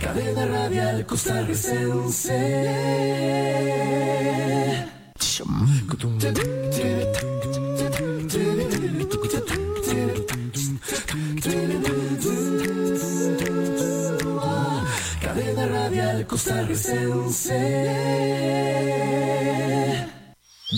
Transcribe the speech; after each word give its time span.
Cadena 0.00 0.46
radial 0.46 1.04
costarricense. 1.06 2.36
Cadena 15.20 15.66
radial 15.66 16.26
costarricense. 16.26 17.95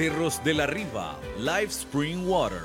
Cerros 0.00 0.42
de 0.42 0.54
la 0.54 0.66
Riva, 0.66 1.18
Live 1.36 1.66
Spring 1.66 2.26
Water. 2.26 2.62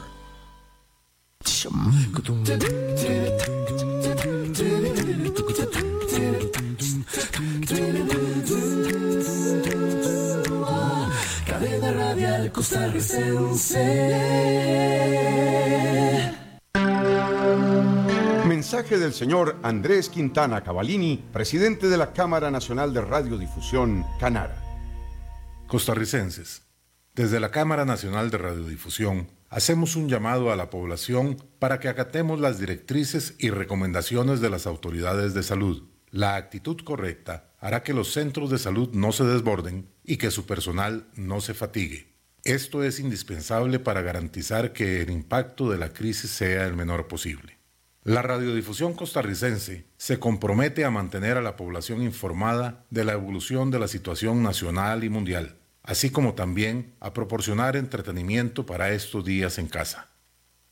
Cadena 11.46 11.92
radial 11.92 12.52
costarricense. 12.54 13.84
Mensaje 18.48 18.98
del 18.98 19.14
señor 19.14 19.58
Andrés 19.62 20.08
Quintana 20.08 20.64
Cavalini, 20.64 21.22
presidente 21.34 21.90
de 21.90 21.98
la 21.98 22.14
Cámara 22.14 22.49
Nacional 22.49 22.94
de 22.94 23.02
Radiodifusión, 23.02 24.05
Canara. 24.22 24.62
Costarricenses, 25.68 26.65
desde 27.16 27.40
la 27.40 27.49
Cámara 27.49 27.85
Nacional 27.85 28.30
de 28.30 28.38
Radiodifusión 28.38 29.32
hacemos 29.49 29.96
un 29.96 30.10
llamado 30.10 30.52
a 30.52 30.58
la 30.58 30.70
población 30.70 31.38
para 31.60 31.80
que 31.80 31.88
acatemos 31.88 32.41
las 32.41 32.60
directrices 32.60 33.35
y 33.40 33.52
recomendaciones 33.52 34.41
de 34.41 34.49
las 34.49 34.68
autoridades 34.68 35.34
de 35.34 35.43
salud. 35.43 35.88
La 36.12 36.36
actitud 36.36 36.77
correcta 36.84 37.54
hará 37.60 37.84
que 37.84 37.93
los 37.93 38.12
centros 38.12 38.49
de 38.49 38.58
salud 38.58 38.90
no 38.91 39.13
se 39.13 39.24
desborden 39.24 39.88
y 40.04 40.18
que 40.18 40.30
su 40.30 40.46
personal 40.46 41.08
no 41.16 41.40
se 41.40 41.54
fatigue. 41.54 42.13
Esto 42.43 42.84
es 42.84 42.99
indispensable 42.99 43.80
para 43.80 44.02
garantizar 44.02 44.74
que 44.74 45.02
el 45.02 45.10
impacto 45.10 45.71
de 45.71 45.77
la 45.77 45.93
crisis 45.93 46.32
sea 46.32 46.66
el 46.66 46.76
menor 46.76 47.08
posible. 47.08 47.58
La 48.04 48.21
radiodifusión 48.24 48.93
costarricense 48.93 49.88
se 49.98 50.20
compromete 50.20 50.84
a 50.84 50.91
mantener 50.91 51.38
a 51.38 51.41
la 51.41 51.55
población 51.55 52.04
informada 52.04 52.86
de 52.90 53.05
la 53.05 53.13
evolución 53.13 53.71
de 53.71 53.80
la 53.80 53.88
situación 53.88 54.43
nacional 54.43 55.04
y 55.04 55.10
mundial, 55.10 55.58
así 55.86 56.10
como 56.10 56.34
también 56.34 56.94
a 57.00 57.14
proporcionar 57.14 57.76
entretenimiento 57.76 58.66
para 58.66 58.91
estos 58.91 59.24
días 59.24 59.58
en 59.58 59.68
casa. 59.68 60.10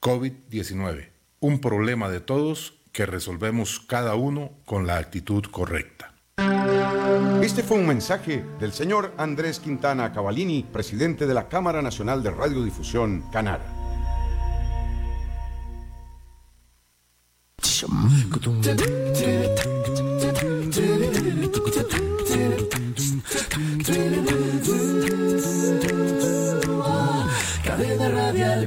COVID-19, 0.02 1.10
un 1.40 1.60
problema 1.60 2.10
de 2.10 2.20
todos 2.20 2.80
que 2.92 3.06
resolvemos 3.06 3.80
cada 3.80 4.16
uno 4.16 4.52
con 4.66 4.86
la 4.86 4.98
actitud 4.98 5.44
correcta. 5.46 6.14
Este 7.42 7.64
fue 7.64 7.78
un 7.78 7.88
mensaje 7.88 8.44
del 8.60 8.74
señor 8.74 9.14
Andrés 9.18 9.60
Quintana 9.60 10.12
Cavalini, 10.12 10.64
presidente 10.64 11.28
de 11.28 11.34
la 11.34 11.48
Cámara 11.48 11.82
Nacional 11.82 12.24
de 12.24 12.32
Radiodifusión, 12.32 13.24
Canara. 13.32 13.64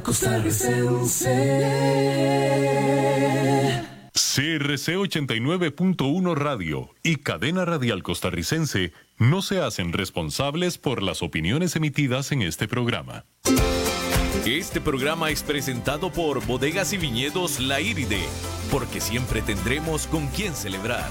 Costarricense. 0.07 1.35
CRC 4.13 4.97
89.1 4.97 6.35
Radio 6.37 6.91
y 7.03 7.17
Cadena 7.17 7.65
Radial 7.65 8.05
Costarricense 8.05 8.93
no 9.19 9.43
se 9.43 9.61
hacen 9.61 9.93
responsables 9.93 10.79
por 10.79 11.03
las 11.03 11.23
opiniones 11.23 11.75
emitidas 11.75 12.31
en 12.31 12.43
este 12.43 12.69
programa. 12.69 13.25
Este 14.47 14.81
programa 14.81 15.31
es 15.31 15.43
presentado 15.43 16.13
por 16.13 16.47
Bodegas 16.47 16.93
y 16.93 16.99
Viñedos 16.99 17.59
La 17.59 17.81
Iride, 17.81 18.23
porque 18.71 19.01
siempre 19.01 19.43
tendremos 19.43 20.07
con 20.07 20.29
quién 20.29 20.55
celebrar. 20.55 21.11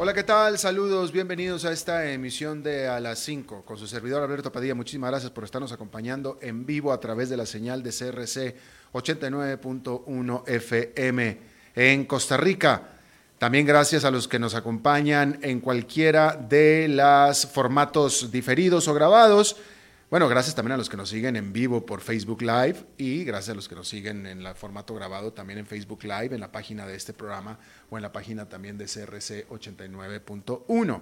Hola, 0.00 0.14
¿qué 0.14 0.22
tal? 0.22 0.56
Saludos, 0.60 1.10
bienvenidos 1.10 1.64
a 1.64 1.72
esta 1.72 2.08
emisión 2.08 2.62
de 2.62 2.86
A 2.86 3.00
las 3.00 3.18
5 3.18 3.64
con 3.64 3.76
su 3.76 3.88
servidor 3.88 4.22
Alberto 4.22 4.52
Padilla. 4.52 4.76
Muchísimas 4.76 5.10
gracias 5.10 5.32
por 5.32 5.42
estarnos 5.42 5.72
acompañando 5.72 6.38
en 6.40 6.64
vivo 6.64 6.92
a 6.92 7.00
través 7.00 7.28
de 7.28 7.36
la 7.36 7.44
señal 7.44 7.82
de 7.82 7.90
CRC 7.90 8.54
89.1 8.92 10.42
FM 10.46 11.38
en 11.74 12.04
Costa 12.04 12.36
Rica. 12.36 12.90
También 13.38 13.66
gracias 13.66 14.04
a 14.04 14.12
los 14.12 14.28
que 14.28 14.38
nos 14.38 14.54
acompañan 14.54 15.40
en 15.42 15.58
cualquiera 15.58 16.36
de 16.48 16.86
los 16.86 17.46
formatos 17.46 18.30
diferidos 18.30 18.86
o 18.86 18.94
grabados. 18.94 19.56
Bueno, 20.10 20.26
gracias 20.26 20.54
también 20.54 20.72
a 20.72 20.76
los 20.78 20.88
que 20.88 20.96
nos 20.96 21.10
siguen 21.10 21.36
en 21.36 21.52
vivo 21.52 21.84
por 21.84 22.00
Facebook 22.00 22.40
Live 22.40 22.76
y 22.96 23.24
gracias 23.24 23.52
a 23.52 23.54
los 23.54 23.68
que 23.68 23.74
nos 23.74 23.88
siguen 23.88 24.26
en 24.26 24.46
el 24.46 24.54
formato 24.54 24.94
grabado 24.94 25.34
también 25.34 25.58
en 25.58 25.66
Facebook 25.66 26.02
Live, 26.04 26.34
en 26.34 26.40
la 26.40 26.50
página 26.50 26.86
de 26.86 26.96
este 26.96 27.12
programa 27.12 27.58
o 27.90 27.98
en 27.98 28.02
la 28.02 28.10
página 28.10 28.48
también 28.48 28.78
de 28.78 28.86
CRC 28.86 29.46
89.1. 29.50 31.00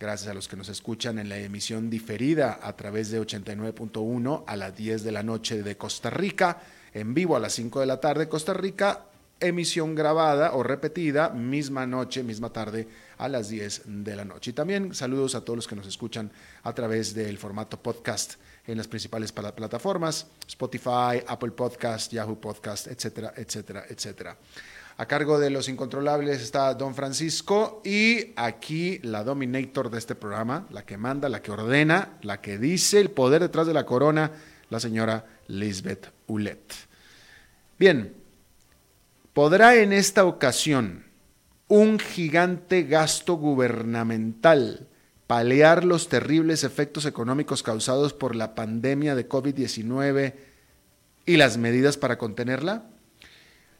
Gracias 0.00 0.30
a 0.30 0.32
los 0.32 0.48
que 0.48 0.56
nos 0.56 0.70
escuchan 0.70 1.18
en 1.18 1.28
la 1.28 1.36
emisión 1.36 1.90
diferida 1.90 2.58
a 2.62 2.74
través 2.76 3.10
de 3.10 3.20
89.1 3.20 4.44
a 4.46 4.56
las 4.56 4.74
10 4.74 5.04
de 5.04 5.12
la 5.12 5.22
noche 5.22 5.62
de 5.62 5.76
Costa 5.76 6.08
Rica, 6.08 6.62
en 6.94 7.12
vivo 7.12 7.36
a 7.36 7.40
las 7.40 7.52
5 7.52 7.80
de 7.80 7.86
la 7.86 8.00
tarde 8.00 8.26
Costa 8.26 8.54
Rica, 8.54 9.04
emisión 9.38 9.94
grabada 9.94 10.54
o 10.54 10.62
repetida, 10.62 11.28
misma 11.28 11.86
noche, 11.86 12.22
misma 12.22 12.48
tarde 12.54 12.88
a 13.18 13.28
las 13.28 13.48
10 13.48 13.82
de 13.86 14.16
la 14.16 14.24
noche. 14.24 14.50
Y 14.50 14.54
también 14.54 14.94
saludos 14.94 15.34
a 15.34 15.42
todos 15.42 15.56
los 15.56 15.66
que 15.66 15.76
nos 15.76 15.86
escuchan 15.86 16.30
a 16.62 16.74
través 16.74 17.14
del 17.14 17.38
formato 17.38 17.80
podcast 17.80 18.34
en 18.66 18.76
las 18.76 18.88
principales 18.88 19.32
plataformas, 19.32 20.26
Spotify, 20.46 21.22
Apple 21.26 21.52
Podcast, 21.52 22.12
Yahoo 22.12 22.40
Podcast, 22.40 22.88
etcétera, 22.88 23.32
etcétera, 23.36 23.84
etcétera. 23.88 24.36
A 24.98 25.06
cargo 25.06 25.38
de 25.38 25.50
los 25.50 25.68
incontrolables 25.68 26.40
está 26.40 26.72
Don 26.72 26.94
Francisco 26.94 27.82
y 27.84 28.32
aquí 28.34 28.98
la 29.02 29.24
dominator 29.24 29.90
de 29.90 29.98
este 29.98 30.14
programa, 30.14 30.66
la 30.70 30.86
que 30.86 30.96
manda, 30.96 31.28
la 31.28 31.42
que 31.42 31.50
ordena, 31.50 32.16
la 32.22 32.40
que 32.40 32.58
dice 32.58 33.00
el 33.00 33.10
poder 33.10 33.42
detrás 33.42 33.66
de 33.66 33.74
la 33.74 33.84
corona, 33.84 34.32
la 34.70 34.80
señora 34.80 35.26
Lisbeth 35.48 36.10
Ulet. 36.26 36.72
Bien, 37.78 38.14
¿podrá 39.34 39.76
en 39.76 39.92
esta 39.92 40.24
ocasión 40.24 41.05
un 41.68 41.98
gigante 41.98 42.84
gasto 42.84 43.34
gubernamental 43.34 44.86
paliar 45.26 45.84
los 45.84 46.08
terribles 46.08 46.62
efectos 46.62 47.04
económicos 47.04 47.62
causados 47.62 48.12
por 48.12 48.36
la 48.36 48.54
pandemia 48.54 49.14
de 49.14 49.28
COVID-19 49.28 50.34
y 51.26 51.36
las 51.36 51.58
medidas 51.58 51.96
para 51.96 52.18
contenerla? 52.18 52.84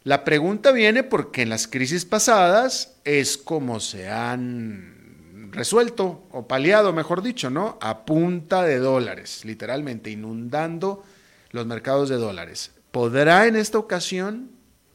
La 0.03 0.25
pregunta 0.25 0.73
viene 0.73 1.03
porque 1.03 1.43
en 1.43 1.49
las 1.49 1.67
crisis 1.69 2.05
pasadas 2.05 2.97
es 3.05 3.39
como 3.39 3.81
se 3.81 4.09
han 4.09 5.51
resuelto 5.53 6.27
o 6.31 6.47
paliado, 6.47 6.93
mejor 6.93 7.23
dicho, 7.23 7.51
¿no? 7.51 7.79
A 7.81 8.05
punta 8.05 8.63
de 8.65 8.79
dólares, 8.79 9.45
literalmente 9.45 10.11
inundando 10.11 11.05
los 11.51 11.67
mercados 11.67 12.09
de 12.09 12.17
dólares. 12.17 12.73
¿Podrá 12.91 13.47
en 13.47 13.57
esta 13.57 13.79
ocasión 13.79 14.51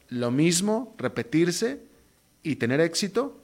lo 0.08 0.30
mismo 0.30 0.94
repetirse 0.98 1.80
y 2.42 2.56
tener 2.56 2.80
éxito? 2.80 3.38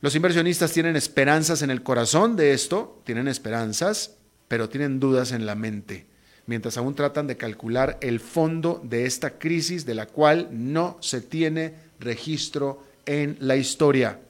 Los 0.00 0.14
inversionistas 0.14 0.72
tienen 0.72 0.96
esperanzas 0.96 1.62
en 1.62 1.70
el 1.70 1.82
corazón 1.82 2.36
de 2.36 2.52
esto, 2.52 3.00
tienen 3.04 3.26
esperanzas, 3.26 4.14
pero 4.46 4.68
tienen 4.68 5.00
dudas 5.00 5.32
en 5.32 5.44
la 5.44 5.54
mente, 5.54 6.06
mientras 6.46 6.78
aún 6.78 6.94
tratan 6.94 7.26
de 7.26 7.36
calcular 7.36 7.98
el 8.00 8.20
fondo 8.20 8.80
de 8.84 9.06
esta 9.06 9.38
crisis 9.38 9.84
de 9.86 9.94
la 9.94 10.06
cual 10.06 10.48
no 10.52 10.98
se 11.00 11.20
tiene 11.20 11.74
registro 11.98 12.84
en 13.06 13.36
la 13.40 13.56
historia. 13.56 14.20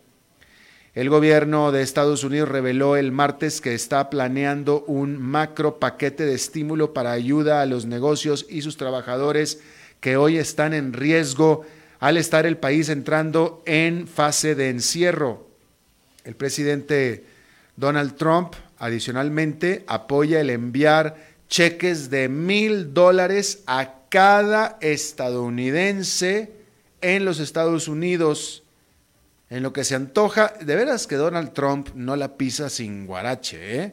El 0.94 1.10
gobierno 1.10 1.70
de 1.70 1.82
Estados 1.82 2.24
Unidos 2.24 2.48
reveló 2.48 2.96
el 2.96 3.12
martes 3.12 3.60
que 3.60 3.74
está 3.74 4.08
planeando 4.10 4.84
un 4.86 5.20
macro 5.20 5.78
paquete 5.78 6.24
de 6.24 6.34
estímulo 6.34 6.94
para 6.94 7.12
ayuda 7.12 7.60
a 7.60 7.66
los 7.66 7.86
negocios 7.86 8.46
y 8.48 8.62
sus 8.62 8.76
trabajadores 8.78 9.60
que 10.00 10.16
hoy 10.16 10.38
están 10.38 10.74
en 10.74 10.92
riesgo 10.92 11.64
al 12.00 12.16
estar 12.16 12.46
el 12.46 12.56
país 12.56 12.88
entrando 12.88 13.62
en 13.66 14.06
fase 14.06 14.54
de 14.54 14.70
encierro. 14.70 15.48
El 16.24 16.36
presidente 16.36 17.24
Donald 17.76 18.16
Trump 18.16 18.54
adicionalmente 18.78 19.84
apoya 19.86 20.40
el 20.40 20.50
enviar 20.50 21.16
cheques 21.48 22.10
de 22.10 22.28
mil 22.28 22.94
dólares 22.94 23.62
a 23.66 23.94
cada 24.08 24.78
estadounidense 24.80 26.52
en 27.00 27.24
los 27.24 27.40
Estados 27.40 27.88
Unidos. 27.88 28.62
En 29.50 29.62
lo 29.62 29.72
que 29.72 29.84
se 29.84 29.94
antoja, 29.94 30.52
de 30.60 30.76
veras 30.76 31.06
que 31.06 31.16
Donald 31.16 31.54
Trump 31.54 31.88
no 31.94 32.16
la 32.16 32.36
pisa 32.36 32.68
sin 32.68 33.06
guarache. 33.06 33.82
¿eh? 33.82 33.92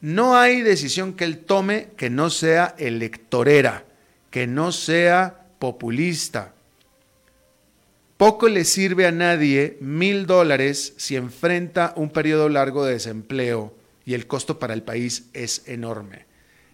No 0.00 0.36
hay 0.36 0.62
decisión 0.62 1.12
que 1.12 1.24
él 1.24 1.40
tome 1.40 1.88
que 1.96 2.08
no 2.08 2.30
sea 2.30 2.74
electorera, 2.78 3.84
que 4.30 4.46
no 4.46 4.72
sea 4.72 5.46
populista. 5.58 6.54
Poco 8.18 8.48
le 8.48 8.64
sirve 8.64 9.06
a 9.06 9.12
nadie 9.12 9.78
mil 9.80 10.26
dólares 10.26 10.92
si 10.96 11.14
enfrenta 11.14 11.92
un 11.94 12.10
periodo 12.10 12.48
largo 12.48 12.84
de 12.84 12.94
desempleo 12.94 13.72
y 14.04 14.14
el 14.14 14.26
costo 14.26 14.58
para 14.58 14.74
el 14.74 14.82
país 14.82 15.26
es 15.34 15.62
enorme. 15.68 16.26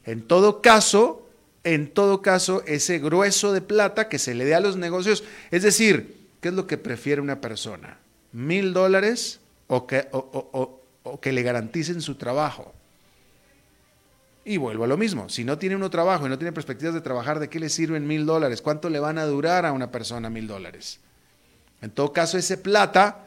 En 0.07 0.23
todo 0.23 0.63
caso, 0.63 1.29
en 1.63 1.89
todo 1.89 2.23
caso, 2.23 2.65
ese 2.67 2.99
grueso 2.99 3.53
de 3.53 3.61
plata 3.61 4.09
que 4.09 4.19
se 4.19 4.35
le 4.35 4.47
dé 4.47 4.55
a 4.55 4.61
los 4.61 4.79
negocios, 4.79 5.23
es 5.51 5.63
decir, 5.63 6.17
¿qué 6.41 6.49
es 6.49 6.55
lo 6.55 6.67
que 6.67 6.79
prefiere 6.79 7.21
una 7.21 7.43
persona? 7.43 7.99
¿Mil 8.33 8.73
dólares 8.73 9.39
o 9.67 9.87
que, 9.87 10.09
o, 10.13 10.81
o 11.03 11.21
que 11.21 11.33
le 11.33 11.43
garanticen 11.43 12.01
su 12.01 12.15
trabajo? 12.15 12.73
Y 14.47 14.57
vuelvo 14.57 14.85
a 14.85 14.89
lo 14.89 14.97
mismo, 14.97 15.29
si 15.29 15.45
no 15.45 15.59
tiene 15.59 15.77
uno 15.77 15.91
trabajo 15.91 16.25
y 16.25 16.31
no 16.31 16.39
tiene 16.39 16.53
perspectivas 16.53 16.95
de 16.95 17.03
trabajar, 17.03 17.39
¿de 17.39 17.51
qué 17.51 17.61
le 17.61 17.69
sirven 17.69 18.07
mil 18.07 18.25
dólares? 18.25 18.63
¿Cuánto 18.63 18.89
le 18.89 18.99
van 18.99 19.19
a 19.19 19.27
durar 19.27 19.67
a 19.67 19.73
una 19.73 19.91
persona 19.91 20.31
mil 20.31 20.47
dólares? 20.47 21.01
En 21.85 21.91
todo 21.91 22.15
caso, 22.15 22.39
ese 22.39 22.57
plata, 22.57 23.27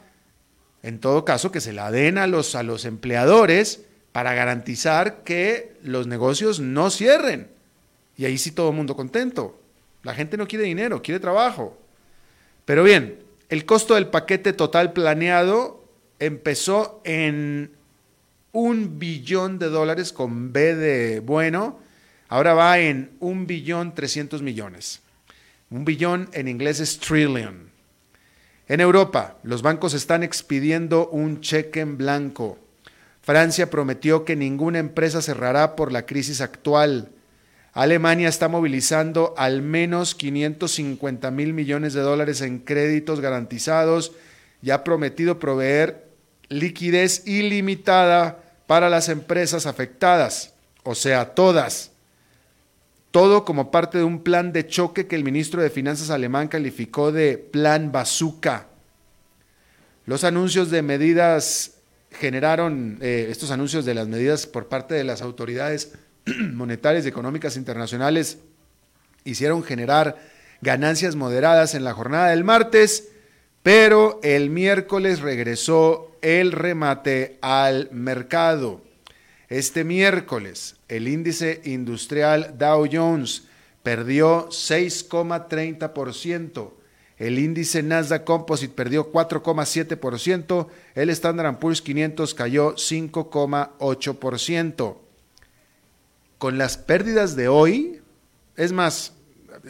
en 0.82 0.98
todo 0.98 1.24
caso, 1.24 1.52
que 1.52 1.60
se 1.60 1.72
la 1.72 1.92
den 1.92 2.18
a 2.18 2.26
los, 2.26 2.56
a 2.56 2.64
los 2.64 2.84
empleadores 2.86 3.82
para 4.10 4.34
garantizar 4.34 5.22
que 5.22 5.76
los 5.84 6.08
negocios 6.08 6.58
no 6.58 6.90
cierren. 6.90 7.46
Y 8.16 8.24
ahí 8.24 8.36
sí 8.36 8.50
todo 8.50 8.70
el 8.70 8.74
mundo 8.74 8.96
contento. 8.96 9.60
La 10.02 10.12
gente 10.12 10.36
no 10.36 10.48
quiere 10.48 10.64
dinero, 10.64 11.02
quiere 11.02 11.20
trabajo. 11.20 11.78
Pero 12.64 12.82
bien, 12.82 13.20
el 13.48 13.64
costo 13.64 13.94
del 13.94 14.08
paquete 14.08 14.52
total 14.52 14.92
planeado 14.92 15.84
empezó 16.18 17.00
en 17.04 17.70
un 18.50 18.98
billón 18.98 19.60
de 19.60 19.68
dólares 19.68 20.12
con 20.12 20.52
B 20.52 20.74
de 20.74 21.20
bueno, 21.20 21.78
ahora 22.28 22.54
va 22.54 22.80
en 22.80 23.12
un 23.20 23.46
billón 23.46 23.94
trescientos 23.94 24.42
millones. 24.42 25.00
Un 25.70 25.84
billón 25.84 26.28
en 26.32 26.48
inglés 26.48 26.80
es 26.80 26.98
trillion. 26.98 27.67
En 28.68 28.80
Europa, 28.80 29.38
los 29.42 29.62
bancos 29.62 29.94
están 29.94 30.22
expidiendo 30.22 31.08
un 31.08 31.40
cheque 31.40 31.80
en 31.80 31.96
blanco. 31.96 32.58
Francia 33.22 33.70
prometió 33.70 34.26
que 34.26 34.36
ninguna 34.36 34.78
empresa 34.78 35.22
cerrará 35.22 35.74
por 35.74 35.90
la 35.90 36.04
crisis 36.04 36.42
actual. 36.42 37.08
Alemania 37.72 38.28
está 38.28 38.48
movilizando 38.48 39.32
al 39.38 39.62
menos 39.62 40.14
550 40.14 41.30
mil 41.30 41.54
millones 41.54 41.94
de 41.94 42.02
dólares 42.02 42.42
en 42.42 42.58
créditos 42.58 43.20
garantizados 43.20 44.12
y 44.62 44.70
ha 44.70 44.84
prometido 44.84 45.38
proveer 45.38 46.06
liquidez 46.50 47.26
ilimitada 47.26 48.44
para 48.66 48.90
las 48.90 49.08
empresas 49.08 49.64
afectadas, 49.64 50.52
o 50.82 50.94
sea, 50.94 51.34
todas. 51.34 51.92
Todo 53.18 53.44
como 53.44 53.72
parte 53.72 53.98
de 53.98 54.04
un 54.04 54.22
plan 54.22 54.52
de 54.52 54.68
choque 54.68 55.08
que 55.08 55.16
el 55.16 55.24
ministro 55.24 55.60
de 55.60 55.70
Finanzas 55.70 56.10
alemán 56.10 56.46
calificó 56.46 57.10
de 57.10 57.36
plan 57.36 57.90
bazooka. 57.90 58.68
Los 60.06 60.22
anuncios 60.22 60.70
de 60.70 60.82
medidas 60.82 61.78
generaron, 62.12 62.98
eh, 63.00 63.26
estos 63.28 63.50
anuncios 63.50 63.84
de 63.84 63.94
las 63.94 64.06
medidas 64.06 64.46
por 64.46 64.68
parte 64.68 64.94
de 64.94 65.02
las 65.02 65.20
autoridades 65.20 65.94
monetarias 66.26 67.06
y 67.06 67.08
económicas 67.08 67.56
internacionales 67.56 68.38
hicieron 69.24 69.64
generar 69.64 70.16
ganancias 70.60 71.16
moderadas 71.16 71.74
en 71.74 71.82
la 71.82 71.94
jornada 71.94 72.28
del 72.28 72.44
martes, 72.44 73.08
pero 73.64 74.20
el 74.22 74.48
miércoles 74.48 75.18
regresó 75.18 76.16
el 76.22 76.52
remate 76.52 77.36
al 77.42 77.88
mercado. 77.90 78.80
Este 79.48 79.82
miércoles, 79.82 80.76
el 80.88 81.08
índice 81.08 81.62
industrial 81.64 82.56
Dow 82.58 82.86
Jones 82.90 83.44
perdió 83.82 84.48
6,30%, 84.50 86.72
el 87.16 87.38
índice 87.38 87.82
Nasdaq 87.82 88.24
Composite 88.24 88.74
perdió 88.74 89.10
4,7%, 89.10 90.66
el 90.94 91.08
Standard 91.10 91.58
Poor's 91.58 91.80
500 91.80 92.34
cayó 92.34 92.74
5,8%. 92.74 94.96
Con 96.36 96.58
las 96.58 96.76
pérdidas 96.76 97.34
de 97.34 97.48
hoy, 97.48 98.02
es 98.56 98.72
más, 98.72 99.14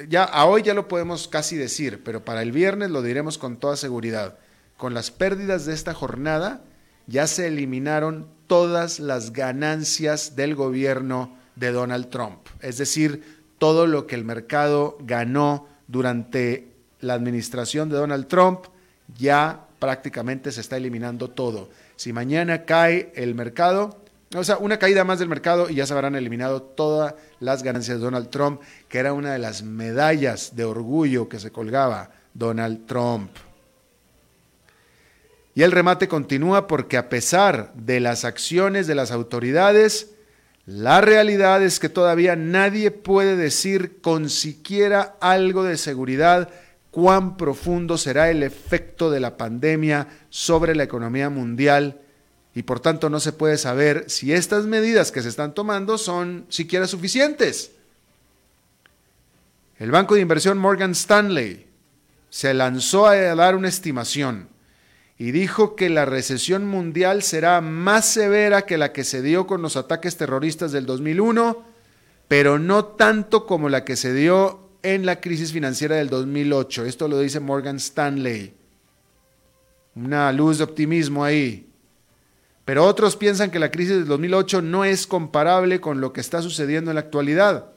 ya 0.09 0.25
a 0.25 0.47
hoy 0.47 0.63
ya 0.63 0.75
lo 0.75 0.89
podemos 0.89 1.29
casi 1.29 1.55
decir, 1.57 2.03
pero 2.05 2.25
para 2.25 2.43
el 2.43 2.51
viernes 2.51 2.91
lo 2.91 3.01
diremos 3.01 3.39
con 3.39 3.57
toda 3.57 3.77
seguridad. 3.77 4.37
Con 4.77 4.93
las 4.93 5.13
pérdidas 5.13 5.67
de 5.67 5.75
esta 5.75 5.95
jornada 5.95 6.65
ya 7.07 7.29
se 7.29 7.47
eliminaron 7.47 8.37
todas 8.49 8.99
las 8.99 9.33
ganancias 9.33 10.35
del 10.35 10.57
gobierno 10.57 11.37
de 11.55 11.71
Donald 11.71 12.09
Trump. 12.11 12.41
Es 12.61 12.79
decir, 12.79 13.39
todo 13.59 13.87
lo 13.87 14.07
que 14.07 14.17
el 14.17 14.25
mercado 14.25 14.99
ganó 15.01 15.69
durante 15.87 16.73
la 17.01 17.15
administración 17.15 17.89
de 17.89 17.97
Donald 17.97 18.27
Trump, 18.27 18.65
ya 19.17 19.67
prácticamente 19.79 20.51
se 20.51 20.61
está 20.61 20.77
eliminando 20.77 21.31
todo. 21.31 21.69
Si 21.97 22.13
mañana 22.13 22.65
cae 22.65 23.13
el 23.15 23.35
mercado, 23.35 24.03
o 24.35 24.45
sea, 24.45 24.59
una 24.59 24.79
caída 24.79 25.05
más 25.05 25.19
del 25.19 25.29
mercado 25.29 25.71
y 25.71 25.77
ya 25.77 25.87
se 25.87 25.95
habrán 25.95 26.15
eliminado 26.15 26.63
todas 26.63 27.15
las 27.41 27.63
ganancias 27.63 27.99
de 27.99 28.05
Donald 28.05 28.29
Trump, 28.31 28.61
que 28.89 28.99
era 28.99 29.13
una 29.13 29.33
de 29.33 29.39
las 29.39 29.63
medallas 29.63 30.55
de 30.55 30.65
orgullo 30.65 31.29
que 31.29 31.39
se 31.39 31.51
colgaba 31.51 32.11
Donald 32.35 32.87
Trump. 32.87 33.31
Y 35.59 35.65
el 35.65 35.73
remate 35.73 36.07
continúa 36.07 36.69
porque 36.69 36.97
a 36.97 37.09
pesar 37.09 37.73
de 37.75 37.99
las 37.99 38.25
acciones 38.25 38.87
de 38.87 38.95
las 38.95 39.11
autoridades, 39.11 40.11
la 40.67 41.01
realidad 41.01 41.65
es 41.65 41.81
que 41.81 41.89
todavía 41.89 42.37
nadie 42.37 42.93
puede 42.93 43.35
decir 43.35 44.01
con 44.01 44.31
siquiera 44.31 45.17
algo 45.21 45.65
de 45.65 45.77
seguridad 45.77 46.49
cuán 46.93 47.37
profundo 47.37 47.99
será 47.99 48.31
el 48.31 48.45
efecto 48.45 49.11
de 49.11 49.19
la 49.19 49.37
pandemia 49.37 50.07
sobre 50.31 50.77
la 50.77 50.85
economía 50.85 51.29
mundial 51.29 52.03
y 52.55 52.63
por 52.63 52.79
tanto 52.79 53.11
no 53.11 53.19
se 53.19 53.33
puede 53.33 53.59
saber 53.59 54.05
si 54.07 54.33
estas 54.33 54.65
medidas 54.65 55.11
que 55.11 55.23
se 55.23 55.29
están 55.29 55.55
tomando 55.55 55.99
son 55.99 56.47
siquiera 56.51 56.87
suficientes. 56.87 57.73
El 59.77 59.91
banco 59.91 60.15
de 60.15 60.21
inversión 60.21 60.57
Morgan 60.57 60.93
Stanley 60.93 61.67
se 62.31 62.55
lanzó 62.55 63.09
a 63.09 63.17
dar 63.17 63.57
una 63.57 63.67
estimación 63.67 64.57
y 65.19 65.33
dijo 65.33 65.75
que 65.75 65.91
la 65.91 66.05
recesión 66.05 66.65
mundial 66.65 67.25
será 67.25 67.61
más 67.61 68.09
severa 68.09 68.63
que 68.63 68.79
la 68.79 68.93
que 68.93 69.03
se 69.03 69.21
dio 69.21 69.49
con 69.49 69.63
los 69.63 69.77
ataques 69.77 70.17
terroristas 70.17 70.71
del 70.71 70.87
2001, 70.87 71.65
pero 72.29 72.61
no 72.61 72.85
tanto 72.85 73.45
como 73.45 73.69
la 73.69 73.85
que 73.85 73.97
se 73.97 74.15
dio 74.15 74.69
en 74.85 75.05
la 75.05 75.21
crisis 75.21 75.53
financiera 75.53 75.97
del 75.97 76.09
2008. 76.09 76.85
Esto 76.85 77.09
lo 77.09 77.19
dice 77.19 77.41
Morgan 77.41 77.77
Stanley. 77.77 78.55
Una 79.97 80.33
luz 80.33 80.59
de 80.59 80.65
optimismo 80.65 81.25
ahí. 81.25 81.69
Pero 82.65 82.85
otros 82.85 83.17
piensan 83.17 83.51
que 83.51 83.59
la 83.59 83.73
crisis 83.73 83.97
del 83.97 84.07
2008 84.07 84.63
no 84.63 84.85
es 84.85 85.09
comparable 85.09 85.81
con 85.81 86.01
lo 86.01 86.13
que 86.13 86.21
está 86.21 86.43
sucediendo 86.43 86.93
en 86.93 86.95
la 86.95 87.01
actualidad. 87.01 87.73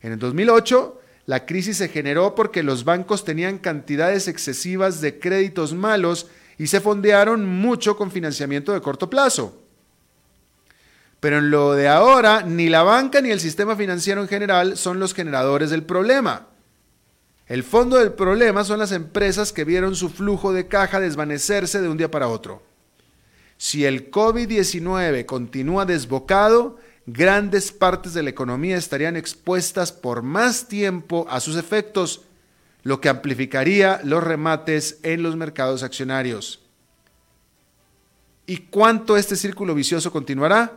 En 0.00 0.12
el 0.12 0.18
2008, 0.18 1.00
la 1.26 1.46
crisis 1.46 1.76
se 1.76 1.88
generó 1.88 2.34
porque 2.34 2.64
los 2.64 2.84
bancos 2.84 3.24
tenían 3.24 3.58
cantidades 3.58 4.26
excesivas 4.26 5.00
de 5.00 5.20
créditos 5.20 5.72
malos 5.72 6.26
y 6.60 6.66
se 6.66 6.82
fondearon 6.82 7.46
mucho 7.46 7.96
con 7.96 8.10
financiamiento 8.10 8.74
de 8.74 8.82
corto 8.82 9.08
plazo. 9.08 9.62
Pero 11.18 11.38
en 11.38 11.50
lo 11.50 11.72
de 11.72 11.88
ahora, 11.88 12.42
ni 12.42 12.68
la 12.68 12.82
banca 12.82 13.22
ni 13.22 13.30
el 13.30 13.40
sistema 13.40 13.76
financiero 13.76 14.20
en 14.20 14.28
general 14.28 14.76
son 14.76 15.00
los 15.00 15.14
generadores 15.14 15.70
del 15.70 15.84
problema. 15.84 16.48
El 17.46 17.64
fondo 17.64 17.96
del 17.96 18.12
problema 18.12 18.62
son 18.62 18.78
las 18.78 18.92
empresas 18.92 19.54
que 19.54 19.64
vieron 19.64 19.96
su 19.96 20.10
flujo 20.10 20.52
de 20.52 20.68
caja 20.68 21.00
desvanecerse 21.00 21.80
de 21.80 21.88
un 21.88 21.96
día 21.96 22.10
para 22.10 22.28
otro. 22.28 22.62
Si 23.56 23.86
el 23.86 24.10
COVID-19 24.10 25.24
continúa 25.24 25.86
desbocado, 25.86 26.76
grandes 27.06 27.72
partes 27.72 28.12
de 28.12 28.22
la 28.22 28.28
economía 28.28 28.76
estarían 28.76 29.16
expuestas 29.16 29.92
por 29.92 30.20
más 30.20 30.68
tiempo 30.68 31.26
a 31.30 31.40
sus 31.40 31.56
efectos, 31.56 32.20
lo 32.82 33.00
que 33.00 33.08
amplificaría 33.08 34.00
los 34.04 34.22
remates 34.22 34.98
en 35.02 35.22
los 35.22 35.36
mercados 35.36 35.82
accionarios. 35.82 36.60
¿Y 38.46 38.58
cuánto 38.58 39.16
este 39.16 39.36
círculo 39.36 39.74
vicioso 39.74 40.10
continuará? 40.10 40.72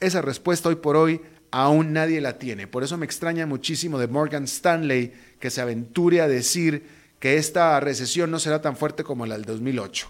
Esa 0.00 0.22
respuesta 0.22 0.68
hoy 0.68 0.76
por 0.76 0.96
hoy 0.96 1.20
aún 1.50 1.92
nadie 1.92 2.20
la 2.20 2.38
tiene. 2.38 2.66
Por 2.66 2.82
eso 2.82 2.96
me 2.96 3.06
extraña 3.06 3.46
muchísimo 3.46 3.98
de 3.98 4.08
Morgan 4.08 4.44
Stanley 4.44 5.12
que 5.38 5.50
se 5.50 5.60
aventure 5.60 6.20
a 6.20 6.28
decir 6.28 6.86
que 7.20 7.36
esta 7.36 7.78
recesión 7.80 8.30
no 8.30 8.38
será 8.38 8.60
tan 8.60 8.76
fuerte 8.76 9.04
como 9.04 9.26
la 9.26 9.34
del 9.34 9.44
2008. 9.44 10.08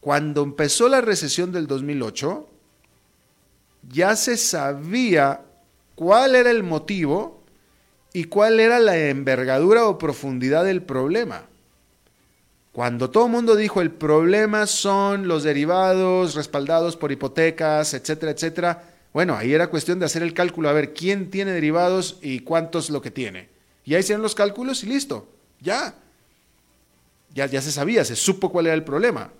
Cuando 0.00 0.42
empezó 0.42 0.88
la 0.88 1.00
recesión 1.00 1.52
del 1.52 1.66
2008, 1.66 2.48
ya 3.90 4.16
se 4.16 4.36
sabía 4.36 5.42
cuál 5.94 6.36
era 6.36 6.50
el 6.50 6.62
motivo 6.62 7.37
y 8.18 8.24
cuál 8.24 8.58
era 8.58 8.80
la 8.80 8.98
envergadura 8.98 9.86
o 9.86 9.96
profundidad 9.96 10.64
del 10.64 10.82
problema. 10.82 11.46
Cuando 12.72 13.10
todo 13.10 13.26
el 13.26 13.30
mundo 13.30 13.54
dijo 13.54 13.80
el 13.80 13.92
problema 13.92 14.66
son 14.66 15.28
los 15.28 15.44
derivados 15.44 16.34
respaldados 16.34 16.96
por 16.96 17.12
hipotecas, 17.12 17.94
etcétera, 17.94 18.32
etcétera, 18.32 18.82
bueno, 19.12 19.36
ahí 19.36 19.54
era 19.54 19.70
cuestión 19.70 20.00
de 20.00 20.06
hacer 20.06 20.24
el 20.24 20.34
cálculo, 20.34 20.68
a 20.68 20.72
ver 20.72 20.94
quién 20.94 21.30
tiene 21.30 21.52
derivados 21.52 22.18
y 22.20 22.40
cuántos 22.40 22.90
lo 22.90 23.00
que 23.00 23.12
tiene. 23.12 23.50
Y 23.84 23.94
ahí 23.94 24.00
hicieron 24.00 24.22
los 24.22 24.34
cálculos 24.34 24.82
y 24.82 24.86
listo, 24.88 25.28
ya. 25.60 25.94
Ya, 27.32 27.46
ya 27.46 27.62
se 27.62 27.70
sabía, 27.70 28.04
se 28.04 28.16
supo 28.16 28.50
cuál 28.50 28.66
era 28.66 28.74
el 28.74 28.82
problema. 28.82 29.30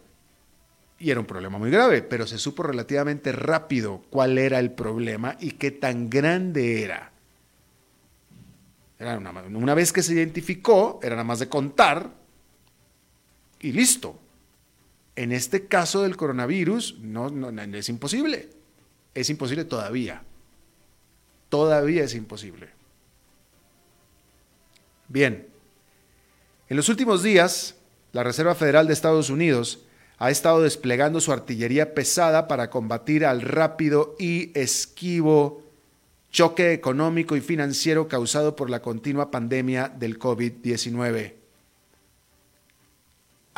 Y 1.01 1.11
era 1.11 1.19
un 1.19 1.27
problema 1.27 1.59
muy 1.59 1.73
grave, 1.73 2.03
pero 2.03 2.29
se 2.29 2.39
supo 2.39 2.63
relativamente 2.63 3.33
rápido 3.33 4.05
cuál 4.11 4.39
era 4.39 4.61
el 4.61 4.71
problema 4.71 5.37
y 5.41 5.53
qué 5.53 5.73
tan 5.73 6.09
grande 6.09 6.85
era. 6.85 7.18
Era 8.99 9.17
una, 9.17 9.31
una 9.31 9.75
vez 9.75 9.93
que 9.93 10.03
se 10.03 10.15
identificó, 10.15 10.99
era 11.03 11.15
nada 11.15 11.25
más 11.25 11.39
de 11.39 11.49
contar 11.49 12.11
y 13.61 13.73
listo. 13.73 14.19
En 15.15 15.33
este 15.33 15.67
caso 15.67 16.03
del 16.03 16.17
coronavirus, 16.17 16.99
no, 17.01 17.29
no, 17.31 17.51
es 17.63 17.89
imposible. 17.89 18.51
Es 19.15 19.31
imposible 19.31 19.65
todavía. 19.65 20.23
Todavía 21.49 22.05
es 22.05 22.15
imposible. 22.15 22.69
Bien. 25.09 25.49
En 26.69 26.77
los 26.77 26.89
últimos 26.89 27.23
días, 27.23 27.77
la 28.13 28.23
Reserva 28.23 28.55
Federal 28.55 28.87
de 28.87 28.93
Estados 28.93 29.31
Unidos 29.31 29.81
ha 30.19 30.31
estado 30.31 30.63
desplegando 30.63 31.21
su 31.21 31.33
artillería 31.33 31.95
pesada 31.95 32.47
para 32.47 32.71
combatir 32.71 33.25
al 33.25 33.43
rápido 33.43 34.17
y 34.19 34.57
esquivo 34.59 35.68
choque 36.31 36.73
económico 36.73 37.37
y 37.37 37.41
financiero 37.41 38.09
causado 38.09 38.57
por 38.57 38.71
la 38.71 38.83
continua 38.83 39.31
pandemia 39.31 39.89
del 39.89 40.19
COVID-19 40.19 41.39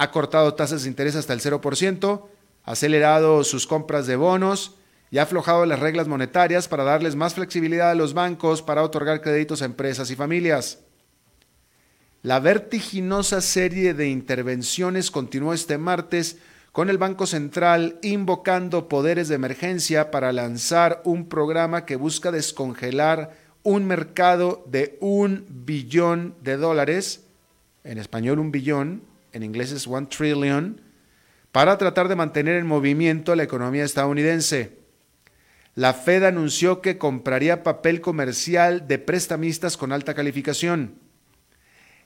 ha 0.00 0.10
cortado 0.10 0.54
tasas 0.54 0.84
de 0.84 0.88
interés 0.88 1.14
hasta 1.14 1.34
el 1.34 1.42
0%, 1.42 2.22
ha 2.64 2.72
acelerado 2.72 3.44
sus 3.44 3.66
compras 3.66 4.06
de 4.06 4.16
bonos 4.16 4.76
y 5.10 5.18
ha 5.18 5.24
aflojado 5.24 5.66
las 5.66 5.78
reglas 5.78 6.08
monetarias 6.08 6.68
para 6.68 6.84
darles 6.84 7.16
más 7.16 7.34
flexibilidad 7.34 7.90
a 7.90 7.94
los 7.94 8.14
bancos 8.14 8.62
para 8.62 8.82
otorgar 8.82 9.20
créditos 9.20 9.60
a 9.60 9.66
empresas 9.66 10.10
y 10.10 10.16
familias. 10.16 10.78
La 12.22 12.40
vertiginosa 12.40 13.42
serie 13.42 13.92
de 13.92 14.08
intervenciones 14.08 15.10
continuó 15.10 15.52
este 15.52 15.76
martes 15.76 16.38
con 16.72 16.88
el 16.88 16.98
Banco 16.98 17.26
Central 17.26 17.98
invocando 18.02 18.88
poderes 18.88 19.28
de 19.28 19.34
emergencia 19.34 20.10
para 20.10 20.32
lanzar 20.32 21.00
un 21.04 21.28
programa 21.28 21.84
que 21.84 21.96
busca 21.96 22.30
descongelar 22.30 23.36
un 23.62 23.86
mercado 23.86 24.64
de 24.66 24.96
un 25.00 25.46
billón 25.48 26.34
de 26.42 26.56
dólares, 26.56 27.24
en 27.84 27.98
español 27.98 28.38
un 28.38 28.52
billón, 28.52 29.02
en 29.32 29.42
inglés 29.42 29.72
es 29.72 29.86
one 29.86 30.06
trillion, 30.06 30.80
para 31.52 31.76
tratar 31.76 32.08
de 32.08 32.16
mantener 32.16 32.56
en 32.56 32.66
movimiento 32.66 33.34
la 33.34 33.42
economía 33.42 33.84
estadounidense. 33.84 34.78
La 35.74 35.94
Fed 35.94 36.24
anunció 36.24 36.80
que 36.80 36.98
compraría 36.98 37.62
papel 37.62 38.00
comercial 38.00 38.86
de 38.86 38.98
prestamistas 38.98 39.76
con 39.76 39.92
alta 39.92 40.14
calificación. 40.14 40.94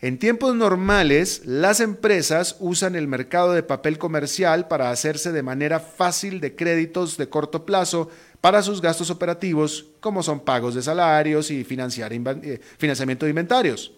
En 0.04 0.18
tiempos 0.18 0.54
normales, 0.54 1.40
las 1.46 1.80
empresas 1.80 2.56
usan 2.60 2.94
el 2.94 3.08
mercado 3.08 3.54
de 3.54 3.62
papel 3.62 3.96
comercial 3.96 4.68
para 4.68 4.90
hacerse 4.90 5.32
de 5.32 5.42
manera 5.42 5.80
fácil 5.80 6.42
de 6.42 6.54
créditos 6.54 7.16
de 7.16 7.30
corto 7.30 7.64
plazo 7.64 8.10
para 8.42 8.60
sus 8.60 8.82
gastos 8.82 9.08
operativos, 9.08 9.86
como 10.00 10.22
son 10.22 10.40
pagos 10.40 10.74
de 10.74 10.82
salarios 10.82 11.50
y 11.50 11.64
financiar, 11.64 12.12
eh, 12.12 12.60
financiamiento 12.76 13.24
de 13.24 13.30
inventarios. 13.30 13.94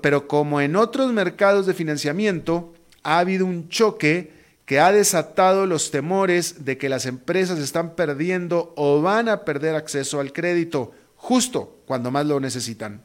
Pero, 0.00 0.26
como 0.26 0.62
en 0.62 0.76
otros 0.76 1.12
mercados 1.12 1.66
de 1.66 1.74
financiamiento, 1.74 2.72
ha 3.02 3.18
habido 3.18 3.44
un 3.44 3.68
choque 3.68 4.32
que 4.64 4.80
ha 4.80 4.92
desatado 4.92 5.66
los 5.66 5.90
temores 5.90 6.64
de 6.64 6.78
que 6.78 6.88
las 6.88 7.04
empresas 7.04 7.58
están 7.58 7.96
perdiendo 7.96 8.72
o 8.78 9.02
van 9.02 9.28
a 9.28 9.44
perder 9.44 9.74
acceso 9.74 10.20
al 10.20 10.32
crédito 10.32 10.92
justo 11.16 11.82
cuando 11.84 12.10
más 12.10 12.24
lo 12.24 12.40
necesitan. 12.40 13.02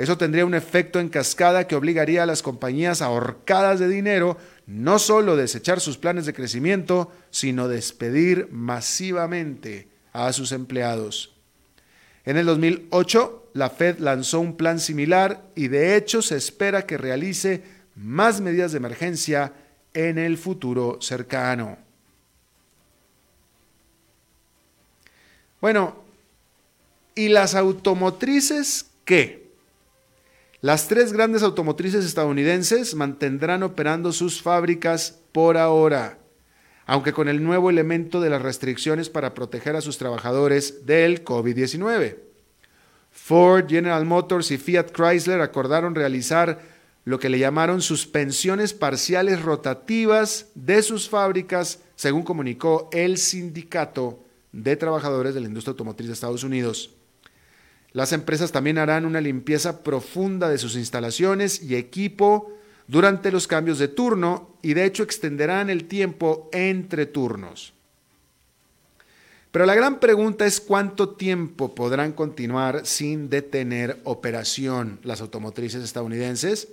Eso 0.00 0.16
tendría 0.16 0.46
un 0.46 0.54
efecto 0.54 0.98
en 0.98 1.10
cascada 1.10 1.66
que 1.66 1.76
obligaría 1.76 2.22
a 2.22 2.26
las 2.26 2.40
compañías 2.40 3.02
ahorcadas 3.02 3.78
de 3.80 3.86
dinero 3.86 4.38
no 4.66 4.98
solo 4.98 5.36
desechar 5.36 5.78
sus 5.78 5.98
planes 5.98 6.24
de 6.24 6.32
crecimiento, 6.32 7.12
sino 7.30 7.68
despedir 7.68 8.48
masivamente 8.50 9.88
a 10.14 10.32
sus 10.32 10.52
empleados. 10.52 11.34
En 12.24 12.38
el 12.38 12.46
2008, 12.46 13.50
la 13.52 13.68
Fed 13.68 13.98
lanzó 13.98 14.40
un 14.40 14.56
plan 14.56 14.80
similar 14.80 15.42
y 15.54 15.68
de 15.68 15.96
hecho 15.96 16.22
se 16.22 16.38
espera 16.38 16.86
que 16.86 16.96
realice 16.96 17.62
más 17.94 18.40
medidas 18.40 18.72
de 18.72 18.78
emergencia 18.78 19.52
en 19.92 20.16
el 20.16 20.38
futuro 20.38 20.96
cercano. 21.02 21.76
Bueno, 25.60 25.94
¿y 27.14 27.28
las 27.28 27.54
automotrices 27.54 28.86
qué? 29.04 29.49
Las 30.62 30.88
tres 30.88 31.14
grandes 31.14 31.42
automotrices 31.42 32.04
estadounidenses 32.04 32.94
mantendrán 32.94 33.62
operando 33.62 34.12
sus 34.12 34.42
fábricas 34.42 35.18
por 35.32 35.56
ahora, 35.56 36.18
aunque 36.84 37.14
con 37.14 37.28
el 37.28 37.42
nuevo 37.42 37.70
elemento 37.70 38.20
de 38.20 38.28
las 38.28 38.42
restricciones 38.42 39.08
para 39.08 39.32
proteger 39.32 39.74
a 39.74 39.80
sus 39.80 39.96
trabajadores 39.96 40.84
del 40.84 41.24
COVID-19. 41.24 42.18
Ford, 43.10 43.68
General 43.70 44.04
Motors 44.04 44.50
y 44.50 44.58
Fiat 44.58 44.90
Chrysler 44.92 45.40
acordaron 45.40 45.94
realizar 45.94 46.60
lo 47.04 47.18
que 47.18 47.30
le 47.30 47.38
llamaron 47.38 47.80
suspensiones 47.80 48.74
parciales 48.74 49.40
rotativas 49.40 50.48
de 50.54 50.82
sus 50.82 51.08
fábricas, 51.08 51.80
según 51.96 52.22
comunicó 52.22 52.90
el 52.92 53.16
Sindicato 53.16 54.22
de 54.52 54.76
Trabajadores 54.76 55.32
de 55.32 55.40
la 55.40 55.46
Industria 55.46 55.70
Automotriz 55.70 56.08
de 56.08 56.12
Estados 56.12 56.44
Unidos. 56.44 56.99
Las 57.92 58.12
empresas 58.12 58.52
también 58.52 58.78
harán 58.78 59.04
una 59.04 59.20
limpieza 59.20 59.82
profunda 59.82 60.48
de 60.48 60.58
sus 60.58 60.76
instalaciones 60.76 61.62
y 61.62 61.74
equipo 61.74 62.52
durante 62.86 63.32
los 63.32 63.46
cambios 63.46 63.78
de 63.78 63.88
turno 63.88 64.56
y 64.62 64.74
de 64.74 64.84
hecho 64.84 65.02
extenderán 65.02 65.70
el 65.70 65.86
tiempo 65.86 66.48
entre 66.52 67.06
turnos. 67.06 67.72
Pero 69.50 69.66
la 69.66 69.74
gran 69.74 69.98
pregunta 69.98 70.46
es 70.46 70.60
cuánto 70.60 71.10
tiempo 71.10 71.74
podrán 71.74 72.12
continuar 72.12 72.86
sin 72.86 73.28
detener 73.28 74.00
operación 74.04 75.00
las 75.02 75.20
automotrices 75.20 75.82
estadounidenses. 75.82 76.68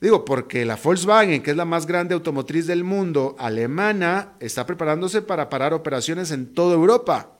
Digo, 0.00 0.24
porque 0.24 0.64
la 0.64 0.76
Volkswagen, 0.76 1.42
que 1.42 1.50
es 1.50 1.56
la 1.58 1.66
más 1.66 1.86
grande 1.86 2.14
automotriz 2.14 2.66
del 2.66 2.84
mundo, 2.84 3.36
alemana, 3.38 4.32
está 4.40 4.64
preparándose 4.64 5.20
para 5.20 5.50
parar 5.50 5.74
operaciones 5.74 6.30
en 6.30 6.54
toda 6.54 6.74
Europa. 6.74 7.39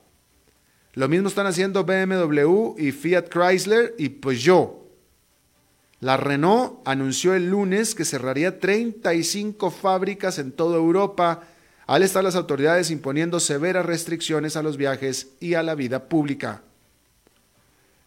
Lo 0.93 1.07
mismo 1.07 1.29
están 1.29 1.47
haciendo 1.47 1.85
BMW 1.85 2.75
y 2.77 2.91
Fiat 2.91 3.29
Chrysler 3.29 3.95
y 3.97 4.09
Peugeot. 4.09 4.81
La 6.01 6.17
Renault 6.17 6.79
anunció 6.83 7.33
el 7.35 7.49
lunes 7.49 7.95
que 7.95 8.05
cerraría 8.05 8.59
35 8.59 9.71
fábricas 9.71 10.39
en 10.39 10.51
toda 10.51 10.77
Europa 10.77 11.43
al 11.85 12.03
estar 12.03 12.23
las 12.23 12.35
autoridades 12.35 12.89
imponiendo 12.89 13.39
severas 13.39 13.85
restricciones 13.85 14.55
a 14.55 14.63
los 14.63 14.77
viajes 14.77 15.29
y 15.39 15.53
a 15.53 15.63
la 15.63 15.75
vida 15.75 16.09
pública. 16.09 16.63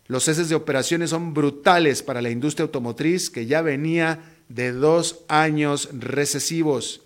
Los 0.07 0.25
ceses 0.25 0.49
de 0.49 0.55
operaciones 0.55 1.11
son 1.11 1.33
brutales 1.33 2.03
para 2.03 2.21
la 2.21 2.31
industria 2.31 2.65
automotriz 2.65 3.31
que 3.31 3.47
ya 3.47 3.63
venía 3.63 4.21
de 4.49 4.73
dos 4.73 5.21
años 5.29 5.89
recesivos. 5.93 7.04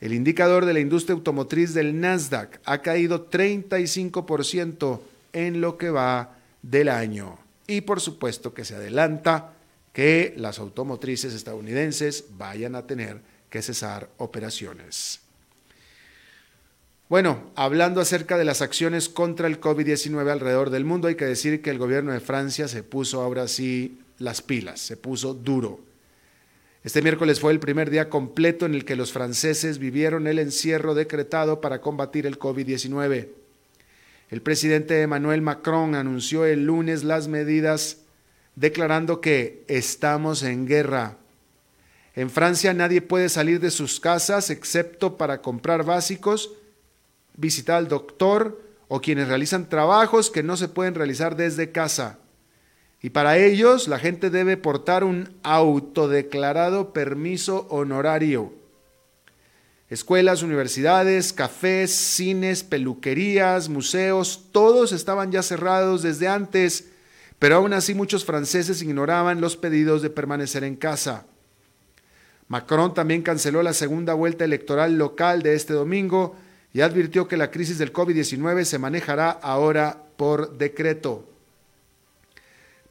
El 0.00 0.12
indicador 0.12 0.64
de 0.64 0.72
la 0.72 0.80
industria 0.80 1.14
automotriz 1.14 1.74
del 1.74 2.00
Nasdaq 2.00 2.60
ha 2.64 2.82
caído 2.82 3.30
35% 3.30 5.00
en 5.32 5.60
lo 5.60 5.76
que 5.76 5.90
va 5.90 6.36
del 6.62 6.88
año. 6.88 7.38
Y 7.66 7.80
por 7.80 8.00
supuesto 8.00 8.54
que 8.54 8.64
se 8.64 8.76
adelanta 8.76 9.52
que 9.92 10.34
las 10.36 10.60
automotrices 10.60 11.34
estadounidenses 11.34 12.26
vayan 12.36 12.76
a 12.76 12.86
tener 12.86 13.20
que 13.50 13.62
cesar 13.62 14.08
operaciones. 14.18 15.20
Bueno, 17.08 17.50
hablando 17.56 18.00
acerca 18.00 18.36
de 18.36 18.44
las 18.44 18.60
acciones 18.60 19.08
contra 19.08 19.48
el 19.48 19.60
COVID-19 19.60 20.30
alrededor 20.30 20.70
del 20.70 20.84
mundo, 20.84 21.08
hay 21.08 21.14
que 21.14 21.24
decir 21.24 21.62
que 21.62 21.70
el 21.70 21.78
gobierno 21.78 22.12
de 22.12 22.20
Francia 22.20 22.68
se 22.68 22.82
puso 22.82 23.22
ahora 23.22 23.48
sí 23.48 23.98
las 24.18 24.42
pilas, 24.42 24.78
se 24.80 24.96
puso 24.96 25.32
duro. 25.32 25.80
Este 26.88 27.02
miércoles 27.02 27.38
fue 27.38 27.52
el 27.52 27.60
primer 27.60 27.90
día 27.90 28.08
completo 28.08 28.64
en 28.64 28.74
el 28.74 28.86
que 28.86 28.96
los 28.96 29.12
franceses 29.12 29.78
vivieron 29.78 30.26
el 30.26 30.38
encierro 30.38 30.94
decretado 30.94 31.60
para 31.60 31.82
combatir 31.82 32.26
el 32.26 32.38
COVID-19. 32.38 33.28
El 34.30 34.40
presidente 34.40 35.02
Emmanuel 35.02 35.42
Macron 35.42 35.94
anunció 35.94 36.46
el 36.46 36.64
lunes 36.64 37.04
las 37.04 37.28
medidas 37.28 37.98
declarando 38.56 39.20
que 39.20 39.64
estamos 39.68 40.42
en 40.42 40.66
guerra. 40.66 41.18
En 42.16 42.30
Francia 42.30 42.72
nadie 42.72 43.02
puede 43.02 43.28
salir 43.28 43.60
de 43.60 43.70
sus 43.70 44.00
casas 44.00 44.48
excepto 44.48 45.18
para 45.18 45.42
comprar 45.42 45.84
básicos 45.84 46.52
visitar 47.36 47.76
al 47.76 47.88
doctor 47.88 48.62
o 48.88 49.02
quienes 49.02 49.28
realizan 49.28 49.68
trabajos 49.68 50.30
que 50.30 50.42
no 50.42 50.56
se 50.56 50.68
pueden 50.68 50.94
realizar 50.94 51.36
desde 51.36 51.70
casa. 51.70 52.18
Y 53.00 53.10
para 53.10 53.38
ellos 53.38 53.88
la 53.88 53.98
gente 53.98 54.30
debe 54.30 54.56
portar 54.56 55.04
un 55.04 55.36
autodeclarado 55.42 56.92
permiso 56.92 57.66
honorario. 57.70 58.52
Escuelas, 59.88 60.42
universidades, 60.42 61.32
cafés, 61.32 61.90
cines, 61.90 62.62
peluquerías, 62.62 63.68
museos, 63.68 64.48
todos 64.52 64.92
estaban 64.92 65.32
ya 65.32 65.42
cerrados 65.42 66.02
desde 66.02 66.28
antes, 66.28 66.88
pero 67.38 67.56
aún 67.56 67.72
así 67.72 67.94
muchos 67.94 68.24
franceses 68.24 68.82
ignoraban 68.82 69.40
los 69.40 69.56
pedidos 69.56 70.02
de 70.02 70.10
permanecer 70.10 70.64
en 70.64 70.76
casa. 70.76 71.24
Macron 72.48 72.92
también 72.92 73.22
canceló 73.22 73.62
la 73.62 73.72
segunda 73.72 74.14
vuelta 74.14 74.44
electoral 74.44 74.98
local 74.98 75.42
de 75.42 75.54
este 75.54 75.72
domingo, 75.72 76.36
y 76.72 76.80
advirtió 76.80 77.28
que 77.28 77.36
la 77.36 77.50
crisis 77.50 77.78
del 77.78 77.92
COVID-19 77.92 78.64
se 78.64 78.78
manejará 78.78 79.30
ahora 79.30 80.02
por 80.16 80.58
decreto. 80.58 81.26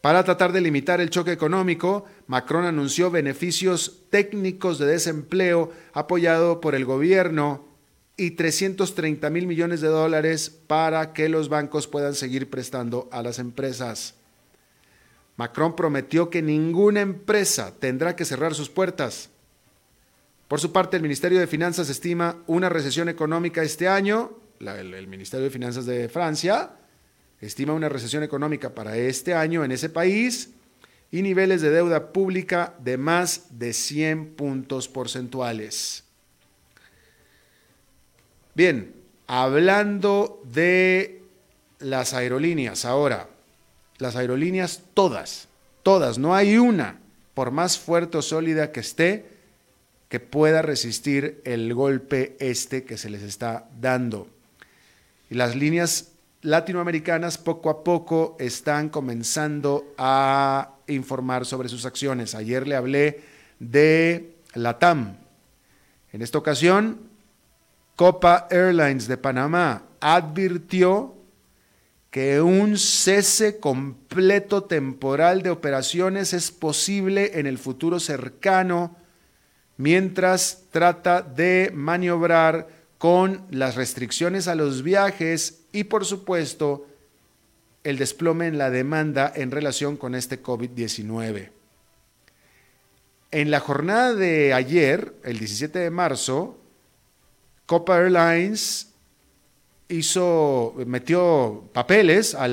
Para 0.01 0.23
tratar 0.23 0.51
de 0.51 0.61
limitar 0.61 1.01
el 1.01 1.09
choque 1.09 1.31
económico, 1.31 2.05
Macron 2.27 2.65
anunció 2.65 3.11
beneficios 3.11 4.03
técnicos 4.09 4.79
de 4.79 4.85
desempleo 4.85 5.71
apoyado 5.93 6.61
por 6.61 6.75
el 6.75 6.85
gobierno 6.85 7.65
y 8.15 8.31
330 8.31 9.29
mil 9.29 9.47
millones 9.47 9.81
de 9.81 9.87
dólares 9.87 10.49
para 10.67 11.13
que 11.13 11.29
los 11.29 11.49
bancos 11.49 11.87
puedan 11.87 12.15
seguir 12.15 12.49
prestando 12.49 13.09
a 13.11 13.21
las 13.21 13.39
empresas. 13.39 14.15
Macron 15.35 15.75
prometió 15.75 16.29
que 16.29 16.41
ninguna 16.41 17.01
empresa 17.01 17.73
tendrá 17.79 18.15
que 18.15 18.25
cerrar 18.25 18.55
sus 18.55 18.69
puertas 18.69 19.29
por 20.47 20.61
su 20.61 20.71
parte, 20.71 20.95
el 20.95 21.03
Ministerio 21.03 21.39
de 21.39 21.47
Finanzas 21.47 21.89
estima 21.89 22.37
una 22.47 22.69
recesión 22.69 23.09
económica 23.09 23.63
este 23.63 23.89
año, 23.89 24.31
el, 24.61 25.07
Ministerio 25.07 25.43
de 25.43 25.49
Finanzas 25.49 25.85
de 25.85 26.07
Francia 26.07 26.71
estima 27.41 27.73
una 27.73 27.89
recesión 27.89 28.23
económica 28.23 28.73
para 28.73 28.97
este 28.97 29.33
año 29.33 29.63
en 29.63 29.71
ese 29.71 29.89
país 29.89 30.49
y 31.11 31.21
niveles 31.21 31.61
de 31.61 31.69
deuda 31.69 32.11
pública 32.11 32.73
de 32.79 32.97
más 32.97 33.59
de 33.59 33.73
100 33.73 34.35
puntos 34.35 34.87
porcentuales. 34.87 36.03
Bien, 38.55 38.93
hablando 39.27 40.41
de 40.51 41.21
las 41.79 42.13
aerolíneas 42.13 42.85
ahora, 42.85 43.29
las 43.99 44.15
aerolíneas 44.15 44.81
todas, 44.93 45.47
todas, 45.83 46.17
no 46.17 46.35
hay 46.35 46.57
una, 46.57 46.99
por 47.33 47.51
más 47.51 47.77
fuerte 47.77 48.17
o 48.17 48.21
sólida 48.21 48.71
que 48.71 48.79
esté, 48.79 49.37
que 50.09 50.19
pueda 50.19 50.61
resistir 50.61 51.41
el 51.45 51.73
golpe 51.73 52.35
este 52.39 52.83
que 52.83 52.97
se 52.97 53.09
les 53.09 53.21
está 53.21 53.69
dando. 53.79 54.27
Y 55.29 55.35
las 55.35 55.55
líneas 55.55 56.11
latinoamericanas 56.47 57.37
poco 57.37 57.69
a 57.69 57.83
poco 57.83 58.37
están 58.39 58.87
comenzando 58.87 59.93
a 59.97 60.75
informar 60.87 61.45
sobre 61.45 61.67
sus 61.67 61.85
acciones. 61.85 62.35
Ayer 62.35 62.65
le 62.65 62.77
hablé 62.77 63.21
de 63.59 64.37
Latam. 64.53 65.17
En 66.13 66.21
esta 66.21 66.37
ocasión, 66.37 67.01
Copa 67.97 68.47
Airlines 68.49 69.09
de 69.09 69.17
Panamá 69.17 69.83
advirtió 69.99 71.15
que 72.11 72.39
un 72.39 72.77
cese 72.77 73.59
completo 73.59 74.63
temporal 74.63 75.41
de 75.41 75.49
operaciones 75.49 76.31
es 76.31 76.51
posible 76.51 77.39
en 77.39 77.45
el 77.45 77.57
futuro 77.57 77.99
cercano 77.99 78.95
mientras 79.75 80.63
trata 80.71 81.21
de 81.21 81.71
maniobrar 81.73 82.76
con 82.97 83.45
las 83.51 83.75
restricciones 83.75 84.47
a 84.47 84.55
los 84.55 84.83
viajes 84.83 85.61
y 85.71 85.85
por 85.85 86.05
supuesto 86.05 86.87
el 87.83 87.97
desplome 87.97 88.47
en 88.47 88.57
la 88.57 88.69
demanda 88.69 89.31
en 89.35 89.51
relación 89.51 89.97
con 89.97 90.15
este 90.15 90.41
COVID-19. 90.41 91.51
En 93.31 93.51
la 93.51 93.59
jornada 93.59 94.13
de 94.13 94.53
ayer, 94.53 95.13
el 95.23 95.37
17 95.37 95.79
de 95.79 95.89
marzo, 95.89 96.57
Copa 97.65 97.97
Airlines 97.97 98.89
hizo, 99.89 100.73
metió 100.85 101.69
papeles 101.73 102.35
a, 102.35 102.45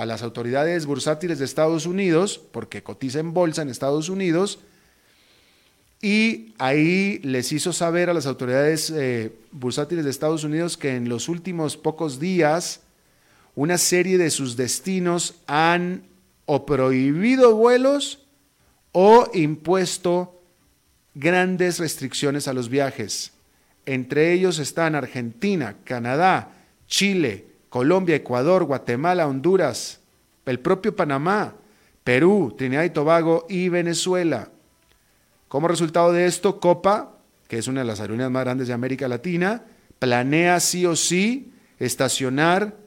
a 0.00 0.06
las 0.06 0.22
autoridades 0.22 0.86
bursátiles 0.86 1.38
de 1.38 1.44
Estados 1.44 1.86
Unidos, 1.86 2.40
porque 2.52 2.82
cotiza 2.82 3.20
en 3.20 3.34
bolsa 3.34 3.62
en 3.62 3.68
Estados 3.68 4.08
Unidos, 4.08 4.60
y 6.02 6.52
ahí 6.58 7.20
les 7.22 7.52
hizo 7.52 7.72
saber 7.72 8.10
a 8.10 8.14
las 8.14 8.26
autoridades 8.26 8.90
eh, 8.90 9.32
bursátiles 9.52 10.04
de 10.04 10.10
Estados 10.10 10.42
Unidos 10.42 10.76
que 10.76 10.96
en 10.96 11.08
los 11.08 11.28
últimos 11.28 11.76
pocos 11.76 12.18
días 12.18 12.80
una 13.54 13.78
serie 13.78 14.18
de 14.18 14.30
sus 14.30 14.56
destinos 14.56 15.36
han 15.46 16.02
o 16.44 16.66
prohibido 16.66 17.54
vuelos 17.54 18.26
o 18.90 19.30
impuesto 19.32 20.42
grandes 21.14 21.78
restricciones 21.78 22.48
a 22.48 22.52
los 22.52 22.68
viajes. 22.68 23.32
Entre 23.86 24.32
ellos 24.32 24.58
están 24.58 24.96
Argentina, 24.96 25.76
Canadá, 25.84 26.50
Chile, 26.88 27.46
Colombia, 27.68 28.16
Ecuador, 28.16 28.64
Guatemala, 28.64 29.28
Honduras, 29.28 30.00
el 30.46 30.58
propio 30.58 30.96
Panamá, 30.96 31.54
Perú, 32.02 32.54
Trinidad 32.58 32.82
y 32.82 32.90
Tobago 32.90 33.46
y 33.48 33.68
Venezuela. 33.68 34.50
Como 35.52 35.68
resultado 35.68 36.14
de 36.14 36.24
esto, 36.24 36.60
Copa, 36.60 37.18
que 37.46 37.58
es 37.58 37.68
una 37.68 37.80
de 37.82 37.86
las 37.86 38.00
aerolíneas 38.00 38.30
más 38.30 38.42
grandes 38.42 38.68
de 38.68 38.72
América 38.72 39.06
Latina, 39.06 39.64
planea 39.98 40.58
sí 40.60 40.86
o 40.86 40.96
sí 40.96 41.52
estacionar 41.78 42.78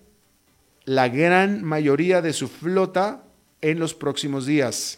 la 0.83 1.07
gran 1.07 1.63
mayoría 1.63 2.23
de 2.23 2.33
su 2.33 2.47
flota 2.47 3.21
en 3.61 3.77
los 3.77 3.93
próximos 3.93 4.47
días. 4.47 4.97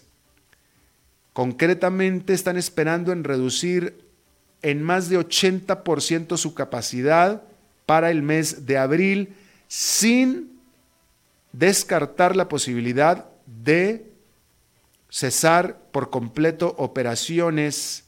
Concretamente 1.34 2.34
están 2.34 2.56
esperando 2.56 3.12
en 3.12 3.26
reducir 3.26 4.00
en 4.62 4.82
más 4.82 5.10
de 5.10 5.20
80% 5.20 6.38
su 6.38 6.54
capacidad 6.54 7.44
para 7.86 8.12
el 8.12 8.22
mes 8.22 8.66
de 8.66 8.78
abril 8.78 9.34
sin 9.68 10.58
descartar 11.52 12.38
la 12.38 12.48
posibilidad 12.48 13.26
de 13.46 14.10
cesar 15.10 15.80
por 15.92 16.10
completo 16.10 16.76
operaciones. 16.78 18.06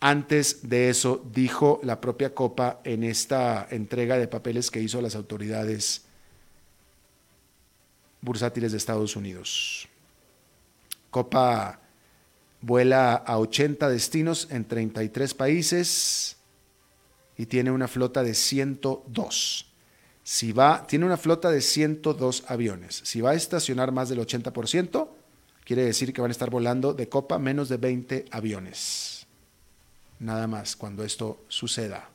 Antes 0.00 0.68
de 0.68 0.90
eso, 0.90 1.24
dijo 1.32 1.80
la 1.82 2.00
propia 2.00 2.34
Copa 2.34 2.80
en 2.84 3.04
esta 3.04 3.66
entrega 3.70 4.18
de 4.18 4.28
papeles 4.28 4.70
que 4.70 4.80
hizo 4.80 4.98
a 4.98 5.02
las 5.02 5.14
autoridades 5.14 6.04
bursátiles 8.20 8.72
de 8.72 8.78
Estados 8.78 9.16
Unidos. 9.16 9.88
Copa 11.10 11.80
vuela 12.60 13.14
a 13.14 13.38
80 13.38 13.88
destinos 13.88 14.48
en 14.50 14.64
33 14.64 15.34
países 15.34 16.36
y 17.36 17.46
tiene 17.46 17.70
una 17.70 17.88
flota 17.88 18.22
de 18.22 18.34
102. 18.34 19.66
Si 20.22 20.52
va, 20.52 20.86
tiene 20.86 21.04
una 21.04 21.18
flota 21.18 21.50
de 21.50 21.60
102 21.60 22.44
aviones. 22.48 23.02
Si 23.04 23.20
va 23.20 23.32
a 23.32 23.34
estacionar 23.34 23.92
más 23.92 24.08
del 24.08 24.20
80%, 24.20 25.08
Quiere 25.64 25.84
decir 25.84 26.12
que 26.12 26.20
van 26.20 26.30
a 26.30 26.32
estar 26.32 26.50
volando 26.50 26.92
de 26.92 27.08
copa 27.08 27.38
menos 27.38 27.68
de 27.68 27.78
20 27.78 28.26
aviones. 28.30 29.26
Nada 30.20 30.46
más 30.46 30.76
cuando 30.76 31.04
esto 31.04 31.44
suceda. 31.48 32.08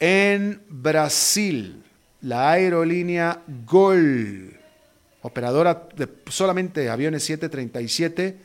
En 0.00 0.62
Brasil, 0.68 1.84
la 2.22 2.50
aerolínea 2.50 3.42
Gol, 3.66 4.58
operadora 5.22 5.88
de 5.96 6.08
solamente 6.28 6.90
aviones 6.90 7.22
737, 7.22 8.36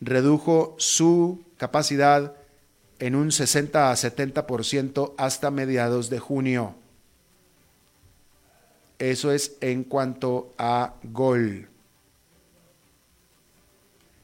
redujo 0.00 0.74
su 0.78 1.44
capacidad 1.58 2.34
en 2.98 3.14
un 3.14 3.30
60 3.30 3.90
a 3.90 3.94
70% 3.94 5.12
hasta 5.18 5.50
mediados 5.50 6.08
de 6.08 6.18
junio. 6.18 6.76
Eso 8.98 9.32
es 9.32 9.56
en 9.60 9.84
cuanto 9.84 10.54
a 10.56 10.94
Gol. 11.02 11.71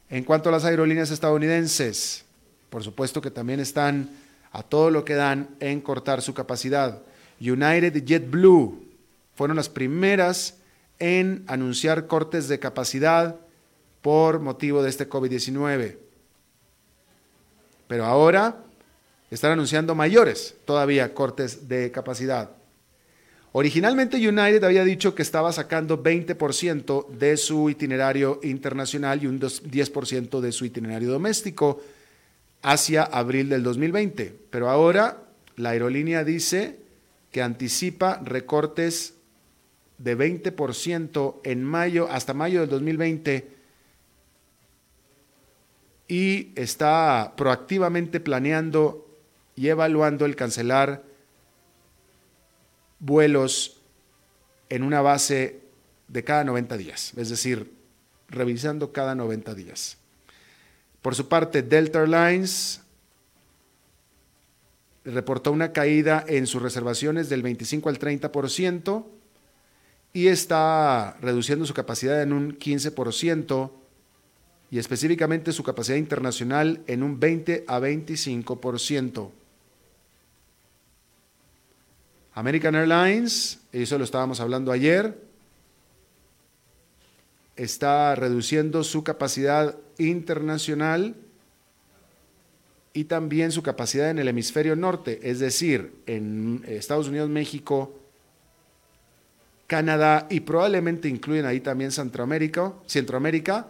En 0.09 0.23
cuanto 0.23 0.49
a 0.49 0.51
las 0.51 0.65
aerolíneas 0.65 1.11
estadounidenses, 1.11 2.25
por 2.69 2.83
supuesto 2.83 3.21
que 3.21 3.31
también 3.31 3.59
están 3.59 4.09
a 4.51 4.63
todo 4.63 4.89
lo 4.89 5.05
que 5.05 5.13
dan 5.13 5.49
en 5.59 5.81
cortar 5.81 6.21
su 6.21 6.33
capacidad. 6.33 7.01
United 7.39 7.95
y 7.95 8.01
JetBlue 8.01 8.83
fueron 9.35 9.55
las 9.55 9.69
primeras 9.69 10.55
en 10.97 11.43
anunciar 11.47 12.07
cortes 12.07 12.47
de 12.47 12.59
capacidad 12.59 13.35
por 14.01 14.39
motivo 14.39 14.81
de 14.81 14.89
este 14.89 15.07
COVID-19. 15.07 15.97
Pero 17.87 18.05
ahora 18.05 18.57
están 19.29 19.51
anunciando 19.51 19.95
mayores 19.95 20.55
todavía 20.65 21.13
cortes 21.13 21.67
de 21.67 21.91
capacidad. 21.91 22.49
Originalmente 23.51 24.17
United 24.17 24.63
había 24.63 24.83
dicho 24.83 25.15
que 25.15 25.23
estaba 25.23 25.51
sacando 25.51 26.03
20% 26.03 27.09
de 27.09 27.35
su 27.35 27.69
itinerario 27.69 28.39
internacional 28.43 29.23
y 29.23 29.27
un 29.27 29.39
10% 29.39 30.39
de 30.39 30.51
su 30.51 30.65
itinerario 30.65 31.09
doméstico 31.11 31.81
hacia 32.61 33.03
abril 33.03 33.49
del 33.49 33.63
2020, 33.63 34.35
pero 34.51 34.69
ahora 34.69 35.23
la 35.55 35.71
aerolínea 35.71 36.23
dice 36.23 36.77
que 37.31 37.41
anticipa 37.41 38.21
recortes 38.23 39.15
de 39.97 40.15
20% 40.15 41.41
en 41.43 41.63
mayo 41.63 42.07
hasta 42.09 42.33
mayo 42.35 42.61
del 42.61 42.69
2020 42.69 43.49
y 46.07 46.51
está 46.55 47.33
proactivamente 47.35 48.19
planeando 48.19 49.07
y 49.55 49.67
evaluando 49.67 50.25
el 50.25 50.35
cancelar 50.35 51.08
vuelos 52.99 53.81
en 54.69 54.83
una 54.83 55.01
base 55.01 55.61
de 56.07 56.23
cada 56.23 56.43
90 56.43 56.77
días, 56.77 57.13
es 57.17 57.29
decir, 57.29 57.71
revisando 58.27 58.91
cada 58.91 59.15
90 59.15 59.55
días. 59.55 59.97
Por 61.01 61.15
su 61.15 61.27
parte, 61.27 61.61
Delta 61.61 61.99
Airlines 61.99 62.81
reportó 65.05 65.51
una 65.51 65.71
caída 65.71 66.23
en 66.27 66.45
sus 66.45 66.61
reservaciones 66.61 67.29
del 67.29 67.41
25 67.41 67.89
al 67.89 67.99
30% 67.99 69.05
y 70.13 70.27
está 70.27 71.17
reduciendo 71.21 71.65
su 71.65 71.73
capacidad 71.73 72.21
en 72.21 72.33
un 72.33 72.57
15% 72.57 73.71
y 74.71 74.77
específicamente 74.77 75.51
su 75.51 75.63
capacidad 75.63 75.97
internacional 75.97 76.81
en 76.87 77.03
un 77.03 77.19
20 77.19 77.65
a 77.67 77.79
25%. 77.79 79.31
American 82.33 82.75
Airlines, 82.75 83.59
eso 83.71 83.97
lo 83.97 84.03
estábamos 84.03 84.39
hablando 84.39 84.71
ayer, 84.71 85.17
está 87.55 88.15
reduciendo 88.15 88.83
su 88.83 89.03
capacidad 89.03 89.77
internacional 89.97 91.15
y 92.93 93.05
también 93.05 93.51
su 93.51 93.61
capacidad 93.63 94.09
en 94.09 94.19
el 94.19 94.27
hemisferio 94.27 94.75
norte, 94.75 95.19
es 95.23 95.39
decir, 95.39 95.93
en 96.05 96.63
Estados 96.67 97.07
Unidos, 97.07 97.29
México, 97.29 97.93
Canadá 99.67 100.25
y 100.29 100.39
probablemente 100.39 101.07
incluyen 101.09 101.45
ahí 101.45 101.59
también 101.59 101.91
Centroamérica, 101.91 102.73
Centroamérica 102.87 103.67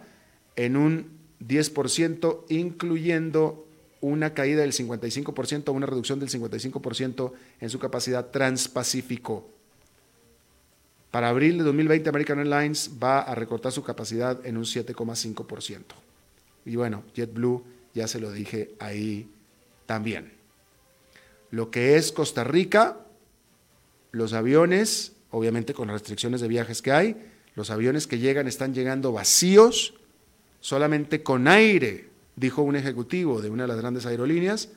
en 0.56 0.76
un 0.76 1.10
10%, 1.46 2.44
incluyendo 2.48 3.66
una 4.00 4.34
caída 4.34 4.62
del 4.62 4.72
55%, 4.72 5.72
una 5.72 5.86
reducción 5.86 6.20
del 6.20 6.30
55% 6.30 7.32
en 7.60 7.70
su 7.70 7.78
capacidad 7.78 8.30
transpacífico. 8.30 9.48
Para 11.10 11.28
abril 11.28 11.58
de 11.58 11.64
2020, 11.64 12.08
American 12.08 12.38
Airlines 12.38 12.92
va 13.02 13.20
a 13.20 13.34
recortar 13.34 13.72
su 13.72 13.82
capacidad 13.82 14.44
en 14.46 14.56
un 14.56 14.64
7,5%. 14.64 15.82
Y 16.64 16.76
bueno, 16.76 17.02
JetBlue, 17.14 17.64
ya 17.94 18.06
se 18.06 18.20
lo 18.20 18.30
dije 18.30 18.74
ahí 18.78 19.28
también. 19.86 20.32
Lo 21.50 21.70
que 21.70 21.96
es 21.96 22.12
Costa 22.12 22.44
Rica, 22.44 22.98
los 24.12 24.32
aviones, 24.32 25.12
obviamente 25.30 25.74
con 25.74 25.88
las 25.88 25.94
restricciones 25.94 26.40
de 26.40 26.48
viajes 26.48 26.80
que 26.80 26.92
hay, 26.92 27.16
los 27.56 27.70
aviones 27.70 28.06
que 28.06 28.18
llegan 28.18 28.46
están 28.46 28.72
llegando 28.72 29.12
vacíos, 29.12 29.94
solamente 30.60 31.24
con 31.24 31.48
aire, 31.48 32.09
dijo 32.36 32.62
un 32.62 32.76
ejecutivo 32.76 33.40
de 33.40 33.50
una 33.50 33.64
de 33.64 33.68
las 33.68 33.78
grandes 33.78 34.06
aerolíneas, 34.06 34.68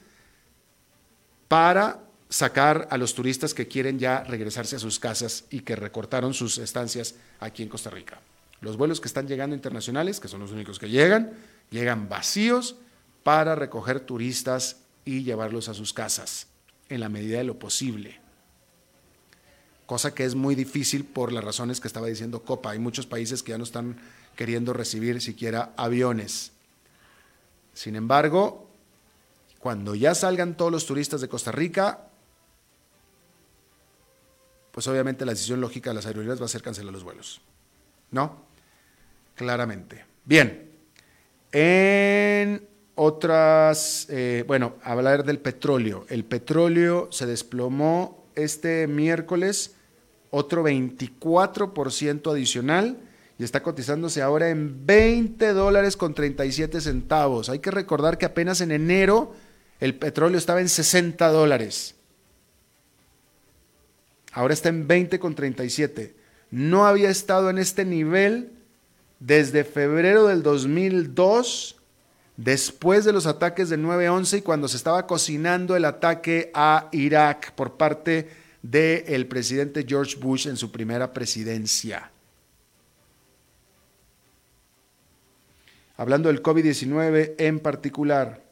para 1.48 2.04
sacar 2.30 2.88
a 2.90 2.98
los 2.98 3.14
turistas 3.14 3.54
que 3.54 3.68
quieren 3.68 4.00
ya 4.00 4.24
regresarse 4.24 4.76
a 4.76 4.80
sus 4.80 5.00
casas 5.00 5.46
y 5.52 5.60
que 5.60 5.76
recortaron 5.76 6.34
sus 6.34 6.58
estancias 6.58 7.16
aquí 7.40 7.62
en 7.62 7.70
Costa 7.70 7.92
Rica. 7.92 8.20
Los 8.60 8.78
vuelos 8.78 9.00
que 9.02 9.08
están 9.08 9.28
llegando 9.28 9.56
internacionales, 9.56 10.20
que 10.20 10.28
son 10.28 10.40
los 10.40 10.52
únicos 10.52 10.80
que 10.80 10.90
llegan, 10.90 11.34
llegan 11.70 12.10
vacíos 12.10 12.76
para 13.22 13.56
recoger 13.56 14.00
turistas 14.00 14.78
y 15.06 15.24
llevarlos 15.24 15.70
a 15.70 15.74
sus 15.74 15.94
casas 15.94 16.48
en 16.90 17.02
la 17.02 17.10
medida 17.10 17.38
de 17.38 17.44
lo 17.44 17.60
posible. 17.60 18.20
Cosa 19.86 20.16
que 20.16 20.24
es 20.24 20.34
muy 20.34 20.56
difícil 20.56 21.04
por 21.04 21.32
las 21.34 21.44
razones 21.44 21.82
que 21.82 21.88
estaba 21.88 22.08
diciendo 22.08 22.44
Copa. 22.44 22.72
Hay 22.72 22.80
muchos 22.80 23.06
países 23.06 23.44
que 23.44 23.52
ya 23.52 23.58
no 23.58 23.66
están 23.66 23.98
queriendo 24.36 24.74
recibir 24.74 25.22
siquiera 25.22 25.74
aviones. 25.76 26.53
Sin 27.74 27.96
embargo, 27.96 28.70
cuando 29.60 29.96
ya 29.96 30.14
salgan 30.16 30.56
todos 30.56 30.72
los 30.72 30.86
turistas 30.86 31.22
de 31.22 31.30
Costa 31.30 31.52
Rica, 31.52 32.08
pues 34.72 34.88
obviamente 34.88 35.26
la 35.26 35.34
decisión 35.34 35.62
lógica 35.62 35.92
de 35.92 35.96
las 35.96 36.06
aerolíneas 36.06 36.42
va 36.42 36.46
a 36.46 36.50
ser 36.50 36.62
cancelar 36.62 36.92
los 36.92 37.04
vuelos. 37.04 37.42
¿No? 38.12 38.44
Claramente. 39.36 40.06
Bien. 40.26 40.72
En 41.52 42.68
otras, 42.96 44.08
eh, 44.10 44.44
bueno, 44.48 44.76
hablar 44.84 45.24
del 45.24 45.40
petróleo. 45.40 46.06
El 46.10 46.26
petróleo 46.26 47.08
se 47.12 47.26
desplomó 47.26 48.26
este 48.36 48.88
miércoles 48.88 49.76
otro 50.32 50.64
24% 50.64 52.32
adicional 52.32 52.98
está 53.46 53.64
cotizándose 53.64 54.22
ahora 54.22 54.50
en 54.50 54.86
20 54.86 55.54
dólares 55.54 55.98
con 55.98 56.14
37 56.14 56.82
centavos. 56.82 57.50
Hay 57.50 57.60
que 57.60 57.72
recordar 57.72 58.18
que 58.18 58.26
apenas 58.26 58.62
en 58.62 58.72
enero 58.72 59.34
el 59.80 59.96
petróleo 59.96 60.38
estaba 60.38 60.62
en 60.62 60.70
60 60.70 61.28
dólares. 61.30 61.96
Ahora 64.32 64.54
está 64.54 64.70
en 64.70 64.88
20,37. 64.88 66.14
No 66.52 66.86
había 66.86 67.10
estado 67.10 67.50
en 67.50 67.58
este 67.58 67.86
nivel 67.86 68.52
desde 69.20 69.64
febrero 69.64 70.28
del 70.28 70.44
2002, 70.44 71.78
después 72.38 73.06
de 73.06 73.14
los 73.14 73.26
ataques 73.26 73.70
del 73.70 73.84
9-11 73.84 74.40
y 74.40 74.42
cuando 74.42 74.68
se 74.68 74.78
estaba 74.78 75.06
cocinando 75.08 75.76
el 75.76 75.86
ataque 75.86 76.52
a 76.54 76.90
Irak 76.92 77.54
por 77.54 77.78
parte 77.78 78.30
del 78.62 79.28
presidente 79.28 79.86
George 79.88 80.16
Bush 80.16 80.48
en 80.48 80.58
su 80.58 80.72
primera 80.72 81.12
presidencia. 81.12 82.13
Hablando 85.96 86.30
del 86.30 86.42
COVID-19 86.42 87.36
en 87.38 87.60
particular, 87.60 88.44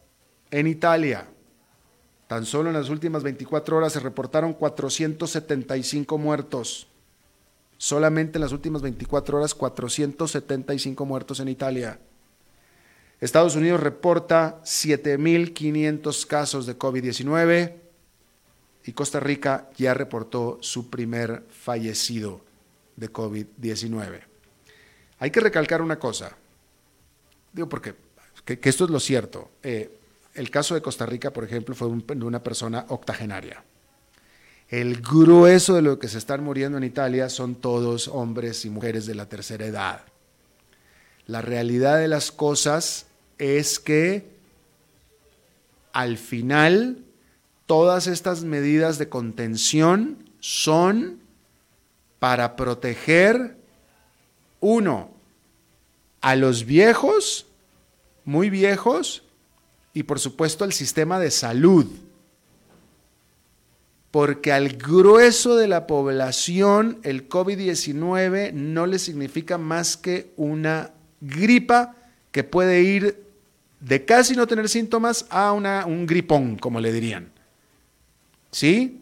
en 0.52 0.68
Italia, 0.68 1.28
Tan 2.32 2.46
solo 2.46 2.70
en 2.70 2.76
las 2.76 2.88
últimas 2.88 3.24
24 3.24 3.76
horas 3.76 3.92
se 3.92 4.00
reportaron 4.00 4.54
475 4.54 6.18
muertos. 6.18 6.88
Solamente 7.76 8.38
en 8.38 8.42
las 8.42 8.54
últimas 8.54 8.82
24 8.82 9.38
horas 9.38 9.54
475 9.54 11.06
muertos 11.06 11.42
en 11.42 11.50
Italia. 11.50 12.00
Estados 13.20 13.58
Unidos 13.58 13.82
reporta 13.82 14.62
7.500 14.64 16.26
casos 16.26 16.66
de 16.66 16.80
COVID-19 16.80 17.74
y 18.86 18.94
Costa 18.94 19.20
Rica 19.20 19.70
ya 19.76 19.94
reportó 19.94 20.58
su 20.62 20.90
primer 20.90 21.44
fallecido 21.50 22.46
de 22.96 23.12
COVID-19. 23.12 24.22
Hay 25.20 25.32
que 25.32 25.42
recalcar 25.42 25.82
una 25.82 26.00
cosa, 26.00 26.38
digo 27.54 27.70
porque 27.70 27.96
que, 28.46 28.60
esto 28.64 28.86
es 28.86 28.90
lo 28.90 29.00
cierto. 29.00 29.52
Eh, 29.64 29.98
el 30.34 30.50
caso 30.50 30.76
de 30.76 30.82
Costa 30.82 31.06
Rica, 31.06 31.32
por 31.32 31.44
ejemplo, 31.44 31.76
fue 31.76 31.90
de 31.90 32.26
una 32.26 32.42
persona 32.42 32.86
octogenaria. 32.90 33.64
El 34.70 35.02
grueso 35.02 35.76
de 35.76 35.82
lo 35.82 36.00
que 36.00 36.08
se 36.08 36.18
están 36.18 36.44
muriendo 36.44 36.78
en 36.78 36.86
Italia 36.86 37.30
son 37.30 37.56
todos 37.56 38.08
hombres 38.08 38.64
y 38.64 38.70
mujeres 38.70 39.06
de 39.06 39.16
la 39.16 39.28
tercera 39.28 39.66
edad. 39.66 40.06
La 41.28 41.42
realidad 41.42 41.98
de 41.98 42.08
las 42.08 42.32
cosas 42.32 43.08
es 43.38 43.80
que 43.80 44.30
al 45.92 46.18
final 46.18 47.04
todas 47.66 48.08
estas 48.08 48.44
medidas 48.44 48.98
de 48.98 49.10
contención 49.10 50.30
son 50.40 51.20
para 52.20 52.56
proteger, 52.56 53.58
uno, 54.62 55.12
a 56.22 56.36
los 56.36 56.66
viejos, 56.66 57.48
muy 58.24 58.50
viejos, 58.50 59.24
y 59.94 60.04
por 60.04 60.20
supuesto 60.20 60.64
al 60.64 60.74
sistema 60.74 61.20
de 61.20 61.32
salud. 61.32 61.86
Porque 64.12 64.52
al 64.52 64.78
grueso 64.78 65.56
de 65.56 65.68
la 65.68 65.88
población 65.88 67.00
el 67.04 67.30
COVID-19 67.30 68.54
no 68.54 68.86
le 68.86 69.00
significa 69.00 69.58
más 69.58 69.98
que 69.98 70.32
una 70.36 70.92
gripa 71.22 71.96
que 72.32 72.44
puede 72.44 72.82
ir 72.82 73.24
de 73.80 74.06
casi 74.06 74.36
no 74.36 74.48
tener 74.48 74.70
síntomas 74.70 75.26
a 75.30 75.52
una, 75.54 75.86
un 75.86 76.06
gripón, 76.06 76.58
como 76.58 76.80
le 76.80 76.92
dirían. 76.94 77.32
¿Sí? 78.52 79.02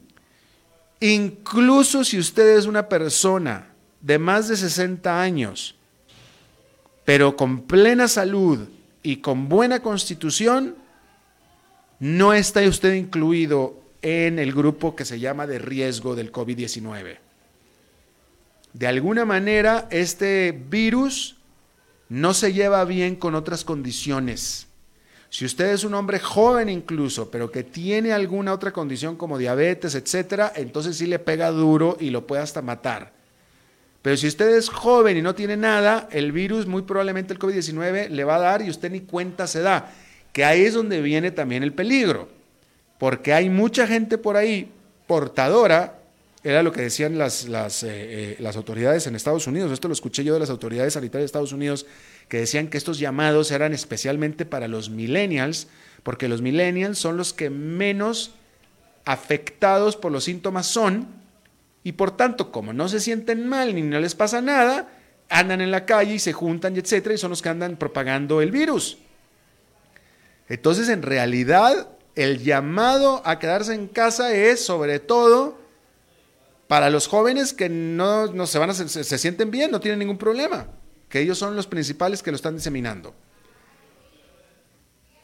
Incluso 1.00 2.04
si 2.04 2.20
usted 2.20 2.58
es 2.58 2.66
una 2.66 2.88
persona 2.88 3.70
de 4.02 4.20
más 4.20 4.48
de 4.48 4.58
60 4.58 5.22
años, 5.22 5.76
pero 7.10 7.36
con 7.36 7.64
plena 7.64 8.08
salud 8.08 8.68
y 9.02 9.16
con 9.16 9.50
buena 9.50 9.80
constitución, 9.80 10.76
no 11.98 12.36
está 12.36 12.62
usted 12.62 12.94
incluido 12.94 13.82
en 14.04 14.38
el 14.38 14.54
grupo 14.54 14.96
que 14.96 15.06
se 15.06 15.20
llama 15.20 15.48
de 15.48 15.58
riesgo 15.58 16.16
del 16.16 16.32
COVID-19. 16.32 17.18
De 18.74 18.86
alguna 18.86 19.26
manera, 19.26 19.88
este 19.90 20.52
virus 20.52 21.38
no 22.10 22.36
se 22.36 22.54
lleva 22.54 22.86
bien 22.86 23.16
con 23.16 23.34
otras 23.34 23.66
condiciones. 23.66 24.68
Si 25.32 25.46
usted 25.46 25.74
es 25.74 25.84
un 25.84 25.96
hombre 25.96 26.20
joven 26.20 26.70
incluso, 26.70 27.32
pero 27.32 27.50
que 27.50 27.64
tiene 27.64 28.14
alguna 28.14 28.54
otra 28.54 28.72
condición 28.72 29.16
como 29.16 29.40
diabetes, 29.40 29.96
etcétera, 29.96 30.54
entonces 30.56 30.98
sí 30.98 31.08
le 31.08 31.18
pega 31.18 31.50
duro 31.50 31.98
y 32.00 32.12
lo 32.12 32.28
puede 32.28 32.44
hasta 32.44 32.62
matar. 32.62 33.19
Pero 34.02 34.16
si 34.16 34.28
usted 34.28 34.56
es 34.56 34.70
joven 34.70 35.18
y 35.18 35.22
no 35.22 35.36
tiene 35.36 35.58
nada, 35.58 36.08
el 36.12 36.32
virus, 36.32 36.66
muy 36.66 36.84
probablemente 36.84 37.34
el 37.34 37.40
COVID-19, 37.40 38.10
le 38.10 38.24
va 38.24 38.36
a 38.36 38.40
dar 38.40 38.62
y 38.62 38.70
usted 38.70 38.92
ni 38.92 39.02
cuenta 39.02 39.46
se 39.46 39.62
da. 39.62 39.92
Que 40.32 40.46
ahí 40.46 40.62
es 40.62 40.74
donde 40.74 41.02
viene 41.02 41.32
también 41.32 41.64
el 41.64 41.74
peligro. 41.74 42.30
Porque 42.98 43.34
hay 43.34 43.50
mucha 43.50 43.88
gente 43.88 44.18
por 44.18 44.38
ahí 44.38 44.72
portadora, 45.08 46.00
era 46.44 46.64
lo 46.64 46.72
que 46.72 46.82
decían 46.82 47.18
las, 47.18 47.44
eh, 47.46 47.88
eh, 47.88 48.38
las 48.40 48.56
autoridades 48.56 49.08
en 49.08 49.16
Estados 49.16 49.48
Unidos, 49.48 49.72
esto 49.72 49.90
lo 49.90 49.94
escuché 49.94 50.24
yo 50.24 50.34
de 50.34 50.40
las 50.40 50.50
autoridades 50.50 50.94
sanitarias 50.94 51.24
de 51.24 51.26
Estados 51.26 51.52
Unidos, 51.52 51.86
que 52.30 52.38
decían 52.38 52.68
que 52.68 52.78
estos 52.78 53.00
llamados 53.00 53.52
eran 53.52 53.74
especialmente 53.74 54.46
para 54.46 54.68
los 54.68 54.90
millennials, 54.90 55.68
porque 56.04 56.30
los 56.30 56.42
millennials 56.42 56.98
son 56.98 57.18
los 57.18 57.34
que 57.34 57.50
menos 57.50 58.32
afectados 59.04 59.96
por 59.96 60.12
los 60.12 60.26
síntomas 60.26 60.68
son, 60.68 61.08
y 61.90 61.94
por 61.94 62.16
tanto, 62.16 62.52
como 62.52 62.72
no 62.72 62.88
se 62.88 63.00
sienten 63.00 63.48
mal 63.48 63.74
ni 63.74 63.82
no 63.82 64.00
les 64.00 64.14
pasa 64.14 64.44
nada, 64.44 64.90
andan 65.28 65.60
en 65.60 65.72
la 65.72 65.88
calle 65.88 66.14
y 66.14 66.20
se 66.20 66.34
juntan, 66.34 66.76
y 66.76 66.80
etcétera, 66.80 67.16
y 67.16 67.18
son 67.18 67.32
los 67.32 67.42
que 67.42 67.50
andan 67.50 67.78
propagando 67.78 68.44
el 68.44 68.52
virus. 68.52 69.00
Entonces, 70.50 70.88
en 70.90 71.02
realidad, 71.02 71.88
el 72.14 72.44
llamado 72.44 73.24
a 73.26 73.40
quedarse 73.40 73.74
en 73.74 73.88
casa 73.88 74.36
es 74.36 74.64
sobre 74.64 75.00
todo 75.00 75.58
para 76.68 76.92
los 76.92 77.08
jóvenes 77.08 77.54
que 77.54 77.70
no, 77.70 78.28
no 78.28 78.46
se, 78.46 78.60
van 78.60 78.70
a, 78.70 78.76
se, 78.76 79.18
sienten 79.18 79.50
bien, 79.50 79.72
no 79.72 79.80
tienen 79.80 79.98
ningún 79.98 80.20
problema, 80.20 80.68
que 81.10 81.22
ellos 81.22 81.40
son 81.40 81.56
los 81.56 81.66
principales 81.66 82.22
que 82.22 82.30
lo 82.30 82.36
están 82.36 82.56
diseminando. 82.56 83.16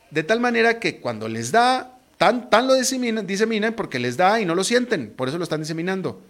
De 0.10 0.23
tal 0.23 0.39
manera 0.39 0.80
que 0.80 0.99
cuando 0.99 1.28
les 1.28 1.51
da, 1.51 1.99
tan, 2.17 2.49
tan 2.49 2.65
lo 2.65 2.73
diseminan 2.73 3.73
porque 3.75 3.99
les 3.99 4.17
da 4.17 4.41
y 4.41 4.45
no 4.45 4.56
lo 4.56 4.63
sienten, 4.63 5.12
por 5.12 5.28
eso 5.28 5.38
lo 5.38 5.43
están 5.43 5.62
diseminando. 5.62 6.23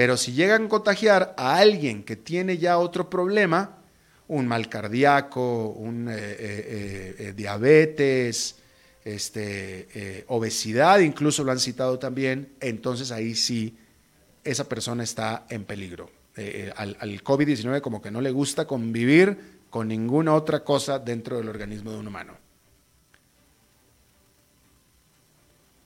Pero 0.00 0.16
si 0.16 0.32
llegan 0.32 0.64
a 0.64 0.68
contagiar 0.70 1.34
a 1.36 1.58
alguien 1.58 2.04
que 2.04 2.16
tiene 2.16 2.56
ya 2.56 2.78
otro 2.78 3.10
problema, 3.10 3.82
un 4.28 4.48
mal 4.48 4.70
cardíaco, 4.70 5.68
un 5.76 6.08
eh, 6.08 6.14
eh, 6.16 7.16
eh, 7.18 7.32
diabetes, 7.36 8.56
este, 9.04 10.24
obesidad, 10.28 11.00
incluso 11.00 11.44
lo 11.44 11.52
han 11.52 11.58
citado 11.58 11.98
también, 11.98 12.54
entonces 12.60 13.12
ahí 13.12 13.34
sí 13.34 13.76
esa 14.42 14.66
persona 14.66 15.04
está 15.04 15.44
en 15.50 15.64
peligro. 15.64 16.10
al, 16.76 16.96
al 16.98 17.22
COVID-19 17.22 17.82
como 17.82 18.00
que 18.00 18.10
no 18.10 18.22
le 18.22 18.30
gusta 18.30 18.66
convivir 18.66 19.36
con 19.68 19.88
ninguna 19.88 20.32
otra 20.32 20.64
cosa 20.64 20.98
dentro 20.98 21.36
del 21.36 21.50
organismo 21.50 21.92
de 21.92 21.98
un 21.98 22.08
humano. 22.08 22.38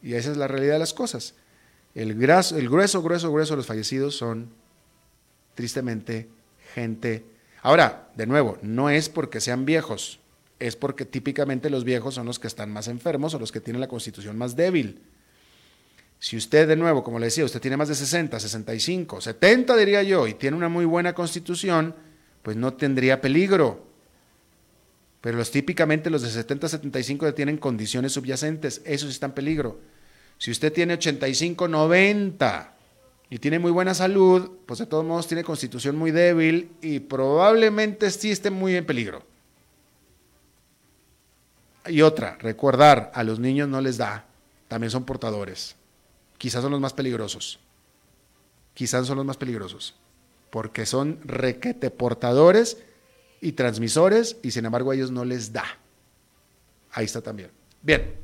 Y 0.05 0.14
esa 0.14 0.31
es 0.31 0.37
la 0.37 0.46
realidad 0.46 0.74
de 0.74 0.79
las 0.79 0.94
cosas. 0.94 1.35
El, 1.94 2.11
el 2.11 2.68
grueso, 2.68 3.02
grueso, 3.02 3.33
grueso 3.33 3.52
de 3.52 3.57
los 3.57 3.66
fallecidos 3.66 4.16
son, 4.16 4.50
tristemente, 5.54 6.28
gente. 6.74 7.24
Ahora, 7.62 8.11
de 8.16 8.26
nuevo, 8.26 8.59
no 8.62 8.90
es 8.90 9.09
porque 9.09 9.40
sean 9.40 9.64
viejos, 9.64 10.18
es 10.59 10.76
porque 10.76 11.04
típicamente 11.04 11.70
los 11.70 11.85
viejos 11.85 12.14
son 12.14 12.26
los 12.26 12.38
que 12.38 12.46
están 12.46 12.72
más 12.72 12.88
enfermos 12.88 13.35
o 13.35 13.38
los 13.38 13.52
que 13.52 13.61
tienen 13.61 13.80
la 13.80 13.88
constitución 13.88 14.37
más 14.37 14.57
débil. 14.57 15.00
Si 16.18 16.37
usted, 16.37 16.66
de 16.66 16.76
nuevo, 16.76 17.04
como 17.04 17.18
le 17.18 17.26
decía, 17.26 17.44
usted 17.44 17.61
tiene 17.61 17.76
más 17.76 17.88
de 17.88 17.94
60, 17.94 18.40
65, 18.40 19.20
70 19.20 19.76
diría 19.76 20.02
yo, 20.02 20.26
y 20.26 20.35
tiene 20.35 20.57
una 20.57 20.68
muy 20.68 20.85
buena 20.85 21.12
constitución, 21.12 21.94
pues 22.42 22.57
no 22.57 22.74
tendría 22.74 23.20
peligro. 23.20 23.85
Pero 25.20 25.38
los 25.38 25.50
típicamente 25.50 26.11
los 26.11 26.22
de 26.22 26.30
70, 26.30 26.68
75 26.68 27.35
tienen 27.35 27.57
condiciones 27.57 28.12
subyacentes, 28.12 28.83
eso 28.85 29.07
sí 29.07 29.12
está 29.12 29.26
en 29.26 29.33
peligro. 29.33 29.80
Si 30.38 30.51
usted 30.51 30.73
tiene 30.73 30.94
85, 30.94 31.68
90 31.68 32.75
y 33.31 33.38
tiene 33.38 33.59
muy 33.59 33.70
buena 33.70 33.94
salud, 33.94 34.51
pues 34.66 34.81
de 34.81 34.87
todos 34.87 35.05
modos 35.05 35.27
tiene 35.27 35.44
constitución 35.44 35.97
muy 35.97 36.11
débil 36.11 36.70
y 36.83 37.01
probablemente 37.01 38.11
sí 38.11 38.31
esté 38.31 38.51
muy 38.51 38.77
en 38.77 38.87
peligro. 38.87 39.25
Y 41.87 42.03
otra, 42.03 42.37
recordar, 42.38 43.11
a 43.14 43.23
los 43.25 43.38
niños 43.38 43.68
no 43.68 43.81
les 43.81 43.99
da, 43.99 44.27
también 44.68 44.90
son 44.90 45.05
portadores. 45.05 45.77
Quizás 46.38 46.62
son 46.62 46.73
los 46.73 46.81
más 46.81 46.92
peligrosos. 46.92 47.59
Quizás 48.75 49.07
son 49.07 49.16
los 49.16 49.27
más 49.27 49.37
peligrosos. 49.37 49.94
Porque 50.51 50.87
son 50.87 51.20
requete 51.25 51.90
portadores 51.90 52.79
y 53.40 53.53
transmisores 53.53 54.37
y 54.42 54.51
sin 54.51 54.64
embargo 54.64 54.90
a 54.90 54.94
ellos 54.94 55.11
no 55.11 55.25
les 55.25 55.53
da. 55.53 55.64
Ahí 56.92 57.05
está 57.05 57.20
también. 57.20 57.51
Bien. 57.83 58.24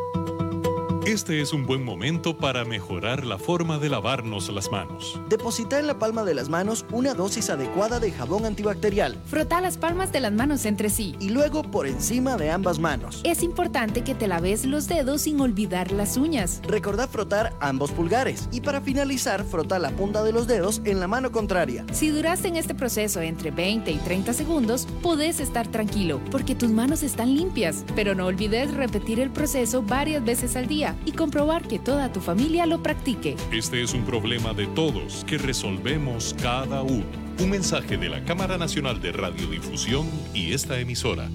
Este 1.11 1.41
es 1.41 1.51
un 1.51 1.65
buen 1.65 1.83
momento 1.83 2.37
para 2.37 2.63
mejorar 2.63 3.25
la 3.25 3.37
forma 3.37 3.79
de 3.79 3.89
lavarnos 3.89 4.47
las 4.47 4.71
manos. 4.71 5.19
Deposita 5.27 5.77
en 5.77 5.85
la 5.85 5.99
palma 5.99 6.23
de 6.23 6.33
las 6.33 6.47
manos 6.47 6.85
una 6.89 7.13
dosis 7.13 7.49
adecuada 7.49 7.99
de 7.99 8.13
jabón 8.13 8.45
antibacterial. 8.45 9.17
Frota 9.25 9.59
las 9.59 9.77
palmas 9.77 10.13
de 10.13 10.21
las 10.21 10.31
manos 10.31 10.63
entre 10.63 10.89
sí. 10.89 11.17
Y 11.19 11.31
luego 11.31 11.63
por 11.63 11.85
encima 11.85 12.37
de 12.37 12.49
ambas 12.49 12.79
manos. 12.79 13.19
Es 13.25 13.43
importante 13.43 14.05
que 14.05 14.15
te 14.15 14.29
laves 14.29 14.65
los 14.65 14.87
dedos 14.87 15.23
sin 15.23 15.41
olvidar 15.41 15.91
las 15.91 16.15
uñas. 16.15 16.61
Recordá 16.65 17.09
frotar 17.09 17.57
ambos 17.59 17.91
pulgares. 17.91 18.47
Y 18.53 18.61
para 18.61 18.79
finalizar, 18.79 19.43
frota 19.43 19.79
la 19.79 19.89
punta 19.89 20.23
de 20.23 20.31
los 20.31 20.47
dedos 20.47 20.81
en 20.85 21.01
la 21.01 21.09
mano 21.09 21.33
contraria. 21.33 21.85
Si 21.91 22.07
duraste 22.07 22.47
en 22.47 22.55
este 22.55 22.73
proceso 22.73 23.19
entre 23.19 23.51
20 23.51 23.91
y 23.91 23.97
30 23.97 24.31
segundos, 24.31 24.87
podés 25.01 25.41
estar 25.41 25.67
tranquilo, 25.67 26.21
porque 26.31 26.55
tus 26.55 26.71
manos 26.71 27.03
están 27.03 27.35
limpias. 27.35 27.83
Pero 27.97 28.15
no 28.15 28.27
olvides 28.27 28.73
repetir 28.73 29.19
el 29.19 29.29
proceso 29.29 29.81
varias 29.81 30.23
veces 30.23 30.55
al 30.55 30.67
día 30.67 30.95
y 31.05 31.11
comprobar 31.13 31.67
que 31.67 31.79
toda 31.79 32.11
tu 32.11 32.19
familia 32.19 32.65
lo 32.65 32.81
practique. 32.83 33.35
Este 33.51 33.81
es 33.81 33.93
un 33.93 34.05
problema 34.05 34.53
de 34.53 34.67
todos 34.67 35.23
que 35.25 35.37
resolvemos 35.37 36.35
cada 36.41 36.81
uno. 36.81 37.05
Un 37.39 37.49
mensaje 37.49 37.97
de 37.97 38.09
la 38.09 38.23
Cámara 38.23 38.57
Nacional 38.57 39.01
de 39.01 39.11
Radiodifusión 39.11 40.07
y 40.33 40.53
esta 40.53 40.79
emisora. 40.79 41.29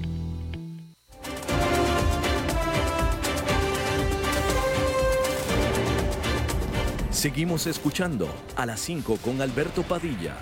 Seguimos 7.11 7.67
escuchando 7.67 8.29
a 8.57 8.67
las 8.67 8.79
5 8.81 9.17
con 9.17 9.41
Alberto 9.41 9.83
Padilla. 9.83 10.37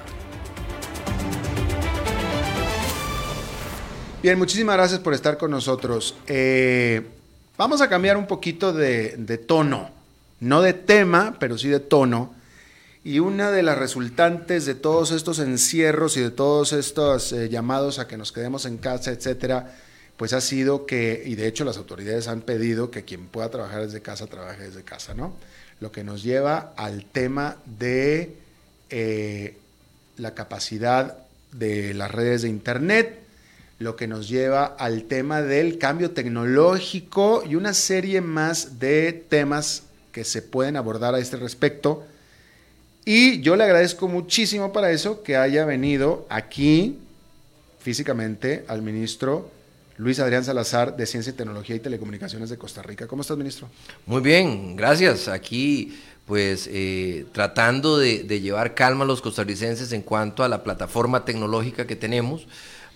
Bien, 4.22 4.38
muchísimas 4.38 4.76
gracias 4.76 5.00
por 5.00 5.14
estar 5.14 5.38
con 5.38 5.50
nosotros. 5.50 6.16
Eh, 6.26 7.06
vamos 7.56 7.80
a 7.80 7.88
cambiar 7.88 8.16
un 8.16 8.26
poquito 8.26 8.72
de, 8.72 9.44
tono, 9.46 9.90
no 10.40 10.62
de 10.62 10.72
tema, 10.72 11.36
pero 11.38 11.58
sí 11.58 11.68
de 11.68 11.80
tono. 11.80 12.34
Y 13.04 13.18
una 13.18 13.50
de 13.50 13.62
las 13.62 13.76
resultantes 13.76 14.64
de 14.64 14.74
todos 14.74 15.10
estos 15.10 15.38
encierros 15.38 16.16
y 16.16 16.20
de 16.20 16.30
todos 16.30 16.72
estos 16.72 17.32
eh, 17.32 17.50
llamados 17.50 17.98
a 17.98 18.08
que 18.08 18.16
nos 18.16 18.32
quedemos 18.32 18.64
en 18.64 18.78
casa, 18.78 19.10
etcétera, 19.10 19.76
pues 20.16 20.32
ha 20.32 20.40
sido 20.40 20.86
que, 20.86 21.22
y 21.26 21.34
de 21.34 21.46
hecho 21.46 21.64
las 21.64 21.76
autoridades 21.76 22.28
han 22.28 22.40
pedido 22.40 22.90
que 22.90 23.04
quien 23.04 23.26
pueda 23.26 23.50
trabajar 23.50 23.82
desde 23.82 24.00
casa, 24.00 24.26
trabaje 24.26 24.62
desde 24.62 24.84
casa, 24.84 25.12
¿no? 25.12 25.34
Lo 25.80 25.92
que 25.92 26.02
nos 26.02 26.22
lleva 26.22 26.72
al 26.76 27.04
tema 27.04 27.56
de 27.66 28.36
eh, 28.88 29.58
la 30.16 30.32
capacidad 30.32 31.18
de 31.52 31.92
las 31.92 32.10
redes 32.10 32.42
de 32.42 32.48
Internet, 32.48 33.23
lo 33.78 33.96
que 33.96 34.06
nos 34.06 34.28
lleva 34.28 34.64
al 34.64 35.04
tema 35.04 35.42
del 35.42 35.78
cambio 35.78 36.12
tecnológico 36.12 37.42
y 37.48 37.54
una 37.56 37.74
serie 37.74 38.20
más 38.20 38.78
de 38.78 39.12
temas 39.12 39.84
que 40.12 40.24
se 40.24 40.42
pueden 40.42 40.76
abordar 40.76 41.14
a 41.14 41.18
este 41.18 41.36
respecto 41.36 42.04
y 43.04 43.42
yo 43.42 43.56
le 43.56 43.64
agradezco 43.64 44.08
muchísimo 44.08 44.72
para 44.72 44.90
eso 44.90 45.22
que 45.22 45.36
haya 45.36 45.66
venido 45.66 46.26
aquí 46.30 46.98
físicamente 47.80 48.64
al 48.66 48.80
ministro 48.80 49.50
Luis 49.98 50.18
Adrián 50.20 50.42
Salazar 50.42 50.96
de 50.96 51.04
Ciencia 51.04 51.30
y 51.30 51.36
Tecnología 51.36 51.76
y 51.76 51.80
Telecomunicaciones 51.80 52.48
de 52.48 52.56
Costa 52.56 52.82
Rica. 52.82 53.06
¿Cómo 53.06 53.20
estás, 53.20 53.36
ministro? 53.36 53.68
Muy 54.06 54.22
bien, 54.22 54.74
gracias. 54.74 55.28
Aquí, 55.28 56.00
pues, 56.26 56.68
eh, 56.72 57.26
tratando 57.32 57.98
de, 57.98 58.24
de, 58.24 58.40
llevar 58.40 58.74
calma 58.74 59.04
a 59.04 59.06
los 59.06 59.20
costarricenses 59.20 59.92
en 59.92 60.00
cuanto 60.00 60.42
a 60.42 60.48
la 60.48 60.64
plataforma 60.64 61.26
tecnológica 61.26 61.86
que 61.86 61.96
tenemos 61.96 62.46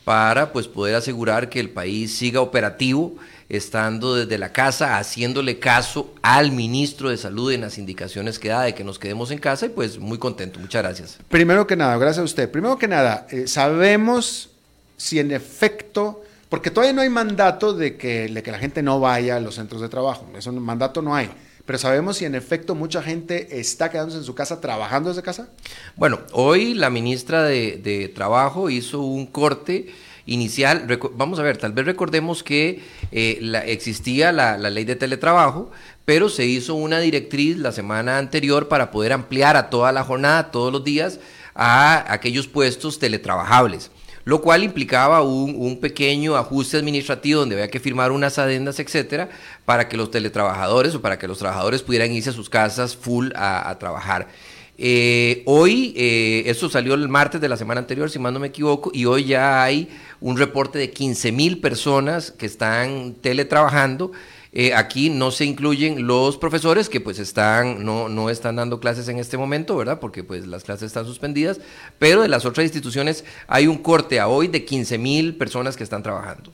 para, 0.09 0.55
pues, 0.55 0.69
poder 0.69 0.95
asegurar 0.95 1.51
que 1.51 1.61
el 1.61 1.69
país 1.69 2.17
siga 2.17 2.41
operativo 2.41 3.17
estando 3.51 4.15
desde 4.15 4.39
la 4.39 4.55
casa, 4.55 4.97
haciéndole 4.97 5.59
caso 5.59 6.15
al 6.23 6.51
ministro 6.51 7.11
de 7.11 7.19
Salud 7.19 7.53
en 7.53 7.61
las 7.61 7.77
indicaciones 7.77 8.39
que 8.39 8.49
da 8.49 8.63
de 8.63 8.75
que 8.75 8.85
nos 8.85 8.99
quedemos 8.99 9.31
en 9.33 9.39
casa 9.39 9.67
y 9.67 9.69
pues 9.69 9.99
muy 9.99 10.17
contento. 10.17 10.61
Muchas 10.61 10.83
gracias. 10.83 11.19
Primero 11.29 11.67
que 11.67 11.77
nada, 11.77 11.99
gracias 11.99 12.23
a 12.23 12.25
usted. 12.25 12.51
Primero 12.51 12.79
que 12.79 12.89
nada, 12.89 13.27
eh, 13.29 13.47
sabemos 13.47 14.49
si 14.97 15.19
en 15.19 15.31
efecto, 15.31 16.23
porque 16.49 16.71
todavía 16.71 16.95
no 16.95 17.03
hay 17.03 17.11
mandato 17.11 17.75
de 17.75 17.99
que, 17.99 18.29
de 18.29 18.43
que 18.43 18.51
la 18.51 18.59
gente 18.59 18.83
no 18.83 19.01
vaya 19.01 19.37
a 19.37 19.41
los 19.41 19.57
centros 19.57 19.83
de 19.83 19.91
trabajo, 19.91 20.27
eso 20.39 20.51
mandato 20.55 21.03
no 21.03 21.15
hay. 21.15 21.29
Pero 21.69 21.79
sabemos 21.79 22.17
si 22.17 22.25
en 22.25 22.35
efecto 22.35 22.75
mucha 22.75 23.03
gente 23.03 23.61
está 23.61 23.91
quedándose 23.91 24.17
en 24.17 24.25
su 24.25 24.35
casa 24.35 24.59
trabajando 24.59 25.11
desde 25.11 25.23
casa. 25.23 25.51
Bueno, 25.97 26.21
hoy 26.33 26.73
la 26.73 26.89
ministra 26.89 27.43
de, 27.43 28.11
Trabajo 28.15 28.71
hizo 28.71 29.03
un 29.03 29.27
corte 29.27 29.93
inicial, 30.25 30.87
vamos 31.13 31.39
a 31.39 31.43
ver, 31.43 31.59
tal 31.59 31.75
vez 31.75 31.85
recordemos 31.85 32.43
que 32.43 32.81
eh, 33.13 33.53
existía 33.67 34.33
la 34.33 34.57
ley 34.57 34.87
de 34.87 34.97
teletrabajo, 34.97 35.71
pero 36.07 36.31
se 36.31 36.47
hizo 36.47 36.75
una 36.75 37.01
directriz 37.01 37.59
la 37.59 37.73
semana 37.73 38.17
anterior 38.17 38.69
para 38.69 38.91
poder 38.91 39.13
ampliar 39.13 39.55
a 39.59 39.69
toda 39.69 39.93
la 39.93 40.05
jornada, 40.05 40.51
todos 40.51 40.73
los 40.73 40.85
días, 40.85 41.21
a 41.55 42.11
aquellos 42.11 42.49
puestos 42.49 42.99
teletrabajables 42.99 43.91
lo 44.29 44.43
cual 44.43 44.63
implicaba 44.63 45.23
un, 45.23 45.55
un, 45.57 45.81
pequeño 45.81 46.37
ajuste 46.37 46.77
administrativo 46.77 47.41
donde 47.41 47.55
había 47.55 47.71
que 47.71 47.81
firmar 47.81 48.13
unas 48.13 48.39
adendas, 48.39 48.79
etcétera, 48.79 49.31
para 49.65 49.89
que 49.89 49.97
los 49.97 50.11
teletrabajadores 50.11 50.95
o 50.95 51.01
para 51.01 51.19
que 51.19 51.27
los 51.27 51.39
trabajadores 51.39 51.83
pudieran 51.83 52.13
irse 52.13 52.29
a 52.29 52.35
sus 52.35 52.51
casas 52.51 52.95
full 52.95 53.31
a, 53.35 53.75
trabajar. 53.81 54.29
Eh, 54.77 55.43
hoy, 55.47 55.95
eh, 55.97 56.43
esto 56.45 56.69
salió 56.69 56.93
el 56.93 57.09
martes 57.09 57.41
de 57.41 57.49
la 57.49 57.57
semana 57.57 57.81
anterior, 57.81 58.11
si 58.11 58.19
mal 58.19 58.35
no 58.35 58.39
me 58.39 58.49
equivoco, 58.49 58.91
y 58.93 59.07
hoy 59.07 59.25
ya 59.25 59.63
hay 59.63 59.89
un 60.21 60.37
reporte 60.37 60.79
de 60.79 60.91
15 60.91 61.33
mil 61.33 61.59
personas 61.63 62.31
que 62.31 62.45
están 62.45 63.15
teletrabajando. 63.23 64.13
Eh, 64.53 64.73
aquí 64.75 65.11
no 65.11 65.31
se 65.31 65.45
incluyen 65.45 66.07
los 66.07 66.39
profesores 66.39 66.89
que 66.89 67.01
pues 67.01 67.19
están, 67.19 67.85
no, 67.85 68.09
no 68.09 68.31
están 68.31 68.57
dando 68.57 68.81
clases 68.81 69.09
en 69.09 69.19
este 69.19 69.37
momento, 69.37 69.77
¿verdad? 69.77 70.01
Porque 70.01 70.25
pues 70.25 70.47
las 70.47 70.65
clases 70.65 70.87
están 70.87 71.05
suspendidas, 71.05 71.61
pero 71.99 72.23
de 72.23 72.29
las 72.29 72.47
otras 72.47 72.65
instituciones 72.65 73.25
hay 73.47 73.67
un 73.67 73.79
corte 73.79 74.21
a 74.21 74.29
hoy 74.29 74.49
de 74.49 74.65
15 74.65 74.99
mil 74.99 75.37
personas 75.37 75.77
que 75.77 75.85
están 75.85 76.03
trabajando. 76.03 76.53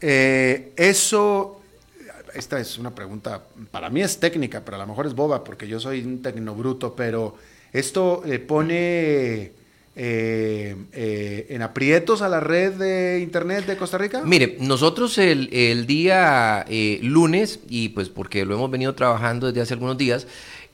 Eh, 0.00 0.72
eso, 0.76 1.60
esta 2.34 2.58
es 2.58 2.78
una 2.78 2.94
pregunta, 2.94 3.42
para 3.70 3.90
mí 3.90 4.00
es 4.00 4.18
técnica, 4.18 4.62
pero 4.64 4.76
a 4.76 4.80
lo 4.80 4.86
mejor 4.86 5.06
es 5.06 5.14
boba 5.14 5.44
porque 5.44 5.68
yo 5.68 5.78
soy 5.78 6.02
un 6.02 6.22
tecnobruto, 6.22 6.94
pero 6.94 7.36
esto 7.72 8.22
eh, 8.24 8.38
pone 8.38 9.52
eh, 9.96 10.76
eh, 10.92 11.46
en 11.48 11.62
aprietos 11.62 12.20
a 12.22 12.28
la 12.28 12.40
red 12.40 12.74
de 12.74 13.20
Internet 13.20 13.66
de 13.66 13.76
Costa 13.76 13.96
Rica? 13.98 14.22
Mire, 14.24 14.56
nosotros 14.60 15.16
el, 15.16 15.48
el 15.52 15.86
día 15.86 16.64
eh, 16.68 17.00
lunes, 17.02 17.60
y 17.68 17.88
pues 17.88 18.10
porque 18.10 18.44
lo 18.44 18.54
hemos 18.54 18.70
venido 18.70 18.94
trabajando 18.94 19.46
desde 19.46 19.62
hace 19.62 19.74
algunos 19.74 19.96
días, 19.96 20.26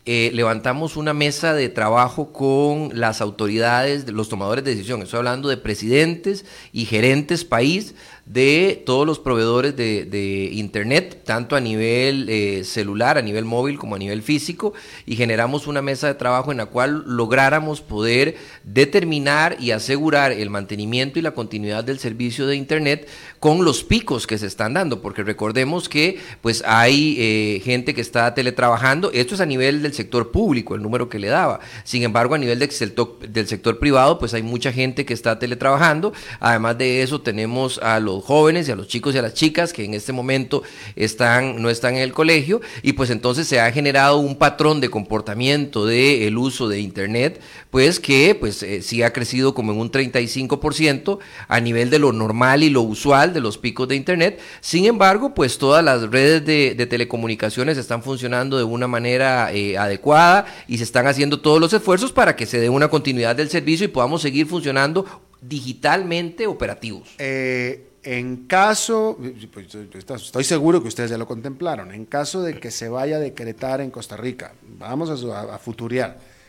eh, 0.04 0.32
levantamos 0.34 0.96
una 0.96 1.14
mesa 1.14 1.54
de 1.54 1.68
trabajo 1.68 2.32
con 2.32 2.90
las 2.92 3.20
autoridades, 3.20 4.10
los 4.10 4.28
tomadores 4.28 4.64
de 4.64 4.72
decisión. 4.72 5.00
Estoy 5.00 5.18
hablando 5.18 5.48
de 5.48 5.56
presidentes 5.56 6.44
y 6.72 6.86
gerentes 6.86 7.44
país 7.44 7.94
de 8.26 8.82
todos 8.86 9.06
los 9.06 9.18
proveedores 9.18 9.76
de, 9.76 10.50
Internet, 10.52 11.22
tanto 11.24 11.56
a 11.56 11.60
nivel 11.60 12.28
eh, 12.28 12.62
celular, 12.64 13.18
a 13.18 13.22
nivel 13.22 13.44
móvil 13.44 13.78
como 13.78 13.96
a 13.96 13.98
nivel 13.98 14.22
físico, 14.22 14.72
y 15.06 15.16
generamos 15.16 15.66
una 15.66 15.82
mesa 15.82 16.06
de 16.06 16.14
trabajo 16.14 16.52
en 16.52 16.58
la 16.58 16.66
cual 16.66 17.02
lográramos 17.06 17.80
poder 17.80 18.36
determinar 18.64 19.56
y 19.58 19.72
asegurar 19.72 20.32
el 20.32 20.50
mantenimiento 20.50 21.18
y 21.18 21.22
la 21.22 21.32
continuidad 21.32 21.84
del 21.84 21.98
servicio 21.98 22.46
de 22.46 22.56
Internet 22.56 23.08
con 23.40 23.64
los 23.64 23.82
picos 23.82 24.26
que 24.26 24.38
se 24.38 24.46
están 24.46 24.74
dando, 24.74 25.02
porque 25.02 25.22
recordemos 25.24 25.88
que 25.88 26.20
pues 26.40 26.62
hay 26.66 27.16
eh, 27.18 27.60
gente 27.64 27.94
que 27.94 28.00
está 28.00 28.34
teletrabajando, 28.34 29.10
esto 29.12 29.34
es 29.34 29.40
a 29.40 29.46
nivel 29.46 29.82
del 29.82 29.94
sector 29.94 30.30
público, 30.30 30.74
el 30.74 30.82
número 30.82 31.08
que 31.08 31.18
le 31.18 31.28
daba, 31.28 31.60
sin 31.84 32.02
embargo 32.02 32.34
a 32.34 32.38
nivel 32.38 32.58
del 32.60 32.70
sector, 32.70 33.18
del 33.18 33.48
sector 33.48 33.78
privado 33.78 34.18
pues 34.18 34.34
hay 34.34 34.42
mucha 34.42 34.72
gente 34.72 35.04
que 35.04 35.14
está 35.14 35.38
teletrabajando, 35.38 36.12
además 36.38 36.78
de 36.78 37.02
eso 37.02 37.20
tenemos 37.20 37.78
a 37.78 37.98
los 37.98 38.11
jóvenes 38.20 38.68
y 38.68 38.72
a 38.72 38.76
los 38.76 38.88
chicos 38.88 39.14
y 39.14 39.18
a 39.18 39.22
las 39.22 39.34
chicas 39.34 39.72
que 39.72 39.84
en 39.84 39.94
este 39.94 40.12
momento 40.12 40.62
están, 40.96 41.60
no 41.62 41.70
están 41.70 41.96
en 41.96 42.02
el 42.02 42.12
colegio 42.12 42.60
y 42.82 42.92
pues 42.92 43.10
entonces 43.10 43.46
se 43.48 43.60
ha 43.60 43.70
generado 43.72 44.18
un 44.18 44.36
patrón 44.36 44.80
de 44.80 44.90
comportamiento 44.90 45.86
del 45.86 46.22
el 46.22 46.38
uso 46.38 46.68
de 46.68 46.80
Internet, 46.80 47.40
pues 47.70 48.00
que 48.00 48.34
pues 48.34 48.62
eh, 48.62 48.82
sí 48.82 49.02
ha 49.02 49.12
crecido 49.12 49.54
como 49.54 49.72
en 49.72 49.78
un 49.78 49.90
35% 49.90 51.18
a 51.48 51.60
nivel 51.60 51.90
de 51.90 51.98
lo 51.98 52.12
normal 52.12 52.62
y 52.62 52.70
lo 52.70 52.82
usual 52.82 53.32
de 53.32 53.40
los 53.40 53.58
picos 53.58 53.88
de 53.88 53.96
Internet. 53.96 54.40
Sin 54.60 54.86
embargo, 54.86 55.34
pues 55.34 55.58
todas 55.58 55.84
las 55.84 56.10
redes 56.10 56.44
de, 56.44 56.74
de 56.74 56.86
telecomunicaciones 56.86 57.78
están 57.78 58.02
funcionando 58.02 58.56
de 58.56 58.64
una 58.64 58.88
manera 58.88 59.52
eh, 59.52 59.76
adecuada 59.76 60.46
y 60.68 60.78
se 60.78 60.84
están 60.84 61.06
haciendo 61.06 61.40
todos 61.40 61.60
los 61.60 61.72
esfuerzos 61.72 62.12
para 62.12 62.36
que 62.36 62.46
se 62.46 62.60
dé 62.60 62.68
una 62.68 62.88
continuidad 62.88 63.36
del 63.36 63.48
servicio 63.48 63.84
y 63.84 63.88
podamos 63.88 64.22
seguir 64.22 64.46
funcionando 64.46 65.04
digitalmente 65.40 66.46
operativos. 66.46 67.08
Eh, 67.18 67.91
en 68.02 68.46
caso, 68.46 69.18
pues, 69.52 69.74
estoy 69.74 70.44
seguro 70.44 70.82
que 70.82 70.88
ustedes 70.88 71.10
ya 71.10 71.18
lo 71.18 71.26
contemplaron, 71.26 71.92
en 71.92 72.04
caso 72.04 72.42
de 72.42 72.58
que 72.58 72.70
se 72.70 72.88
vaya 72.88 73.16
a 73.16 73.20
decretar 73.20 73.80
en 73.80 73.90
Costa 73.90 74.16
Rica, 74.16 74.54
vamos 74.62 75.08
a, 75.10 75.54
a 75.54 75.58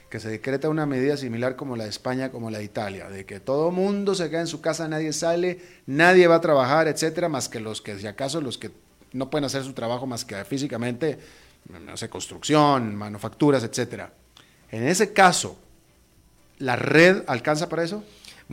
que 0.10 0.20
se 0.20 0.30
decreta 0.30 0.70
una 0.70 0.86
medida 0.86 1.18
similar 1.18 1.56
como 1.56 1.76
la 1.76 1.86
de 1.86 1.90
España, 1.90 2.32
como 2.32 2.52
la 2.52 2.60
de 2.60 2.64
Italia, 2.64 3.10
de 3.10 3.26
que 3.26 3.40
todo 3.40 3.72
mundo 3.72 4.14
se 4.14 4.30
queda 4.30 4.42
en 4.42 4.48
su 4.48 4.62
casa, 4.62 4.88
nadie 4.88 5.12
sale, 5.12 5.60
nadie 5.88 6.28
va 6.28 6.36
a 6.36 6.42
trabajar, 6.42 6.88
etcétera, 6.88 7.30
más 7.30 7.50
que 7.50 7.60
los 7.60 7.82
que, 7.82 7.98
si 7.98 8.06
acaso, 8.06 8.40
los 8.40 8.58
que 8.58 8.70
no 9.12 9.30
pueden 9.30 9.46
hacer 9.46 9.64
su 9.64 9.74
trabajo 9.74 10.06
más 10.06 10.26
que 10.26 10.44
físicamente, 10.46 11.18
no 11.86 11.98
sé, 11.98 12.10
construcción, 12.10 12.96
manufacturas, 12.96 13.64
etcétera. 13.64 14.12
En 14.72 14.88
ese 14.88 15.14
caso, 15.14 15.58
¿la 16.60 16.76
red 16.76 17.24
alcanza 17.28 17.70
para 17.70 17.84
eso? 17.84 18.04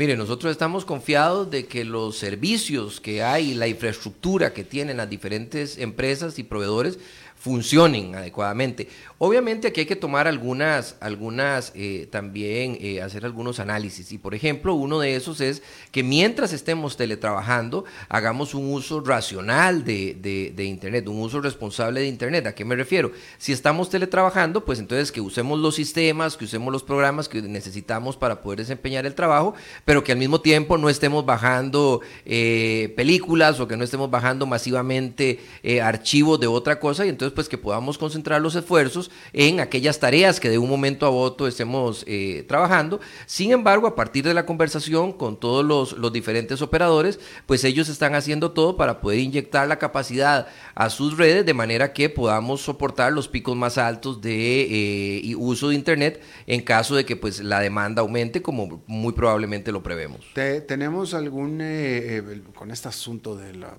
Mire, 0.00 0.16
nosotros 0.16 0.50
estamos 0.50 0.86
confiados 0.86 1.50
de 1.50 1.66
que 1.66 1.84
los 1.84 2.16
servicios 2.16 3.02
que 3.02 3.22
hay, 3.22 3.52
la 3.52 3.68
infraestructura 3.68 4.54
que 4.54 4.64
tienen 4.64 4.96
las 4.96 5.10
diferentes 5.10 5.76
empresas 5.76 6.38
y 6.38 6.42
proveedores 6.42 6.98
funcionen 7.40 8.14
adecuadamente. 8.14 8.86
Obviamente 9.16 9.68
aquí 9.68 9.80
hay 9.80 9.86
que 9.86 9.96
tomar 9.96 10.28
algunas, 10.28 10.96
algunas 11.00 11.72
eh, 11.74 12.06
también 12.10 12.76
eh, 12.80 13.00
hacer 13.00 13.24
algunos 13.24 13.60
análisis. 13.60 14.12
Y 14.12 14.18
por 14.18 14.34
ejemplo, 14.34 14.74
uno 14.74 15.00
de 15.00 15.16
esos 15.16 15.40
es 15.40 15.62
que 15.90 16.02
mientras 16.02 16.52
estemos 16.52 16.98
teletrabajando, 16.98 17.86
hagamos 18.10 18.54
un 18.54 18.70
uso 18.70 19.00
racional 19.00 19.84
de, 19.84 20.16
de, 20.20 20.52
de, 20.54 20.64
Internet, 20.64 21.08
un 21.08 21.20
uso 21.20 21.40
responsable 21.40 22.00
de 22.00 22.08
Internet. 22.08 22.46
¿A 22.46 22.54
qué 22.54 22.66
me 22.66 22.76
refiero? 22.76 23.10
Si 23.38 23.52
estamos 23.52 23.88
teletrabajando, 23.88 24.62
pues 24.62 24.78
entonces 24.78 25.10
que 25.10 25.22
usemos 25.22 25.58
los 25.58 25.74
sistemas, 25.74 26.36
que 26.36 26.44
usemos 26.44 26.70
los 26.70 26.82
programas 26.82 27.26
que 27.26 27.40
necesitamos 27.40 28.18
para 28.18 28.42
poder 28.42 28.58
desempeñar 28.58 29.06
el 29.06 29.14
trabajo, 29.14 29.54
pero 29.86 30.04
que 30.04 30.12
al 30.12 30.18
mismo 30.18 30.42
tiempo 30.42 30.76
no 30.76 30.90
estemos 30.90 31.24
bajando 31.24 32.02
eh, 32.26 32.92
películas 32.96 33.60
o 33.60 33.66
que 33.66 33.78
no 33.78 33.84
estemos 33.84 34.10
bajando 34.10 34.44
masivamente 34.44 35.40
archivos 35.82 36.38
de 36.38 36.46
otra 36.46 36.78
cosa 36.78 37.06
y 37.06 37.08
entonces 37.08 37.29
pues 37.32 37.48
que 37.48 37.58
podamos 37.58 37.98
concentrar 37.98 38.40
los 38.40 38.54
esfuerzos 38.54 39.10
en 39.32 39.60
aquellas 39.60 39.98
tareas 39.98 40.40
que 40.40 40.48
de 40.48 40.58
un 40.58 40.68
momento 40.68 41.06
a 41.06 41.10
otro 41.10 41.46
estemos 41.46 42.04
eh, 42.06 42.44
trabajando. 42.48 43.00
Sin 43.26 43.52
embargo, 43.52 43.86
a 43.86 43.94
partir 43.94 44.24
de 44.24 44.34
la 44.34 44.46
conversación 44.46 45.12
con 45.12 45.38
todos 45.38 45.64
los, 45.64 45.92
los 45.92 46.12
diferentes 46.12 46.62
operadores, 46.62 47.20
pues 47.46 47.64
ellos 47.64 47.88
están 47.88 48.14
haciendo 48.14 48.52
todo 48.52 48.76
para 48.76 49.00
poder 49.00 49.18
inyectar 49.18 49.66
la 49.68 49.78
capacidad 49.78 50.46
a 50.74 50.90
sus 50.90 51.16
redes 51.16 51.44
de 51.46 51.54
manera 51.54 51.92
que 51.92 52.08
podamos 52.08 52.62
soportar 52.62 53.12
los 53.12 53.28
picos 53.28 53.56
más 53.56 53.78
altos 53.78 54.20
de 54.20 55.28
eh, 55.30 55.34
uso 55.36 55.68
de 55.68 55.74
Internet 55.74 56.20
en 56.46 56.62
caso 56.62 56.94
de 56.96 57.04
que 57.04 57.16
pues 57.16 57.40
la 57.40 57.60
demanda 57.60 58.02
aumente 58.02 58.42
como 58.42 58.82
muy 58.86 59.12
probablemente 59.12 59.72
lo 59.72 59.82
prevemos. 59.82 60.26
¿Tenemos 60.34 61.14
algún, 61.14 61.60
eh, 61.60 62.18
eh, 62.18 62.42
con 62.54 62.70
este 62.70 62.88
asunto 62.88 63.36
de, 63.36 63.54
la, 63.54 63.76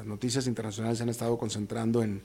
las 0.00 0.06
noticias 0.06 0.46
internacionales 0.46 0.96
se 0.96 1.02
han 1.02 1.10
estado 1.10 1.36
concentrando 1.36 2.02
en, 2.02 2.22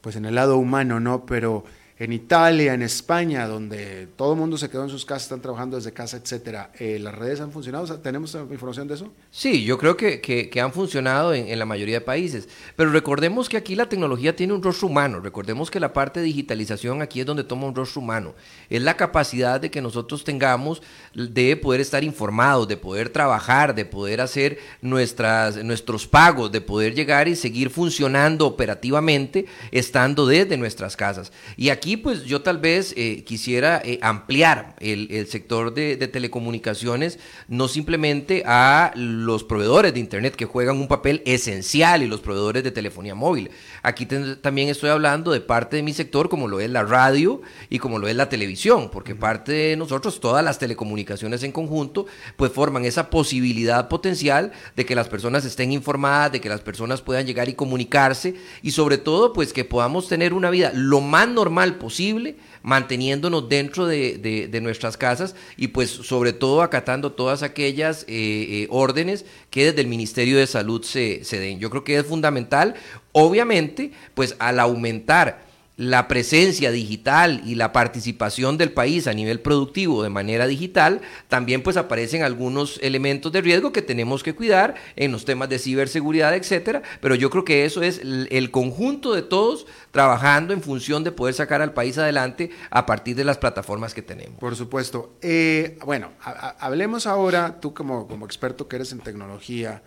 pues 0.00 0.14
en 0.14 0.26
el 0.26 0.36
lado 0.36 0.58
humano, 0.58 1.00
¿no? 1.00 1.26
Pero 1.26 1.64
en 1.98 2.12
Italia, 2.12 2.72
en 2.74 2.82
España, 2.82 3.48
donde 3.48 4.06
todo 4.16 4.34
el 4.34 4.38
mundo 4.38 4.56
se 4.58 4.70
quedó 4.70 4.84
en 4.84 4.90
sus 4.90 5.04
casas, 5.04 5.24
están 5.24 5.40
trabajando 5.40 5.76
desde 5.76 5.92
casa, 5.92 6.18
etcétera, 6.18 6.70
eh, 6.78 6.98
¿las 7.00 7.14
redes 7.14 7.40
han 7.40 7.50
funcionado? 7.50 7.98
¿Tenemos 7.98 8.32
información 8.34 8.86
de 8.86 8.94
eso? 8.94 9.12
Sí, 9.32 9.64
yo 9.64 9.76
creo 9.76 9.96
que, 9.96 10.20
que, 10.20 10.60
han 10.60 10.72
funcionado 10.72 11.34
en, 11.34 11.48
en, 11.48 11.58
la 11.58 11.64
mayoría 11.64 11.96
de 11.96 12.00
países. 12.02 12.48
Pero 12.76 12.90
recordemos 12.90 13.48
que 13.48 13.56
aquí 13.56 13.74
la 13.74 13.88
tecnología 13.88 14.36
tiene 14.36 14.52
un 14.52 14.62
rostro 14.62 14.86
humano. 14.86 15.18
Recordemos 15.18 15.68
que 15.68 15.80
la 15.80 15.92
parte 15.92 16.20
de 16.20 16.26
digitalización 16.26 17.02
aquí 17.02 17.20
es 17.20 17.26
donde 17.26 17.42
toma 17.42 17.66
un 17.66 17.74
rostro 17.74 18.02
humano. 18.02 18.34
Es 18.70 18.82
la 18.82 18.96
capacidad 18.96 19.60
de 19.60 19.72
que 19.72 19.82
nosotros 19.82 20.22
tengamos 20.22 20.82
de 21.16 21.56
poder 21.56 21.80
estar 21.80 22.04
informados, 22.04 22.68
de 22.68 22.76
poder 22.76 23.08
trabajar, 23.08 23.74
de 23.74 23.86
poder 23.86 24.20
hacer 24.20 24.58
nuestras, 24.82 25.56
nuestros 25.64 26.06
pagos, 26.06 26.52
de 26.52 26.60
poder 26.60 26.94
llegar 26.94 27.26
y 27.26 27.36
seguir 27.36 27.70
funcionando 27.70 28.46
operativamente 28.46 29.46
estando 29.72 30.26
desde 30.26 30.58
nuestras 30.58 30.94
casas. 30.94 31.32
Y 31.56 31.70
aquí 31.70 31.96
pues 31.96 32.24
yo 32.24 32.42
tal 32.42 32.58
vez 32.58 32.92
eh, 32.98 33.24
quisiera 33.24 33.80
eh, 33.82 33.98
ampliar 34.02 34.76
el, 34.78 35.26
sector 35.26 35.72
de, 35.72 35.96
telecomunicaciones, 35.96 37.18
no 37.48 37.66
simplemente 37.66 38.42
a 38.44 38.92
los 38.94 39.42
proveedores 39.42 39.94
de 39.94 40.00
Internet 40.00 40.36
que 40.36 40.44
juegan 40.44 40.76
un 40.76 40.88
papel 40.88 41.22
esencial 41.24 42.02
y 42.02 42.06
los 42.06 42.20
proveedores 42.20 42.62
de 42.62 42.70
telefonía 42.70 43.14
móvil. 43.14 43.50
Aquí 43.82 44.04
también 44.06 44.68
estoy 44.68 44.90
hablando 44.90 45.32
de 45.32 45.40
parte 45.40 45.76
de 45.76 45.82
mi 45.82 45.94
sector 45.94 46.28
como 46.28 46.46
lo 46.46 46.60
es 46.60 46.70
la 46.70 46.82
radio 46.82 47.40
y 47.70 47.78
como 47.78 47.98
lo 47.98 48.06
es 48.06 48.16
la 48.16 48.28
televisión, 48.28 48.90
porque 48.90 49.14
parte 49.14 49.52
de 49.52 49.76
nosotros, 49.76 50.20
todas 50.20 50.44
las 50.44 50.58
telecomunicaciones 50.58 51.05
en 51.42 51.52
conjunto, 51.52 52.06
pues 52.36 52.52
forman 52.52 52.84
esa 52.84 53.10
posibilidad 53.10 53.88
potencial 53.88 54.52
de 54.74 54.84
que 54.84 54.94
las 54.94 55.08
personas 55.08 55.44
estén 55.44 55.72
informadas, 55.72 56.32
de 56.32 56.40
que 56.40 56.48
las 56.48 56.60
personas 56.60 57.02
puedan 57.02 57.26
llegar 57.26 57.48
y 57.48 57.54
comunicarse 57.54 58.34
y 58.62 58.72
sobre 58.72 58.98
todo 58.98 59.32
pues 59.32 59.52
que 59.52 59.64
podamos 59.64 60.08
tener 60.08 60.32
una 60.32 60.50
vida 60.50 60.72
lo 60.74 61.00
más 61.00 61.28
normal 61.28 61.76
posible, 61.76 62.36
manteniéndonos 62.62 63.48
dentro 63.48 63.86
de, 63.86 64.48
nuestras 64.62 64.96
casas 64.96 65.36
y 65.56 65.68
pues 65.68 65.90
sobre 65.90 66.32
todo 66.32 66.62
acatando 66.62 67.12
todas 67.12 67.42
aquellas 67.42 68.02
eh, 68.02 68.06
eh, 68.08 68.66
órdenes 68.70 69.24
que 69.50 69.66
desde 69.66 69.82
el 69.82 69.86
Ministerio 69.86 70.38
de 70.38 70.46
Salud 70.46 70.82
se, 70.82 71.24
se 71.24 71.38
den. 71.38 71.58
Yo 71.58 71.70
creo 71.70 71.84
que 71.84 71.98
es 71.98 72.06
fundamental, 72.06 72.74
obviamente, 73.12 73.92
pues 74.14 74.34
al 74.38 74.58
aumentar 74.58 75.45
la 75.76 76.08
presencia 76.08 76.70
digital 76.70 77.42
y 77.44 77.54
la 77.54 77.72
participación 77.72 78.56
del 78.56 78.72
país 78.72 79.06
a 79.06 79.12
nivel 79.12 79.40
productivo 79.40 80.02
de 80.02 80.08
manera 80.08 80.46
digital, 80.46 81.02
también 81.28 81.62
pues 81.62 81.76
aparecen 81.76 82.22
algunos 82.22 82.78
elementos 82.82 83.30
de 83.30 83.42
riesgo 83.42 83.72
que 83.72 83.82
tenemos 83.82 84.22
que 84.22 84.34
cuidar 84.34 84.74
en 84.96 85.12
los 85.12 85.26
temas 85.26 85.50
de 85.50 85.58
ciberseguridad, 85.58 86.34
etcétera, 86.34 86.82
pero 87.00 87.14
yo 87.14 87.28
creo 87.28 87.44
que 87.44 87.66
eso 87.66 87.82
es 87.82 88.00
el 88.02 88.50
conjunto 88.50 89.12
de 89.12 89.22
todos 89.22 89.66
trabajando 89.90 90.54
en 90.54 90.62
función 90.62 91.04
de 91.04 91.12
poder 91.12 91.34
sacar 91.34 91.60
al 91.60 91.74
país 91.74 91.98
adelante 91.98 92.50
a 92.70 92.86
partir 92.86 93.14
de 93.14 93.24
las 93.24 93.36
plataformas 93.36 93.92
que 93.92 94.02
tenemos. 94.02 94.38
Por 94.38 94.56
supuesto. 94.56 95.12
Eh, 95.20 95.78
bueno, 95.84 96.12
hablemos 96.58 97.06
ahora, 97.06 97.60
tú 97.60 97.74
como, 97.74 98.08
como 98.08 98.24
experto 98.24 98.66
que 98.66 98.76
eres 98.76 98.92
en 98.92 99.00
tecnología, 99.00 99.82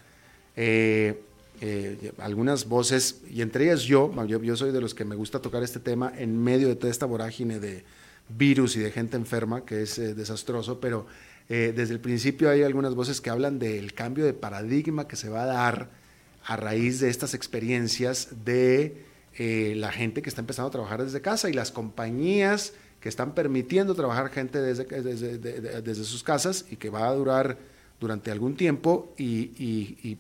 eh, 0.56 1.24
eh, 1.62 2.14
algunas 2.20 2.70
voces, 2.70 3.22
y 3.30 3.42
entre 3.42 3.66
ellas 3.66 3.82
yo, 3.82 4.14
yo, 4.26 4.56
soy 4.56 4.72
de 4.72 4.80
los 4.80 4.94
que 4.94 5.04
me 5.04 5.16
gusta 5.16 5.42
tocar 5.42 5.62
este 5.62 5.80
tema 5.82 6.14
en 6.18 6.42
medio 6.42 6.70
de 6.70 6.78
toda 6.78 6.90
esta 6.90 7.06
vorágine 7.06 7.60
de 7.60 7.84
virus 8.30 8.78
y 8.78 8.80
de 8.80 8.92
gente 8.92 9.18
enferma, 9.18 9.66
que 9.66 9.82
es 9.82 10.00
eh, 10.00 10.14
desastroso, 10.14 10.80
pero 10.80 11.06
eh, 11.50 11.74
desde 11.76 11.94
el 11.94 12.00
principio 12.00 12.50
hay 12.50 12.64
algunas 12.64 12.96
voces 12.96 13.20
que 13.20 13.30
hablan 13.30 13.60
del 13.60 13.94
cambio 13.94 14.24
de 14.24 14.34
paradigma 14.34 15.08
que 15.08 15.18
se 15.18 15.28
va 15.28 15.44
a 15.44 15.48
dar 15.48 15.90
a 16.46 16.56
raíz 16.56 17.02
de 17.02 17.10
estas 17.10 17.34
experiencias 17.34 18.30
de 18.46 19.06
la 19.38 19.94
gente 19.94 20.22
que 20.22 20.28
está 20.28 20.42
empezando 20.42 20.68
a 20.68 20.72
trabajar 20.72 21.02
desde 21.02 21.22
casa 21.22 21.50
y 21.50 21.54
las 21.54 21.72
compañías 21.72 22.74
que 23.00 23.08
están 23.08 23.34
permitiendo 23.34 23.96
trabajar 23.96 24.30
gente 24.32 24.60
desde, 24.60 24.84
desde 25.38 26.04
sus 26.04 26.24
casas 26.24 26.66
y 26.70 26.76
que 26.76 26.90
va 26.90 27.08
a 27.08 27.14
durar 27.14 27.58
durante 28.00 28.32
algún 28.32 28.56
tiempo 28.56 29.14
y, 29.18 30.18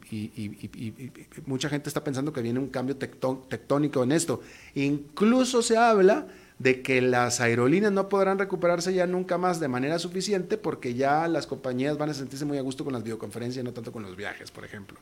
mucha 1.45 1.69
gente 1.69 1.89
está 1.89 2.03
pensando 2.03 2.33
que 2.33 2.41
viene 2.41 2.59
un 2.59 2.67
cambio 2.67 2.97
tectónico 2.97 4.03
en 4.03 4.11
esto. 4.11 4.41
Incluso 4.75 5.61
se 5.61 5.77
habla 5.77 6.27
de 6.59 6.81
que 6.81 7.01
las 7.01 7.39
aerolíneas 7.39 7.93
no 7.93 8.09
podrán 8.09 8.37
recuperarse 8.37 8.93
ya 8.93 9.07
nunca 9.07 9.37
más 9.37 9.61
de 9.61 9.69
manera 9.69 9.97
suficiente 9.97 10.57
porque 10.57 10.93
ya 10.93 11.27
las 11.29 11.47
compañías 11.47 11.97
van 11.97 12.09
a 12.09 12.13
sentirse 12.13 12.43
muy 12.43 12.57
a 12.57 12.61
gusto 12.61 12.83
con 12.83 12.93
las 12.93 13.03
videoconferencias 13.03 13.63
no 13.63 13.71
tanto 13.71 13.93
con 13.93 14.03
los 14.03 14.15
viajes, 14.17 14.51
por 14.51 14.65
ejemplo. 14.65 14.99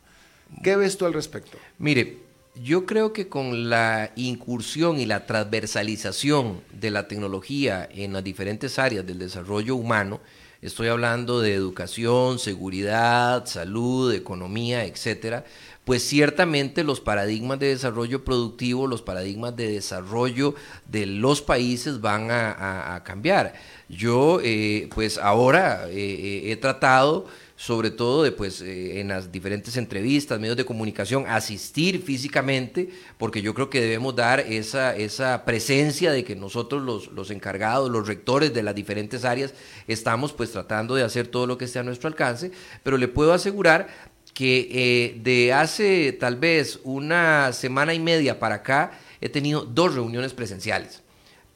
¿Qué 0.64 0.76
ves 0.76 0.98
tú 0.98 1.06
al 1.06 1.14
respecto? 1.14 1.58
Mire, 1.80 2.20
yo 2.64 2.86
creo 2.86 3.12
que 3.12 3.28
con 3.28 3.70
la 3.70 4.12
incursión 4.16 5.00
y 5.00 5.06
la 5.06 5.26
transversalización 5.26 6.62
de 6.72 6.92
la 6.92 7.08
tecnología 7.08 7.88
en 7.92 8.14
las 8.14 8.24
diferentes 8.24 8.80
áreas 8.80 9.06
del 9.06 9.20
desarrollo 9.20 9.76
humano, 9.76 10.22
estoy 10.62 10.88
hablando 10.88 11.40
de 11.40 11.54
educación, 11.54 12.40
seguridad, 12.40 13.46
salud, 13.46 14.14
economía, 14.14 14.86
etcétera, 14.86 15.46
pues 15.88 16.04
ciertamente 16.04 16.84
los 16.84 17.00
paradigmas 17.00 17.60
de 17.60 17.70
desarrollo 17.70 18.26
productivo, 18.26 18.88
los 18.88 19.02
paradigmas 19.02 19.56
de 19.56 19.72
desarrollo 19.72 20.54
de 20.86 21.06
los 21.06 21.42
países 21.42 22.02
van 22.02 22.28
a, 22.30 23.02
cambiar. 23.06 23.54
Yo, 23.88 24.42
eh, 24.44 24.90
pues 24.94 25.18
ahora 25.18 25.88
eh, 25.88 25.94
eh, 25.96 26.52
he 26.52 26.58
tratado 26.58 27.28
sobre 27.58 27.90
todo 27.90 28.22
de, 28.22 28.32
pues, 28.32 28.62
eh, 28.62 29.02
en 29.02 29.08
las 29.08 29.32
diferentes 29.32 29.78
entrevistas, 29.78 30.40
medios 30.40 30.56
de 30.56 30.64
comunicación, 30.64 31.26
asistir 31.28 32.04
físicamente, 32.04 32.90
porque 33.18 33.42
yo 33.42 33.56
creo 33.56 33.72
que 33.72 33.82
debemos 33.82 34.16
dar 34.16 34.42
esa, 34.42 34.96
esa 34.96 35.44
presencia 35.44 36.12
de 36.12 36.24
que 36.24 36.36
nosotros 36.36 36.84
los, 36.84 37.12
los 37.12 37.32
encargados, 37.32 37.90
los 37.90 38.08
rectores 38.08 38.54
de 38.54 38.62
las 38.62 38.76
diferentes 38.76 39.26
áreas, 39.26 39.56
estamos 39.88 40.34
pues 40.34 40.52
tratando 40.52 40.94
de 40.94 41.02
hacer 41.02 41.28
todo 41.28 41.48
lo 41.48 41.58
que 41.58 41.66
esté 41.66 41.80
a 41.80 41.84
nuestro 41.84 42.08
alcance, 42.08 42.52
pero 42.84 42.96
le 42.96 43.08
puedo 43.08 43.34
asegurar 43.34 43.88
que 44.36 44.70
eh, 44.72 45.20
de 45.20 45.52
hace 45.52 46.12
tal 46.14 46.36
vez 46.36 46.80
una 46.84 47.52
semana 47.54 47.96
y 47.96 48.00
media 48.00 48.40
para 48.40 48.56
acá 48.56 48.92
he 49.20 49.30
tenido 49.30 49.62
dos 49.62 49.96
reuniones 49.96 50.36
presenciales. 50.36 51.02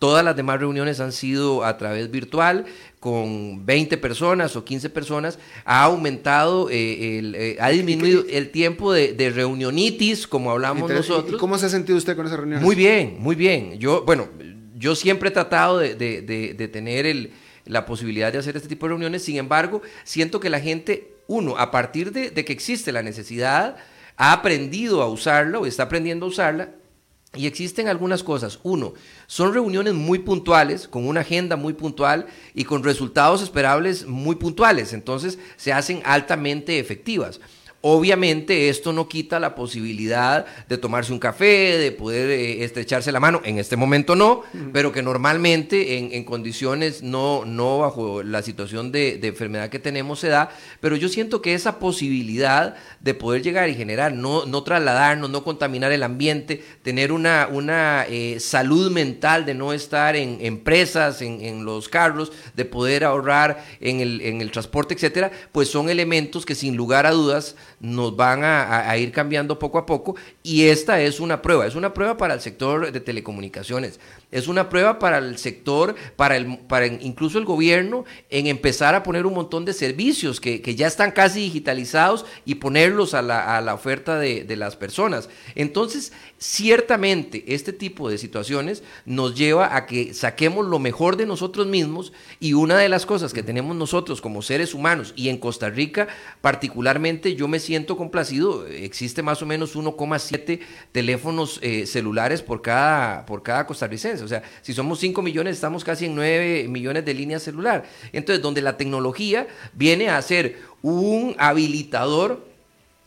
Todas 0.01 0.25
las 0.25 0.35
demás 0.35 0.59
reuniones 0.59 0.99
han 0.99 1.11
sido 1.11 1.63
a 1.63 1.77
través 1.77 2.09
virtual, 2.09 2.65
con 2.99 3.67
20 3.67 3.99
personas 3.99 4.55
o 4.55 4.65
15 4.65 4.89
personas, 4.89 5.37
ha 5.63 5.83
aumentado, 5.83 6.71
eh, 6.71 7.19
el, 7.19 7.35
eh, 7.35 7.57
ha 7.59 7.69
disminuido 7.69 8.23
el 8.27 8.49
tiempo 8.49 8.91
de, 8.93 9.29
reunionitis, 9.29 10.25
como 10.25 10.49
hablamos 10.49 10.89
nosotros. 10.89 11.35
¿Y 11.35 11.37
cómo 11.37 11.55
se 11.59 11.67
ha 11.67 11.69
sentido 11.69 11.99
usted 11.99 12.15
con 12.15 12.25
esa 12.25 12.35
reunión? 12.35 12.63
Muy 12.63 12.73
bien, 12.73 13.17
muy 13.19 13.35
bien. 13.35 13.77
Yo, 13.77 14.03
bueno, 14.03 14.27
yo 14.75 14.95
siempre 14.95 15.29
he 15.29 15.31
tratado 15.31 15.77
de, 15.77 16.69
tener 16.73 17.05
el, 17.05 17.29
la 17.65 17.85
posibilidad 17.85 18.33
de 18.33 18.39
hacer 18.39 18.57
este 18.57 18.69
tipo 18.69 18.87
de 18.87 18.93
reuniones, 18.93 19.23
sin 19.23 19.37
embargo, 19.37 19.83
siento 20.03 20.39
que 20.39 20.49
la 20.49 20.59
gente, 20.59 21.13
uno, 21.27 21.59
a 21.59 21.69
partir 21.69 22.11
de, 22.11 22.33
que 22.33 22.53
existe 22.53 22.91
la 22.91 23.03
necesidad, 23.03 23.75
ha 24.17 24.33
aprendido 24.33 25.03
a 25.03 25.07
usarla 25.07 25.59
o 25.59 25.67
está 25.67 25.83
aprendiendo 25.83 26.25
a 26.25 26.29
usarla 26.29 26.69
y 27.33 27.47
existen 27.47 27.87
algunas 27.87 28.23
cosas. 28.23 28.59
Uno, 28.63 28.93
son 29.25 29.53
reuniones 29.53 29.93
muy 29.93 30.19
puntuales, 30.19 30.87
con 30.87 31.07
una 31.07 31.21
agenda 31.21 31.55
muy 31.55 31.73
puntual 31.73 32.27
y 32.53 32.65
con 32.65 32.83
resultados 32.83 33.41
esperables 33.41 34.05
muy 34.05 34.35
puntuales. 34.35 34.91
Entonces 34.91 35.39
se 35.55 35.71
hacen 35.71 36.01
altamente 36.03 36.79
efectivas. 36.79 37.39
Obviamente 37.83 38.69
esto 38.69 38.93
no 38.93 39.07
quita 39.07 39.39
la 39.39 39.55
posibilidad 39.55 40.45
de 40.69 40.77
tomarse 40.77 41.11
un 41.11 41.17
café, 41.17 41.79
de 41.79 41.91
poder 41.91 42.29
eh, 42.29 42.63
estrecharse 42.63 43.11
la 43.11 43.19
mano, 43.19 43.41
en 43.43 43.57
este 43.57 43.75
momento 43.75 44.15
no, 44.15 44.43
pero 44.71 44.91
que 44.91 45.01
normalmente 45.01 45.97
en, 45.97 46.23
condiciones 46.23 47.01
no, 47.01 47.43
no 47.43 47.79
bajo 47.79 48.21
la 48.21 48.43
situación 48.43 48.91
de, 48.91 49.19
enfermedad 49.23 49.69
que 49.69 49.79
tenemos 49.79 50.19
se 50.19 50.27
da, 50.27 50.51
pero 50.79 50.95
yo 50.95 51.09
siento 51.09 51.41
que 51.41 51.55
esa 51.55 51.79
posibilidad 51.79 52.75
de 52.99 53.15
poder 53.15 53.41
llegar 53.41 53.67
y 53.67 53.73
generar, 53.73 54.13
no, 54.13 54.45
no 54.45 54.61
trasladarnos, 54.61 55.31
no 55.31 55.43
contaminar 55.43 55.91
el 55.91 56.03
ambiente, 56.03 56.63
tener 56.83 57.11
una, 57.11 57.47
una 57.51 58.05
eh, 58.07 58.39
salud 58.39 58.91
mental 58.91 59.43
de 59.43 59.55
no 59.55 59.73
estar 59.73 60.15
en 60.15 60.37
empresas, 60.41 61.23
en, 61.23 61.41
en, 61.41 61.65
los 61.65 61.89
carros, 61.89 62.31
de 62.55 62.65
poder 62.65 63.03
ahorrar 63.03 63.65
en 63.79 64.01
el, 64.01 64.21
en 64.21 64.41
el 64.41 64.51
transporte, 64.51 64.93
etcétera, 64.93 65.31
pues 65.51 65.67
son 65.67 65.89
elementos 65.89 66.45
que 66.45 66.53
sin 66.53 66.75
lugar 66.75 67.07
a 67.07 67.11
dudas 67.11 67.55
nos 67.81 68.15
van 68.15 68.43
a, 68.43 68.95
ir 68.97 69.11
cambiando 69.11 69.57
poco 69.59 69.77
a 69.77 69.85
poco 69.85 70.15
y 70.43 70.67
esta 70.67 71.01
es 71.01 71.19
una 71.19 71.41
prueba, 71.41 71.65
es 71.65 71.75
una 71.75 71.93
prueba 71.93 72.15
para 72.17 72.35
el 72.35 72.41
sector 72.41 72.91
de 72.91 72.99
telecomunicaciones, 72.99 73.99
es 74.31 74.47
una 74.47 74.69
prueba 74.69 74.97
para 74.97 75.17
el 75.17 75.37
sector, 75.37 75.95
para, 76.15 76.37
el, 76.37 76.57
para 76.59 76.87
incluso 76.87 77.37
el 77.37 77.45
gobierno 77.45 78.05
en 78.29 78.47
empezar 78.47 78.95
a 78.95 79.03
poner 79.03 79.25
un 79.25 79.33
montón 79.33 79.65
de 79.65 79.73
servicios 79.73 80.39
que, 80.39 80.61
ya 80.75 80.87
están 80.87 81.11
casi 81.11 81.41
digitalizados 81.41 82.25
y 82.45 82.55
ponerlos 82.55 83.13
a 83.13 83.21
la, 83.21 83.73
oferta 83.73 84.17
de, 84.17 84.43
de 84.43 84.55
las 84.55 84.75
personas. 84.77 85.29
Entonces, 85.55 86.13
ciertamente 86.37 87.43
este 87.47 87.73
tipo 87.73 88.09
de 88.09 88.17
situaciones 88.17 88.83
nos 89.05 89.35
lleva 89.35 89.75
a 89.75 89.85
que 89.85 90.13
saquemos 90.13 90.65
lo 90.65 90.79
mejor 90.79 91.17
de 91.17 91.25
nosotros 91.25 91.67
mismos 91.67 92.13
y 92.39 92.53
una 92.53 92.77
de 92.77 92.89
las 92.89 93.05
cosas 93.05 93.33
que 93.33 93.43
tenemos 93.43 93.75
nosotros 93.75 94.21
como 94.21 94.41
seres 94.41 94.73
humanos 94.73 95.13
y 95.15 95.29
en 95.29 95.37
Costa 95.37 95.69
Rica 95.69 96.07
particularmente 96.41 97.35
yo 97.35 97.47
me 97.47 97.59
siento 97.59 97.97
complacido, 97.97 98.65
existe 98.65 99.21
más 99.21 99.41
o 99.41 99.45
menos 99.45 99.75
1,7 99.75 100.59
teléfonos 100.91 101.59
eh, 101.61 101.85
celulares 101.85 102.41
por 102.41 102.61
cada, 102.61 103.25
por 103.25 103.43
cada 103.43 103.67
costarricense, 103.67 104.20
o 104.21 104.27
sea, 104.27 104.43
si 104.61 104.73
somos 104.73 104.99
5 104.99 105.21
millones 105.21 105.55
estamos 105.55 105.83
casi 105.83 106.05
en 106.05 106.15
9 106.15 106.67
millones 106.67 107.05
de 107.05 107.13
líneas 107.13 107.43
celular, 107.43 107.83
entonces 108.13 108.41
donde 108.41 108.61
la 108.61 108.77
tecnología 108.77 109.47
viene 109.73 110.09
a 110.09 110.21
ser 110.21 110.57
un 110.81 111.35
habilitador 111.37 112.51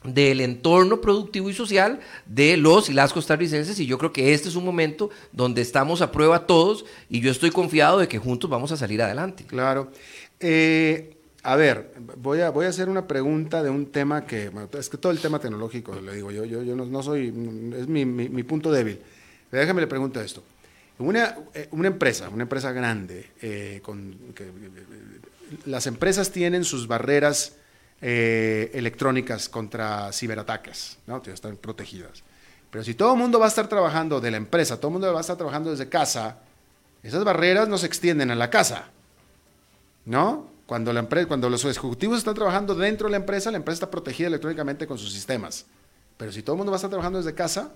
del 0.04 0.42
entorno 0.42 1.00
productivo 1.00 1.48
y 1.48 1.54
social 1.54 1.98
de 2.26 2.56
los 2.56 2.90
y 2.90 2.92
las 2.92 3.12
costarricenses 3.12 3.80
y 3.80 3.86
yo 3.86 3.96
creo 3.98 4.12
que 4.12 4.34
este 4.34 4.48
es 4.48 4.54
un 4.54 4.64
momento 4.64 5.10
donde 5.32 5.62
estamos 5.62 6.02
a 6.02 6.12
prueba 6.12 6.46
todos 6.46 6.84
y 7.08 7.20
yo 7.20 7.30
estoy 7.30 7.50
confiado 7.50 7.98
de 7.98 8.06
que 8.06 8.18
juntos 8.18 8.50
vamos 8.50 8.70
a 8.70 8.76
salir 8.76 9.00
adelante. 9.00 9.44
Claro. 9.44 9.90
Eh, 10.40 11.16
a 11.42 11.56
ver, 11.56 11.92
voy 12.16 12.40
a, 12.40 12.50
voy 12.50 12.66
a 12.66 12.70
hacer 12.70 12.88
una 12.88 13.06
pregunta 13.06 13.62
de 13.62 13.68
un 13.68 13.86
tema 13.86 14.26
que, 14.26 14.50
es 14.78 14.88
que 14.88 14.96
todo 14.96 15.12
el 15.12 15.20
tema 15.20 15.38
tecnológico, 15.38 15.94
le 16.00 16.14
digo 16.14 16.30
yo, 16.30 16.44
yo, 16.44 16.74
no, 16.74 17.02
soy, 17.02 17.28
es 17.78 17.86
mi, 17.86 18.06
mi, 18.06 18.42
punto 18.42 18.72
débil. 18.72 18.98
Déjame 19.52 19.82
le 19.82 19.86
pregunto 19.86 20.22
esto. 20.22 20.42
Una, 20.98 21.36
eh, 21.54 21.68
una 21.72 21.88
empresa, 21.88 22.28
una 22.28 22.42
empresa 22.44 22.70
grande, 22.72 23.32
eh, 23.42 23.80
con, 23.82 24.16
las 25.66 25.86
empresas 25.86 26.30
tienen 26.30 26.64
sus 26.64 26.86
barreras 26.86 27.56
eh, 28.00 28.70
electrónicas 28.74 29.48
contra 29.48 30.12
ciberataques, 30.12 30.98
¿no? 31.06 31.22
Están 31.26 31.56
protegidas. 31.56 32.22
Pero 32.70 32.84
si 32.84 32.94
todo 32.94 33.14
el 33.14 33.18
mundo 33.18 33.38
va 33.38 33.46
a 33.46 33.48
estar 33.48 33.68
trabajando 33.68 34.20
de 34.20 34.30
la 34.30 34.36
empresa, 34.36 34.76
todo 34.76 34.88
el 34.88 34.92
mundo 34.92 35.12
va 35.12 35.18
a 35.18 35.20
estar 35.20 35.36
trabajando 35.36 35.70
desde 35.70 35.88
casa, 35.88 36.38
esas 37.02 37.24
barreras 37.24 37.68
no 37.68 37.78
se 37.78 37.86
extienden 37.86 38.30
a 38.30 38.34
la 38.34 38.50
casa, 38.50 38.86
¿no? 40.04 40.48
Cuando, 40.66 40.92
la 40.92 41.00
empresa, 41.00 41.28
cuando 41.28 41.50
los 41.50 41.64
ejecutivos 41.64 42.18
están 42.18 42.34
trabajando 42.34 42.74
dentro 42.74 43.08
de 43.08 43.12
la 43.12 43.18
empresa, 43.18 43.50
la 43.50 43.58
empresa 43.58 43.74
está 43.74 43.90
protegida 43.90 44.28
electrónicamente 44.28 44.86
con 44.86 44.96
sus 44.96 45.12
sistemas. 45.12 45.66
Pero 46.16 46.32
si 46.32 46.42
todo 46.42 46.54
el 46.54 46.58
mundo 46.58 46.70
va 46.70 46.76
a 46.76 46.78
estar 46.78 46.90
trabajando 46.90 47.18
desde 47.18 47.34
casa, 47.34 47.70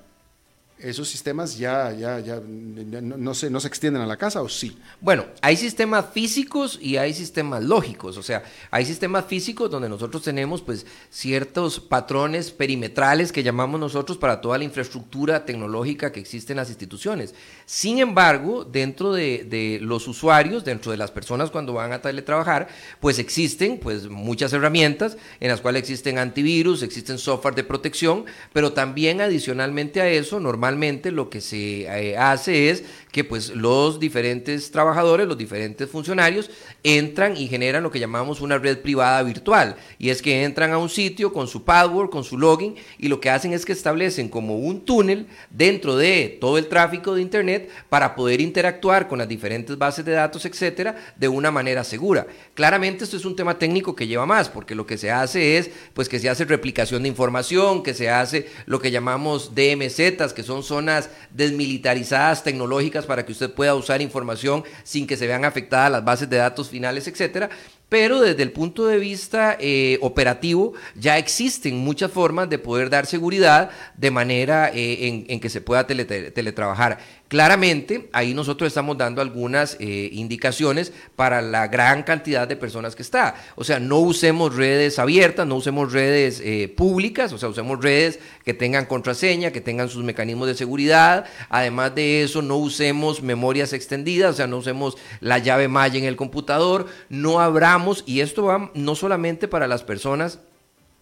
esos 0.80 1.08
sistemas 1.08 1.58
ya, 1.58 1.92
ya, 1.92 2.20
ya, 2.20 2.40
no, 2.44 3.34
se, 3.34 3.50
no 3.50 3.60
se 3.60 3.68
extienden 3.68 4.02
a 4.02 4.06
la 4.06 4.16
casa 4.16 4.42
o 4.42 4.48
sí? 4.48 4.78
Bueno, 5.00 5.26
hay 5.40 5.56
sistemas 5.56 6.06
físicos 6.12 6.78
y 6.80 6.96
hay 6.96 7.14
sistemas 7.14 7.64
lógicos, 7.64 8.16
o 8.16 8.22
sea, 8.22 8.44
hay 8.70 8.84
sistemas 8.84 9.24
físicos 9.26 9.70
donde 9.70 9.88
nosotros 9.88 10.22
tenemos 10.22 10.62
pues 10.62 10.86
ciertos 11.10 11.80
patrones 11.80 12.50
perimetrales 12.52 13.32
que 13.32 13.42
llamamos 13.42 13.80
nosotros 13.80 14.18
para 14.18 14.40
toda 14.40 14.58
la 14.58 14.64
infraestructura 14.64 15.44
tecnológica 15.44 16.12
que 16.12 16.20
existe 16.20 16.52
en 16.52 16.58
las 16.58 16.68
instituciones. 16.68 17.34
Sin 17.66 17.98
embargo, 17.98 18.64
dentro 18.64 19.12
de, 19.12 19.44
de 19.48 19.78
los 19.82 20.06
usuarios, 20.06 20.64
dentro 20.64 20.92
de 20.92 20.98
las 20.98 21.10
personas 21.10 21.50
cuando 21.50 21.72
van 21.72 21.92
a 21.92 22.00
teletrabajar, 22.00 22.68
pues 23.00 23.18
existen 23.18 23.78
pues 23.78 24.08
muchas 24.08 24.52
herramientas 24.52 25.16
en 25.40 25.48
las 25.48 25.60
cuales 25.60 25.82
existen 25.82 26.18
antivirus, 26.18 26.82
existen 26.82 27.18
software 27.18 27.54
de 27.54 27.64
protección, 27.64 28.26
pero 28.52 28.72
también 28.72 29.20
adicionalmente 29.20 30.00
a 30.00 30.08
eso, 30.08 30.38
normalmente 30.38 30.67
lo 31.10 31.30
que 31.30 31.40
se 31.40 31.82
eh, 31.82 32.16
hace 32.16 32.70
es 32.70 32.84
que 33.12 33.24
pues 33.24 33.50
los 33.50 33.98
diferentes 33.98 34.70
trabajadores, 34.70 35.26
los 35.26 35.38
diferentes 35.38 35.88
funcionarios 35.88 36.50
entran 36.82 37.36
y 37.36 37.48
generan 37.48 37.82
lo 37.82 37.90
que 37.90 38.00
llamamos 38.00 38.40
una 38.40 38.58
red 38.58 38.78
privada 38.78 39.22
virtual. 39.22 39.76
Y 39.98 40.10
es 40.10 40.22
que 40.22 40.44
entran 40.44 40.72
a 40.72 40.78
un 40.78 40.88
sitio 40.88 41.32
con 41.32 41.48
su 41.48 41.64
password, 41.64 42.10
con 42.10 42.24
su 42.24 42.38
login 42.38 42.76
y 42.98 43.08
lo 43.08 43.20
que 43.20 43.30
hacen 43.30 43.52
es 43.52 43.64
que 43.64 43.72
establecen 43.72 44.28
como 44.28 44.58
un 44.58 44.84
túnel 44.84 45.26
dentro 45.50 45.96
de 45.96 46.38
todo 46.40 46.58
el 46.58 46.68
tráfico 46.68 47.14
de 47.14 47.22
Internet 47.22 47.70
para 47.88 48.14
poder 48.14 48.40
interactuar 48.40 49.08
con 49.08 49.18
las 49.18 49.28
diferentes 49.28 49.76
bases 49.78 50.04
de 50.04 50.12
datos, 50.12 50.44
etcétera, 50.44 50.96
de 51.16 51.28
una 51.28 51.50
manera 51.50 51.84
segura. 51.84 52.26
Claramente 52.54 53.04
esto 53.04 53.16
es 53.16 53.24
un 53.24 53.36
tema 53.36 53.58
técnico 53.58 53.94
que 53.94 54.06
lleva 54.06 54.26
más, 54.26 54.48
porque 54.48 54.74
lo 54.74 54.86
que 54.86 54.98
se 54.98 55.10
hace 55.10 55.58
es 55.58 55.70
pues 55.94 56.08
que 56.08 56.18
se 56.18 56.28
hace 56.28 56.44
replicación 56.44 57.02
de 57.02 57.08
información, 57.08 57.82
que 57.82 57.94
se 57.94 58.10
hace 58.10 58.48
lo 58.66 58.80
que 58.80 58.90
llamamos 58.90 59.54
DMZ, 59.54 60.32
que 60.34 60.42
son 60.42 60.62
zonas 60.62 61.10
desmilitarizadas 61.30 62.44
tecnológicas 62.44 63.06
para 63.08 63.26
que 63.26 63.32
usted 63.32 63.50
pueda 63.50 63.74
usar 63.74 64.00
información 64.00 64.62
sin 64.84 65.08
que 65.08 65.16
se 65.16 65.26
vean 65.26 65.44
afectadas 65.44 65.90
las 65.90 66.04
bases 66.04 66.30
de 66.30 66.36
datos 66.36 66.68
finales, 66.68 67.08
etcétera 67.08 67.50
pero 67.88 68.20
desde 68.20 68.42
el 68.42 68.52
punto 68.52 68.86
de 68.86 68.98
vista 68.98 69.56
eh, 69.58 69.98
operativo 70.02 70.74
ya 70.94 71.16
existen 71.18 71.78
muchas 71.78 72.10
formas 72.10 72.48
de 72.50 72.58
poder 72.58 72.90
dar 72.90 73.06
seguridad 73.06 73.70
de 73.96 74.10
manera 74.10 74.70
eh, 74.74 75.24
en, 75.28 75.40
que 75.40 75.48
se 75.48 75.60
pueda 75.60 75.86
teletrabajar. 75.86 76.98
Claramente, 77.28 78.10
ahí 78.12 78.34
nosotros 78.34 78.68
estamos 78.68 78.98
dando 78.98 79.22
algunas 79.22 79.76
eh, 79.80 80.10
indicaciones 80.12 80.92
para 81.16 81.40
la 81.40 81.68
gran 81.68 82.02
cantidad 82.02 82.46
de 82.46 82.56
personas 82.56 82.94
que 82.94 83.02
está. 83.02 83.36
O 83.54 83.64
sea, 83.64 83.80
no 83.80 83.98
usemos 84.00 84.54
redes 84.54 84.98
abiertas, 84.98 85.46
no 85.46 85.56
usemos 85.56 85.92
redes 85.92 86.42
públicas, 86.76 87.32
o 87.32 87.38
sea, 87.38 87.48
usemos 87.48 87.82
redes 87.82 88.18
que 88.44 88.54
tengan 88.54 88.86
contraseña, 88.86 89.50
que 89.50 89.60
tengan 89.60 89.88
sus 89.88 90.04
mecanismos 90.04 90.48
de 90.48 90.54
seguridad. 90.54 91.26
Además 91.48 91.94
de 91.94 92.22
eso, 92.22 92.42
no 92.42 92.56
usemos 92.56 93.22
memorias 93.22 93.72
extendidas, 93.72 94.34
o 94.34 94.36
sea, 94.36 94.46
no 94.46 94.58
usemos 94.58 94.96
la 95.20 95.38
llave 95.38 95.68
malla 95.68 95.98
en 95.98 96.04
el 96.04 96.16
computador, 96.16 96.86
no 97.08 97.40
habrá 97.40 97.78
y 98.06 98.20
esto 98.20 98.44
va 98.44 98.70
no 98.74 98.94
solamente 98.94 99.46
para 99.46 99.66
las 99.66 99.82
personas 99.82 100.40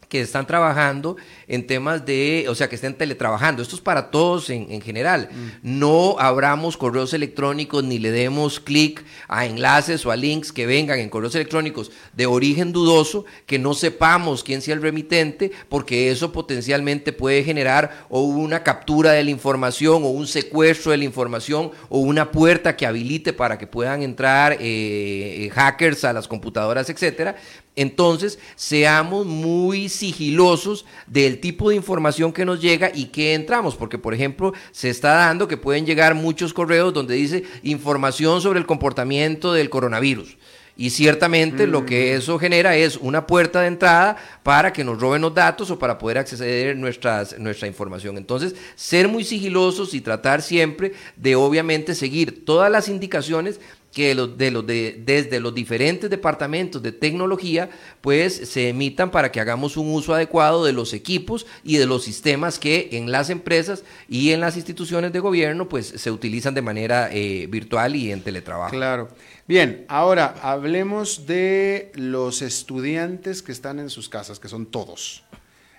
que 0.08 0.20
están 0.20 0.46
trabajando 0.46 1.16
en 1.48 1.66
temas 1.66 2.06
de, 2.06 2.46
o 2.48 2.54
sea, 2.54 2.68
que 2.68 2.76
estén 2.76 2.94
teletrabajando. 2.94 3.62
Esto 3.62 3.76
es 3.76 3.82
para 3.82 4.10
todos 4.10 4.50
en, 4.50 4.80
general. 4.80 5.28
Mm. 5.32 5.78
No 5.78 6.16
abramos 6.18 6.76
correos 6.76 7.12
electrónicos 7.12 7.82
ni 7.84 7.98
le 7.98 8.10
demos 8.10 8.60
clic 8.60 9.04
a 9.28 9.46
enlaces 9.46 10.04
o 10.06 10.10
a 10.10 10.16
links 10.16 10.52
que 10.52 10.66
vengan 10.66 10.98
en 10.98 11.08
correos 11.08 11.34
electrónicos 11.34 11.90
de 12.12 12.26
origen 12.26 12.72
dudoso, 12.72 13.24
que 13.46 13.58
no 13.58 13.74
sepamos 13.74 14.44
quién 14.44 14.62
sea 14.62 14.74
el 14.74 14.82
remitente, 14.82 15.50
porque 15.68 16.10
eso 16.10 16.32
potencialmente 16.32 17.12
puede 17.12 17.42
generar 17.42 18.06
o 18.08 18.22
una 18.22 18.62
captura 18.62 19.12
de 19.12 19.24
la 19.24 19.30
información 19.30 20.04
o 20.04 20.08
un 20.08 20.26
secuestro 20.26 20.92
de 20.92 20.98
la 20.98 21.04
información 21.04 21.70
o 21.88 21.98
una 21.98 22.30
puerta 22.30 22.76
que 22.76 22.86
habilite 22.86 23.32
para 23.32 23.58
que 23.58 23.66
puedan 23.66 24.02
entrar 24.02 24.52
eh, 24.52 24.56
eh, 24.60 25.50
hackers 25.52 26.04
a 26.04 26.12
las 26.12 26.28
computadoras, 26.28 26.88
etcétera. 26.90 27.36
Entonces, 27.76 28.38
seamos 28.56 29.26
muy 29.26 29.90
sigilosos 29.90 30.86
del 31.06 31.40
tipo 31.40 31.68
de 31.68 31.76
información 31.76 32.32
que 32.32 32.46
nos 32.46 32.60
llega 32.60 32.90
y 32.92 33.06
que 33.06 33.34
entramos, 33.34 33.76
porque 33.76 33.98
por 33.98 34.14
ejemplo, 34.14 34.54
se 34.72 34.88
está 34.88 35.12
dando 35.14 35.46
que 35.46 35.58
pueden 35.58 35.84
llegar 35.84 36.14
muchos 36.14 36.54
correos 36.54 36.94
donde 36.94 37.14
dice 37.14 37.44
información 37.62 38.40
sobre 38.40 38.58
el 38.58 38.66
comportamiento 38.66 39.52
del 39.52 39.68
coronavirus. 39.68 40.36
Y 40.78 40.90
ciertamente 40.90 41.66
lo 41.66 41.86
que 41.86 42.14
eso 42.14 42.38
genera 42.38 42.76
es 42.76 42.98
una 42.98 43.26
puerta 43.26 43.62
de 43.62 43.68
entrada 43.68 44.16
para 44.42 44.74
que 44.74 44.84
nos 44.84 45.00
roben 45.00 45.22
los 45.22 45.34
datos 45.34 45.70
o 45.70 45.78
para 45.78 45.96
poder 45.96 46.18
acceder 46.18 46.72
a 46.72 46.74
nuestras, 46.74 47.38
nuestra 47.38 47.66
información. 47.66 48.18
Entonces, 48.18 48.54
ser 48.74 49.08
muy 49.08 49.24
sigilosos 49.24 49.94
y 49.94 50.02
tratar 50.02 50.42
siempre 50.42 50.92
de 51.16 51.34
obviamente 51.34 51.94
seguir 51.94 52.44
todas 52.44 52.70
las 52.70 52.88
indicaciones 52.88 53.58
que 53.96 54.14
de 54.14 54.50
los 54.50 54.66
de, 54.66 55.02
desde 55.06 55.40
los 55.40 55.54
diferentes 55.54 56.10
departamentos 56.10 56.82
de 56.82 56.92
tecnología 56.92 57.70
pues 58.02 58.34
se 58.34 58.68
emitan 58.68 59.10
para 59.10 59.32
que 59.32 59.40
hagamos 59.40 59.78
un 59.78 59.90
uso 59.90 60.12
adecuado 60.12 60.66
de 60.66 60.74
los 60.74 60.92
equipos 60.92 61.46
y 61.64 61.78
de 61.78 61.86
los 61.86 62.04
sistemas 62.04 62.58
que 62.58 62.90
en 62.92 63.10
las 63.10 63.30
empresas 63.30 63.84
y 64.06 64.32
en 64.32 64.40
las 64.40 64.56
instituciones 64.56 65.14
de 65.14 65.20
gobierno 65.20 65.70
pues 65.70 65.86
se 65.86 66.10
utilizan 66.10 66.52
de 66.52 66.60
manera 66.60 67.08
eh, 67.10 67.46
virtual 67.48 67.96
y 67.96 68.12
en 68.12 68.20
teletrabajo. 68.20 68.76
Claro. 68.76 69.08
Bien, 69.48 69.86
ahora 69.88 70.34
hablemos 70.42 71.24
de 71.26 71.90
los 71.94 72.42
estudiantes 72.42 73.40
que 73.40 73.52
están 73.52 73.78
en 73.78 73.88
sus 73.88 74.10
casas, 74.10 74.38
que 74.38 74.48
son 74.48 74.66
todos. 74.66 75.24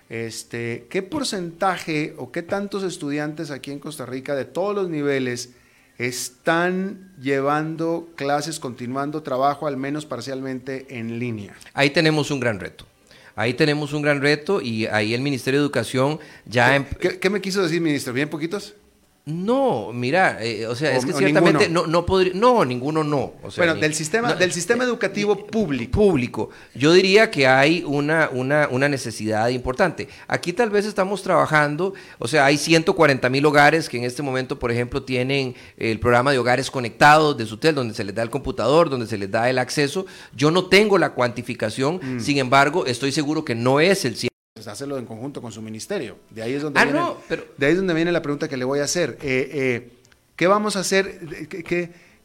Este, 0.08 0.88
¿Qué 0.90 1.02
porcentaje 1.02 2.14
o 2.18 2.32
qué 2.32 2.42
tantos 2.42 2.82
estudiantes 2.82 3.52
aquí 3.52 3.70
en 3.70 3.78
Costa 3.78 4.06
Rica 4.06 4.34
de 4.34 4.44
todos 4.44 4.74
los 4.74 4.88
niveles 4.88 5.50
están 5.98 7.10
llevando 7.20 8.08
clases, 8.14 8.60
continuando 8.60 9.22
trabajo, 9.22 9.66
al 9.66 9.76
menos 9.76 10.06
parcialmente 10.06 10.86
en 10.90 11.18
línea. 11.18 11.56
Ahí 11.74 11.90
tenemos 11.90 12.30
un 12.30 12.40
gran 12.40 12.60
reto. 12.60 12.86
Ahí 13.34 13.54
tenemos 13.54 13.92
un 13.92 14.02
gran 14.02 14.20
reto 14.20 14.60
y 14.60 14.86
ahí 14.86 15.14
el 15.14 15.20
Ministerio 15.20 15.60
de 15.60 15.64
Educación 15.64 16.18
ya... 16.44 16.84
¿Qué, 16.98 17.18
em- 17.22 17.32
me 17.32 17.40
quiso 17.40 17.62
decir, 17.62 17.80
ministro? 17.80 18.12
¿Bien 18.12 18.28
poquitos? 18.28 18.74
No, 19.28 19.92
mira, 19.92 20.38
eh, 20.40 20.66
o 20.66 20.74
sea, 20.74 20.96
es 20.96 21.04
que 21.04 21.12
ciertamente 21.12 21.68
no, 21.68 21.86
no 21.86 22.06
podría, 22.06 22.32
no, 22.34 22.64
ninguno 22.64 23.04
no. 23.04 23.34
bueno, 23.58 23.74
del 23.74 23.92
sistema, 23.92 24.32
del 24.34 24.52
sistema 24.52 24.84
educativo 24.84 25.46
público. 25.46 25.92
Público. 25.92 26.48
Yo 26.74 26.94
diría 26.94 27.30
que 27.30 27.46
hay 27.46 27.84
una, 27.86 28.30
una, 28.32 28.68
una 28.70 28.88
necesidad 28.88 29.48
importante. 29.50 30.08
Aquí 30.28 30.54
tal 30.54 30.70
vez 30.70 30.86
estamos 30.86 31.22
trabajando, 31.22 31.92
o 32.18 32.26
sea, 32.26 32.46
hay 32.46 32.56
140 32.56 33.28
mil 33.28 33.44
hogares 33.44 33.90
que 33.90 33.98
en 33.98 34.04
este 34.04 34.22
momento, 34.22 34.58
por 34.58 34.72
ejemplo, 34.72 35.02
tienen 35.02 35.54
el 35.76 36.00
programa 36.00 36.32
de 36.32 36.38
hogares 36.38 36.70
conectados 36.70 37.36
de 37.36 37.44
Sutel, 37.44 37.74
donde 37.74 37.92
se 37.92 38.04
les 38.04 38.14
da 38.14 38.22
el 38.22 38.30
computador, 38.30 38.88
donde 38.88 39.06
se 39.06 39.18
les 39.18 39.30
da 39.30 39.50
el 39.50 39.58
acceso. 39.58 40.06
Yo 40.34 40.50
no 40.50 40.68
tengo 40.68 40.96
la 40.96 41.10
cuantificación, 41.10 42.00
mm. 42.02 42.20
sin 42.20 42.38
embargo, 42.38 42.86
estoy 42.86 43.12
seguro 43.12 43.44
que 43.44 43.54
no 43.54 43.78
es 43.78 44.06
el 44.06 44.16
pues, 44.58 44.66
hacerlo 44.66 44.98
en 44.98 45.06
conjunto 45.06 45.40
con 45.40 45.52
su 45.52 45.62
ministerio. 45.62 46.18
De 46.30 46.42
ahí 46.42 46.54
es 46.54 46.62
donde, 46.62 46.80
ah, 46.80 46.84
viene, 46.84 47.44
de 47.56 47.66
ahí 47.66 47.72
es 47.72 47.78
donde 47.78 47.94
viene 47.94 48.10
la 48.10 48.22
pregunta 48.22 48.48
que 48.48 48.56
le 48.56 48.64
voy 48.64 48.80
a 48.80 48.84
hacer. 48.84 49.16
Eh, 49.22 49.50
eh, 49.52 49.92
¿Qué 50.34 50.48
vamos 50.48 50.74
a 50.74 50.80
hacer? 50.80 51.20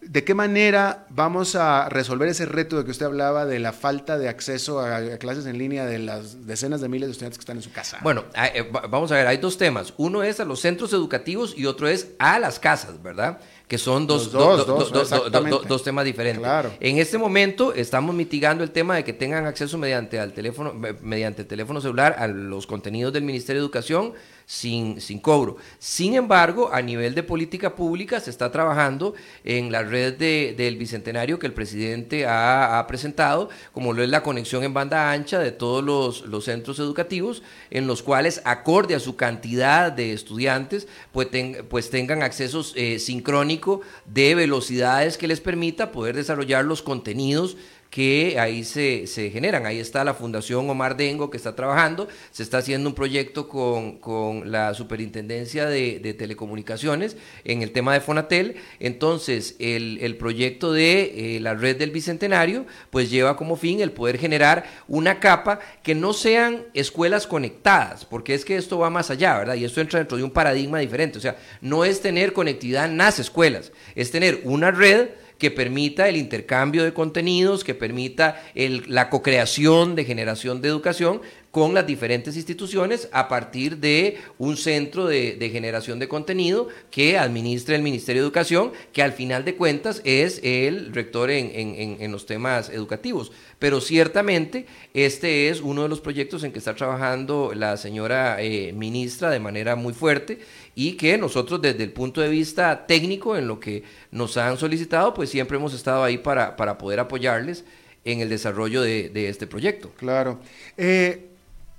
¿De 0.02 0.24
qué 0.24 0.34
manera 0.34 1.06
vamos 1.12 1.56
a 1.56 1.90
resolver 1.90 2.28
ese 2.28 2.48
reto 2.48 2.78
de 2.78 2.86
que 2.86 2.92
usted 2.92 3.06
hablaba 3.06 3.46
de 3.46 3.60
la 3.60 3.72
falta 3.72 4.18
de 4.18 4.30
acceso 4.30 4.80
a, 4.80 5.18
clases 5.18 5.46
en 5.46 5.60
línea 5.60 5.86
de 5.86 6.00
las 6.00 6.48
decenas 6.48 6.82
de 6.82 6.90
miles 6.90 7.08
de 7.08 7.12
estudiantes 7.12 7.38
que 7.38 7.44
están 7.44 7.58
en 7.58 7.64
su 7.64 7.72
casa? 7.72 8.00
Bueno, 8.02 8.26
eh, 8.36 8.68
vamos 8.90 9.12
a 9.12 9.16
ver, 9.16 9.28
hay 9.28 9.38
dos 9.38 9.60
temas. 9.60 9.94
Uno 9.98 10.24
es 10.24 10.40
a 10.40 10.46
los 10.46 10.60
centros 10.60 10.92
educativos 10.92 11.54
y 11.56 11.68
otro 11.68 11.88
es 11.88 12.10
a 12.18 12.40
las 12.40 12.58
casas, 12.58 13.02
¿verdad? 13.04 13.38
Que 13.74 13.80
son 13.80 14.06
dos, 14.06 14.32
dos, 14.32 15.84
temas 15.84 16.06
diferentes. 16.06 16.46
En 16.80 17.00
este 17.00 17.18
momento 17.18 17.74
estamos 17.74 18.14
mitigando 18.14 18.64
el 18.64 18.70
tema 18.70 18.98
de 18.98 19.04
que 19.04 19.14
tengan 19.14 19.48
acceso 19.48 19.80
mediante, 19.80 20.20
al 20.20 20.32
teléfono, 20.32 20.76
mediante 21.02 21.42
el 21.42 21.48
teléfono 21.48 21.82
celular 21.82 22.16
a 22.20 22.28
los 22.28 22.68
contenidos 22.68 23.12
del 23.14 23.24
Ministerio 23.24 23.64
de 23.64 23.66
Educación 23.66 24.14
sin, 24.46 25.00
sin 25.02 25.20
cobro. 25.20 25.58
Sin 25.80 26.16
embargo, 26.16 26.72
a 26.74 26.82
nivel 26.82 27.16
de 27.16 27.24
política 27.24 27.76
pública 27.76 28.20
se 28.20 28.30
está 28.30 28.52
trabajando 28.52 29.14
en 29.44 29.72
la 29.72 29.84
red 29.84 30.14
del 30.56 30.78
Bicentenario 30.78 31.40
que 31.40 31.48
el 31.48 31.54
presidente 31.54 32.26
ha, 32.28 32.86
presentado, 32.88 33.50
como 33.72 33.94
lo 33.94 34.04
es 34.04 34.10
la 34.10 34.24
conexión 34.24 34.64
en 34.64 34.74
banda 34.74 35.12
ancha 35.12 35.40
de 35.40 35.52
todos 35.52 35.84
los, 35.84 36.46
centros 36.46 36.80
educativos, 36.80 37.42
en 37.70 37.88
los 37.88 38.04
cuales, 38.04 38.42
acorde 38.46 38.96
a 38.96 39.00
su 39.00 39.16
cantidad 39.16 39.92
de 39.92 40.14
estudiantes, 40.14 40.88
pues, 41.12 41.28
pues 41.70 41.90
tengan 41.90 42.24
acceso 42.24 42.64
eh, 42.76 43.00
sincrónico 43.00 43.82
de 44.06 44.36
velocidades 44.36 45.18
que 45.18 45.28
les 45.28 45.42
permita 45.42 45.92
poder 45.92 46.16
desarrollar 46.16 46.66
los 46.66 46.82
contenidos 46.82 47.58
que 47.94 48.40
ahí 48.40 48.64
se, 48.64 49.06
se, 49.06 49.30
generan. 49.30 49.68
Ahí 49.68 49.78
está 49.78 50.04
la 50.04 50.16
Fundación 50.16 50.68
Omar 50.68 50.98
Dengo 50.98 51.30
que 51.30 51.38
está 51.38 51.56
trabajando, 51.56 52.08
se 52.32 52.42
está 52.42 52.58
haciendo 52.58 52.90
un 52.90 52.96
proyecto 52.96 53.48
con, 53.48 54.00
con 54.00 54.52
la 54.52 54.74
Superintendencia 54.74 55.68
de, 55.68 56.00
de, 56.00 56.16
Telecomunicaciones 56.16 57.18
en 57.44 57.62
el 57.62 57.72
tema 57.72 57.94
de 57.94 58.02
Fonatel. 58.02 58.56
Entonces, 58.80 59.56
el, 59.60 60.00
el 60.02 60.18
proyecto 60.18 60.74
de 60.74 61.36
eh, 61.36 61.40
la 61.40 61.54
red 61.54 61.78
del 61.78 61.92
Bicentenario, 61.92 62.66
pues 62.90 63.12
lleva 63.12 63.38
como 63.38 63.58
fin 63.58 63.80
el 63.80 63.92
poder 63.92 64.18
generar 64.18 64.66
una 64.88 65.20
capa 65.20 65.60
que 65.84 65.94
no 65.94 66.14
sean 66.14 66.64
escuelas 66.74 67.28
conectadas, 67.28 68.06
porque 68.06 68.34
es 68.34 68.44
que 68.44 68.56
esto 68.56 68.80
va 68.80 68.90
más 68.90 69.12
allá, 69.12 69.38
¿verdad? 69.38 69.54
Y 69.54 69.66
esto 69.66 69.82
entra 69.82 70.00
dentro 70.00 70.18
de 70.18 70.24
un 70.24 70.32
paradigma 70.32 70.80
diferente. 70.80 71.20
O 71.20 71.22
sea, 71.22 71.38
no 71.62 71.86
es 71.86 72.02
tener 72.02 72.34
conectividad 72.34 72.86
en 72.86 72.98
las 72.98 73.20
escuelas, 73.20 73.72
es 73.94 74.10
tener 74.10 74.42
una 74.46 74.72
red 74.72 75.10
que 75.38 75.52
permita 75.52 76.08
el 76.08 76.18
intercambio 76.18 76.84
de 76.84 76.94
contenidos, 76.94 77.64
que 77.64 77.76
permita 77.76 78.42
la 78.56 79.10
co-creación 79.10 79.96
de 79.96 80.06
generación 80.06 80.62
de 80.62 80.70
educación 80.70 81.22
con 81.54 81.76
las 81.76 81.86
diferentes 81.86 82.36
instituciones 82.36 83.10
a 83.12 83.28
partir 83.28 83.78
de 83.78 84.18
un 84.40 84.58
centro 84.58 85.06
de, 85.06 85.38
generación 85.52 86.00
de 86.00 86.08
contenido 86.08 86.68
que 86.90 87.20
administra 87.20 87.76
el 87.76 87.84
Ministerio 87.84 88.24
de 88.24 88.26
Educación, 88.26 88.72
que 88.92 89.04
al 89.04 89.12
final 89.14 89.46
de 89.46 89.56
cuentas 89.56 90.02
es 90.04 90.40
el 90.42 90.92
rector 90.92 91.30
en, 91.30 92.12
los 92.12 92.26
temas 92.26 92.70
educativos. 92.70 93.32
Pero 93.60 93.82
ciertamente 93.82 94.66
este 94.96 95.50
es 95.50 95.62
uno 95.62 95.84
de 95.84 95.90
los 95.90 96.02
proyectos 96.02 96.44
en 96.44 96.52
que 96.52 96.58
está 96.58 96.74
trabajando 96.74 97.52
la 97.54 97.78
señora 97.78 98.42
eh, 98.42 98.74
ministra 98.74 99.30
de 99.30 99.40
manera 99.40 99.76
muy 99.76 99.94
fuerte 99.94 100.40
y 100.74 100.94
que 100.94 101.20
nosotros 101.20 101.62
desde 101.62 101.84
el 101.84 101.92
punto 101.92 102.20
de 102.20 102.30
vista 102.30 102.88
técnico 102.88 103.38
en 103.38 103.48
lo 103.48 103.60
que 103.60 103.84
nos 104.10 104.38
han 104.38 104.58
solicitado, 104.58 105.14
pues 105.14 105.30
siempre 105.30 105.58
hemos 105.58 105.76
estado 105.76 106.04
ahí 106.04 106.18
para, 106.18 106.56
para 106.56 106.80
poder 106.80 107.00
apoyarles 107.00 107.64
en 108.06 108.22
el 108.22 108.30
desarrollo 108.30 108.82
de, 108.82 109.30
este 109.30 109.46
proyecto. 109.46 109.92
Claro. 110.00 110.40
Eh, 110.78 111.30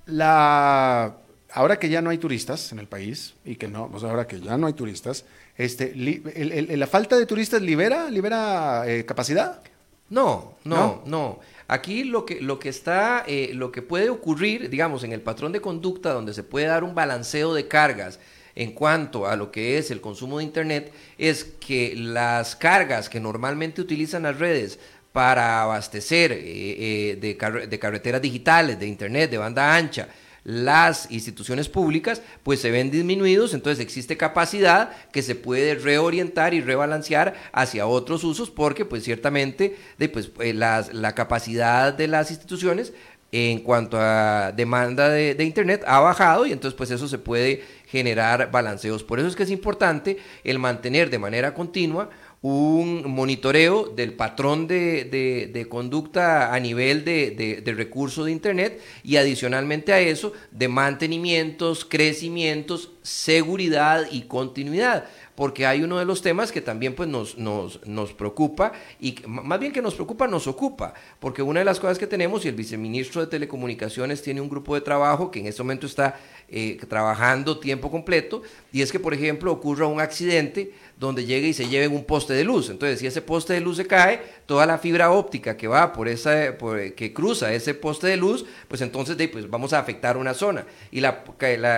la, 0.05 1.17
ahora 1.51 1.79
que 1.79 1.89
ya 1.89 2.01
no 2.01 2.09
hay 2.09 2.17
turistas 2.17 2.71
en 2.71 2.79
el 2.79 2.87
país, 2.87 3.35
y 3.43 3.55
que 3.55 3.67
no, 3.67 3.89
pues 3.89 4.03
ahora 4.03 4.27
que 4.27 4.39
ya 4.39 4.57
no 4.57 4.67
hay 4.67 4.73
turistas, 4.73 5.25
este, 5.57 5.93
¿la 5.95 6.87
falta 6.87 7.17
de 7.17 7.25
turistas 7.25 7.61
libera, 7.61 8.09
libera 8.09 8.83
eh, 8.87 9.05
capacidad? 9.05 9.61
No, 10.09 10.55
no, 10.63 11.01
no, 11.05 11.39
Aquí 11.67 12.03
lo 12.03 12.25
que, 12.25 12.41
lo 12.41 12.59
que 12.59 12.69
está, 12.69 13.23
eh, 13.25 13.51
lo 13.53 13.71
que 13.71 13.81
puede 13.81 14.11
ocurrir, 14.11 14.69
digamos, 14.69 15.03
en 15.03 15.11
el 15.13 15.21
patrón 15.21 15.51
de 15.51 15.61
conducta 15.61 16.13
donde 16.13 16.35
se 16.35 16.43
puede 16.43 16.67
dar 16.67 16.83
un 16.83 16.93
balanceo 16.93 17.55
de 17.55 17.67
cargas, 17.67 18.19
en 18.55 18.71
cuanto 18.71 19.27
a 19.27 19.35
lo 19.35 19.51
que 19.51 19.77
es 19.77 19.91
el 19.91 19.99
consumo 19.99 20.37
de 20.37 20.45
Internet 20.45 20.93
es 21.17 21.43
que 21.43 21.93
las 21.95 22.55
cargas 22.55 23.09
que 23.09 23.19
normalmente 23.19 23.81
utilizan 23.81 24.23
las 24.23 24.39
redes 24.39 24.79
para 25.15 25.61
abastecer 25.61 26.33
eh, 26.33 26.41
eh, 26.43 27.15
de, 27.15 27.79
carreteras 27.79 28.21
digitales, 28.21 28.77
de 28.77 28.85
Internet, 28.85 29.31
de 29.31 29.37
banda 29.37 29.73
ancha, 29.73 30.09
las 30.43 31.09
instituciones 31.09 31.69
públicas 31.69 32.21
pues 32.43 32.59
se 32.59 32.69
ven 32.69 32.91
disminuidos, 32.91 33.53
entonces 33.53 33.81
existe 33.81 34.17
capacidad 34.17 34.91
que 35.13 35.21
se 35.21 35.35
puede 35.35 35.75
reorientar 35.75 36.53
y 36.53 36.59
rebalancear 36.59 37.33
hacia 37.53 37.87
otros 37.87 38.25
usos 38.25 38.51
porque 38.51 38.83
pues 38.83 39.05
ciertamente 39.05 39.77
de, 39.97 40.09
pues, 40.09 40.31
eh, 40.41 40.53
la, 40.53 41.15
capacidad 41.15 41.93
de 41.93 42.09
las 42.09 42.29
instituciones 42.29 42.91
en 43.31 43.59
cuanto 43.59 43.97
a 43.97 44.51
demanda 44.51 45.07
de, 45.07 45.33
de, 45.33 45.45
Internet 45.45 45.85
ha 45.87 46.01
bajado 46.01 46.45
y 46.45 46.51
entonces 46.51 46.75
pues 46.75 46.91
eso 46.91 47.07
se 47.07 47.19
puede 47.19 47.63
generar 47.87 48.51
balanceos. 48.51 49.01
Por 49.05 49.19
eso 49.19 49.29
es 49.29 49.35
que 49.37 49.43
es 49.43 49.49
importante 49.49 50.17
el 50.43 50.59
mantener 50.59 51.09
de 51.09 51.19
manera 51.19 51.53
continua 51.53 52.09
un 52.47 53.09
monitoreo 53.09 53.85
del 53.85 54.13
patrón 54.13 54.67
de, 54.67 55.67
conducta 55.67 56.53
a 56.53 56.59
nivel 56.59 57.03
de, 57.03 57.31
de, 57.63 57.73
recurso 57.73 58.23
de 58.23 58.31
Internet 58.31 58.79
y 59.03 59.15
adicionalmente 59.15 59.93
a 59.93 59.99
eso 59.99 60.31
de 60.51 60.67
mantenimientos, 60.67 61.85
crecimientos, 61.85 62.91
seguridad 63.01 64.05
y 64.11 64.23
continuidad 64.23 65.05
porque 65.35 65.65
hay 65.65 65.83
uno 65.83 65.99
de 65.99 66.05
los 66.05 66.21
temas 66.21 66.51
que 66.51 66.61
también 66.61 66.95
pues, 66.95 67.09
nos, 67.09 67.37
nos, 67.37 67.85
nos, 67.85 68.13
preocupa 68.13 68.71
y 68.99 69.15
más 69.27 69.59
bien 69.59 69.73
que 69.73 69.81
nos 69.81 69.93
preocupa, 69.93 70.27
nos 70.27 70.47
ocupa, 70.47 70.93
porque 71.19 71.41
una 71.41 71.59
de 71.59 71.65
las 71.65 71.79
cosas 71.79 71.99
que 71.99 72.07
tenemos, 72.07 72.45
y 72.45 72.47
el 72.47 72.55
viceministro 72.55 73.21
de 73.21 73.27
Telecomunicaciones 73.27 74.21
tiene 74.21 74.39
un 74.39 74.49
grupo 74.49 74.75
de 74.75 74.81
trabajo 74.81 75.31
que 75.31 75.41
en 75.41 75.47
este 75.47 75.61
momento 75.61 75.87
está 75.87 76.17
eh, 76.47 76.77
trabajando 76.87 77.59
tiempo 77.59 77.91
completo, 77.91 78.43
y 78.71 78.81
es 78.81 78.91
que, 78.91 78.99
por 78.99 79.13
ejemplo, 79.13 79.51
ocurra 79.51 79.87
un 79.87 79.99
accidente 79.99 80.71
donde 80.97 81.25
llegue 81.25 81.49
y 81.49 81.53
se 81.53 81.67
lleve 81.67 81.87
un 81.87 82.05
poste 82.05 82.33
de 82.33 82.43
luz. 82.43 82.69
Entonces, 82.69 82.99
si 82.99 83.07
ese 83.07 83.21
poste 83.21 83.53
de 83.53 83.59
luz 83.59 83.77
se 83.77 83.85
cae, 83.85 84.21
toda 84.45 84.65
la 84.65 84.77
fibra 84.77 85.11
óptica 85.11 85.57
que 85.57 85.67
va 85.67 85.91
por 85.91 86.07
esa, 86.07 86.55
que 86.95 87.13
cruza 87.13 87.53
ese 87.53 87.73
poste 87.73 88.07
de 88.07 88.17
luz, 88.17 88.45
pues 88.67 88.81
entonces 88.81 89.15
pues 89.29 89.49
vamos 89.49 89.73
a 89.73 89.79
afectar 89.79 90.15
una 90.15 90.33
zona. 90.33 90.65
Y 90.91 91.01
la, 91.01 91.23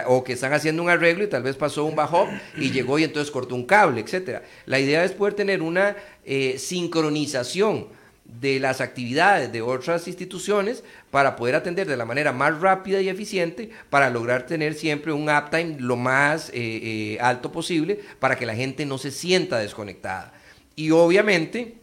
o 0.07 0.23
que 0.23 0.33
están 0.33 0.53
haciendo 0.53 0.83
un 0.83 0.89
arreglo 0.89 1.23
y 1.23 1.27
tal 1.27 1.43
vez 1.43 1.55
pasó 1.55 1.85
un 1.85 1.95
bajo 1.95 2.27
y 2.57 2.71
llegó 2.71 2.99
y 2.99 3.03
entonces 3.03 3.31
cortó 3.31 3.55
un 3.55 3.65
cable, 3.65 4.01
etcétera. 4.01 4.43
La 4.65 4.79
idea 4.79 5.03
es 5.03 5.11
poder 5.11 5.33
tener 5.33 5.61
una 5.61 5.95
eh, 6.23 6.57
sincronización 6.59 7.96
de 8.27 8.59
las 8.59 8.81
actividades 8.81 9.51
de 9.51 9.61
otras 9.61 10.07
instituciones 10.07 10.83
para 11.11 11.35
poder 11.35 11.55
atender 11.55 11.87
de 11.87 11.97
la 11.97 12.05
manera 12.05 12.33
más 12.33 12.59
rápida 12.59 13.01
y 13.01 13.09
eficiente 13.09 13.69
para 13.89 14.09
lograr 14.09 14.45
tener 14.45 14.73
siempre 14.73 15.13
un 15.13 15.29
uptime 15.29 15.77
lo 15.79 15.95
más 15.95 16.49
eh, 16.49 16.53
eh, 16.55 17.17
alto 17.21 17.51
posible 17.51 17.99
para 18.19 18.35
que 18.35 18.45
la 18.45 18.55
gente 18.55 18.85
no 18.85 18.97
se 18.97 19.11
sienta 19.11 19.57
desconectada. 19.57 20.33
Y 20.75 20.91
obviamente 20.91 21.77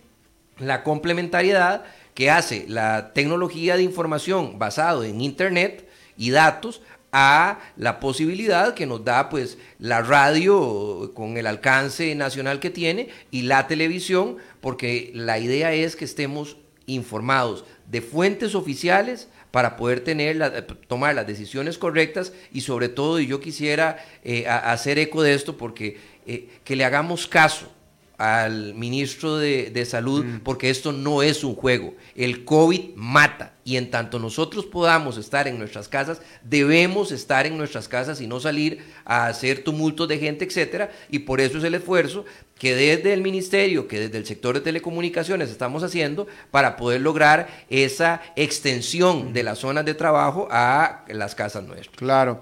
la 0.59 0.85
complementariedad 0.85 1.85
que 2.15 2.31
hace 2.31 2.67
la 2.69 3.13
tecnología 3.13 3.77
de 3.77 3.83
información 3.83 4.59
basado 4.59 5.03
en 5.03 5.21
Internet 5.21 5.89
y 6.17 6.31
datos 6.31 6.83
a 7.17 7.61
la 7.77 8.01
posibilidad 8.01 8.75
que 8.75 8.87
nos 8.87 9.05
da 9.05 9.29
pues 9.29 9.57
la 9.79 10.03
radio 10.03 11.13
con 11.15 11.37
el 11.37 11.47
alcance 11.47 12.13
nacional 12.17 12.59
que 12.59 12.71
tiene 12.71 13.09
y 13.31 13.43
la 13.43 13.69
televisión, 13.69 14.39
porque 14.65 15.11
la 15.13 15.39
idea 15.39 15.75
es 15.75 15.95
que 15.95 16.07
estemos 16.07 16.57
informados 16.87 17.67
de 17.91 18.01
fuentes 18.01 18.55
oficiales 18.55 19.29
para 19.51 19.77
poder 19.77 20.01
tener 20.01 20.65
tomar 20.89 21.15
las 21.15 21.27
decisiones 21.27 21.77
correctas 21.77 22.33
y 22.51 22.63
sobre 22.63 22.89
todo, 22.89 23.21
y 23.21 23.27
yo 23.27 23.41
quisiera 23.41 24.03
eh, 24.25 24.49
hacer 24.49 24.99
eco 24.99 25.23
de 25.23 25.35
esto 25.35 25.59
porque 25.59 25.99
eh, 26.27 26.49
que 26.65 26.77
le 26.77 26.87
hagamos 26.87 27.27
caso 27.27 27.71
al 28.19 28.75
ministro 28.75 29.37
de, 29.37 29.71
de 29.71 29.85
Salud 29.85 30.25
porque 30.43 30.71
esto 30.71 30.93
no 30.93 31.23
es 31.23 31.45
un 31.45 31.55
juego. 31.55 31.95
El 32.15 32.45
COVID 32.45 32.95
mata 32.95 33.55
y 33.65 33.77
en 33.77 33.91
tanto 33.91 34.19
nosotros 34.19 34.67
podamos 34.67 35.17
estar 35.17 35.49
en 35.49 35.59
nuestras 35.59 35.89
casas, 35.89 36.21
debemos 36.43 37.13
estar 37.13 37.47
en 37.47 37.57
nuestras 37.57 37.89
casas 37.89 38.21
y 38.21 38.27
no 38.27 38.39
salir 38.39 38.85
a 39.05 39.27
hacer 39.27 39.65
tumultos 39.65 40.07
de 40.07 40.19
gente, 40.19 40.45
etcétera, 40.45 40.93
y 41.11 41.21
por 41.21 41.41
eso 41.41 41.59
es 41.59 41.65
el 41.65 41.75
esfuerzo 41.75 42.25
que 42.59 42.75
desde 42.75 43.13
el 43.15 43.23
ministerio, 43.23 43.89
que 43.89 44.01
desde 44.01 44.19
el 44.19 44.27
sector 44.27 44.55
de 44.55 44.61
telecomunicaciones 44.61 45.51
estamos 45.51 45.83
haciendo 45.83 46.27
para 46.51 46.77
poder 46.77 47.01
lograr 47.01 47.49
esa 47.71 48.21
extensión 48.37 49.33
de 49.33 49.43
las 49.43 49.59
zonas 49.59 49.85
de 49.85 49.95
trabajo 49.95 50.47
a 50.51 51.05
las 51.09 51.35
casas 51.35 51.65
nuestras. 51.65 51.97
Claro. 51.97 52.41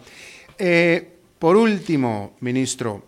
Eh, 0.58 1.08
por 1.38 1.56
último, 1.56 2.36
ministro, 2.40 3.04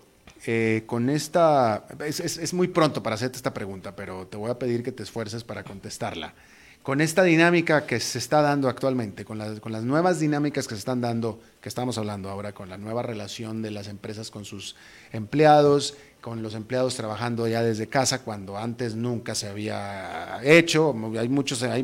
eh, 0.47 0.83
con 0.85 1.09
esta, 1.09 1.87
es, 2.07 2.21
es, 2.21 2.53
muy 2.53 2.69
pronto 2.69 3.03
para 3.03 3.15
hacerte 3.15 3.37
esta 3.37 3.55
pregunta, 3.55 3.97
pero 3.97 4.27
te 4.27 4.37
voy 4.37 4.51
a 4.51 4.59
pedir 4.59 4.83
que 4.83 4.93
te 4.93 5.03
esfuerces 5.03 5.43
para 5.43 5.65
contestarla. 5.65 6.35
Con 6.83 7.01
esta 7.01 7.23
dinámica 7.23 7.87
que 7.87 7.99
se 7.99 8.19
está 8.19 8.43
dando 8.43 8.69
actualmente, 8.69 9.25
con 9.25 9.39
las, 9.39 9.59
con 9.61 9.73
las 9.73 9.85
nuevas 9.85 10.21
dinámicas 10.21 10.69
que 10.69 10.75
se 10.75 10.81
están 10.81 11.01
dando, 11.01 11.41
que 11.63 11.71
estamos 11.71 11.97
hablando 11.97 12.29
ahora, 12.29 12.53
con 12.53 12.69
la 12.69 12.77
nueva 12.77 13.03
relación 13.03 13.63
de 13.63 13.71
las 13.71 13.89
empresas 13.89 14.31
con 14.31 14.45
sus 14.45 14.77
empleados, 15.13 15.97
con 16.21 16.43
los 16.43 16.55
empleados 16.55 16.95
trabajando 16.95 17.49
ya 17.49 17.63
desde 17.63 17.87
casa, 17.87 18.21
cuando 18.23 18.59
antes 18.59 18.97
nunca 18.97 19.35
se 19.35 19.49
había 19.49 20.41
hecho. 20.43 20.95
Hay 21.19 21.31
muchos, 21.31 21.63
hay, 21.63 21.83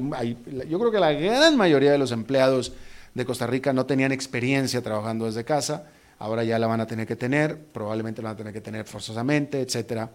yo 0.69 0.79
creo 0.79 0.93
que 0.93 1.01
la 1.01 1.13
gran 1.13 1.57
mayoría 1.57 1.93
de 1.93 1.99
los 1.99 2.13
empleados 2.13 2.75
de 3.15 3.25
Costa 3.25 3.47
Rica 3.47 3.73
no 3.73 3.87
tenían 3.87 4.13
experiencia 4.13 4.83
trabajando 4.83 5.25
desde 5.25 5.45
casa 5.45 5.87
ahora 6.21 6.45
ya 6.45 6.59
la 6.59 6.67
van 6.67 6.81
a 6.81 6.87
tener 6.87 7.07
que 7.07 7.17
tener, 7.17 7.59
probablemente 7.59 8.23
la 8.23 8.29
van 8.29 8.35
a 8.35 8.39
tener 8.39 8.53
que 8.53 8.61
tener 8.61 8.87
forzosamente, 8.87 9.61
etcétera. 9.61 10.11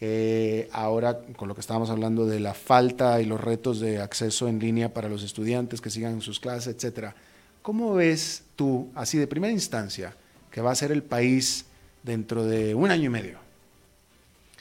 Eh, 0.00 0.68
ahora, 0.72 1.20
con 1.36 1.48
lo 1.48 1.54
que 1.54 1.60
estábamos 1.60 1.90
hablando 1.90 2.24
de 2.24 2.40
la 2.40 2.54
falta 2.54 3.20
y 3.20 3.26
los 3.26 3.38
retos 3.38 3.78
de 3.78 4.00
acceso 4.00 4.48
en 4.48 4.58
línea 4.58 4.92
para 4.94 5.10
los 5.10 5.22
estudiantes 5.22 5.82
que 5.82 5.90
sigan 5.90 6.22
sus 6.22 6.40
clases, 6.40 6.74
etcétera. 6.74 7.14
¿Cómo 7.60 7.94
ves 7.94 8.44
tú, 8.56 8.90
así 8.94 9.18
de 9.18 9.26
primera 9.26 9.52
instancia, 9.52 10.16
que 10.50 10.62
va 10.62 10.70
a 10.70 10.74
ser 10.74 10.92
el 10.92 11.02
país 11.02 11.66
dentro 12.02 12.44
de 12.44 12.74
un 12.74 12.90
año 12.90 13.04
y 13.04 13.10
medio? 13.10 13.38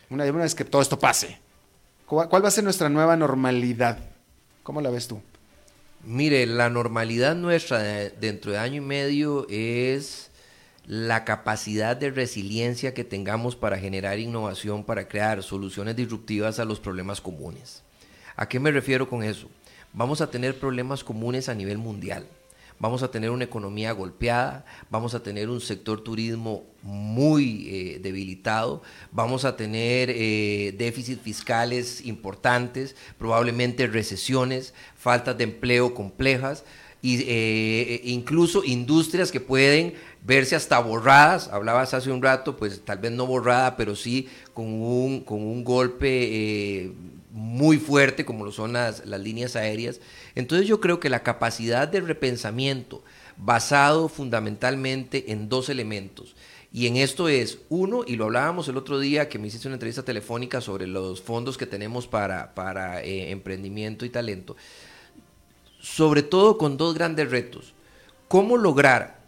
Una, 0.09 0.25
vez 0.25 0.53
que 0.53 0.65
todo 0.65 0.81
esto 0.81 0.99
pase. 0.99 1.37
¿Cuál 2.07 2.43
va 2.43 2.49
a 2.49 2.51
ser 2.51 2.65
nuestra 2.65 2.89
nueva 2.89 3.15
normalidad? 3.15 3.99
¿Cómo 4.63 4.81
la 4.81 4.89
ves 4.89 5.07
tú? 5.07 5.21
Mire, 6.03 6.45
la 6.45 6.69
normalidad 6.69 7.35
nuestra 7.35 7.79
dentro 7.79 8.51
de 8.51 8.57
año 8.57 8.77
y 8.77 8.85
medio 8.85 9.47
es 9.49 10.28
la 10.89 11.23
capacidad 11.23 11.95
de 11.95 12.09
resiliencia 12.09 12.95
que 12.95 13.03
tengamos 13.03 13.55
para 13.55 13.77
generar 13.77 14.17
innovación, 14.17 14.83
para 14.83 15.07
crear 15.07 15.43
soluciones 15.43 15.95
disruptivas 15.95 16.57
a 16.57 16.65
los 16.65 16.79
problemas 16.79 17.21
comunes. 17.21 17.83
¿A 18.35 18.49
qué 18.49 18.59
me 18.59 18.71
refiero 18.71 19.07
con 19.07 19.21
eso? 19.21 19.51
Vamos 19.93 20.19
a 20.19 20.31
tener 20.31 20.57
problemas 20.57 21.03
comunes 21.03 21.47
a 21.47 21.53
nivel 21.53 21.77
mundial. 21.77 22.25
Vamos 22.79 23.03
a 23.03 23.11
tener 23.11 23.29
una 23.29 23.43
economía 23.43 23.91
golpeada, 23.91 24.65
vamos 24.89 25.13
a 25.13 25.21
tener 25.21 25.49
un 25.49 25.61
sector 25.61 26.01
turismo 26.01 26.63
muy 26.81 27.67
eh, 27.69 27.99
debilitado, 28.01 28.81
vamos 29.11 29.45
a 29.45 29.55
tener 29.55 30.09
eh, 30.09 30.73
déficits 30.75 31.21
fiscales 31.21 32.03
importantes, 32.03 32.95
probablemente 33.19 33.85
recesiones, 33.85 34.73
faltas 34.95 35.37
de 35.37 35.43
empleo 35.43 35.93
complejas 35.93 36.63
y 37.01 37.23
eh, 37.27 38.01
incluso 38.05 38.63
industrias 38.63 39.31
que 39.31 39.39
pueden 39.39 39.93
verse 40.21 40.55
hasta 40.55 40.79
borradas, 40.79 41.47
hablabas 41.47 41.93
hace 41.93 42.11
un 42.11 42.21
rato, 42.21 42.57
pues 42.57 42.81
tal 42.83 42.97
vez 42.97 43.11
no 43.11 43.25
borrada, 43.25 43.77
pero 43.77 43.95
sí 43.95 44.27
con 44.53 44.65
un, 44.65 45.21
con 45.21 45.41
un 45.41 45.63
golpe 45.63 46.07
eh, 46.09 46.91
muy 47.31 47.77
fuerte 47.77 48.25
como 48.25 48.43
lo 48.43 48.51
son 48.51 48.73
las, 48.73 49.05
las 49.05 49.21
líneas 49.21 49.55
aéreas. 49.55 50.01
Entonces 50.35 50.67
yo 50.67 50.81
creo 50.81 50.99
que 50.99 51.09
la 51.09 51.23
capacidad 51.23 51.87
de 51.87 52.01
repensamiento 52.01 53.03
basado 53.37 54.09
fundamentalmente 54.09 55.31
en 55.31 55.47
dos 55.47 55.69
elementos, 55.69 56.35
y 56.71 56.85
en 56.85 56.97
esto 56.97 57.29
es, 57.29 57.59
uno, 57.69 58.03
y 58.05 58.15
lo 58.15 58.25
hablábamos 58.25 58.67
el 58.67 58.77
otro 58.77 58.99
día 58.99 59.27
que 59.27 59.39
me 59.39 59.47
hiciste 59.47 59.67
una 59.67 59.75
entrevista 59.75 60.03
telefónica 60.03 60.61
sobre 60.61 60.85
los 60.85 61.19
fondos 61.19 61.57
que 61.57 61.65
tenemos 61.65 62.05
para, 62.05 62.53
para 62.53 63.01
eh, 63.03 63.31
emprendimiento 63.31 64.05
y 64.05 64.09
talento, 64.09 64.55
sobre 65.79 66.23
todo 66.23 66.57
con 66.57 66.77
dos 66.77 66.93
grandes 66.93 67.31
retos. 67.31 67.73
¿Cómo 68.27 68.57
lograr 68.57 69.19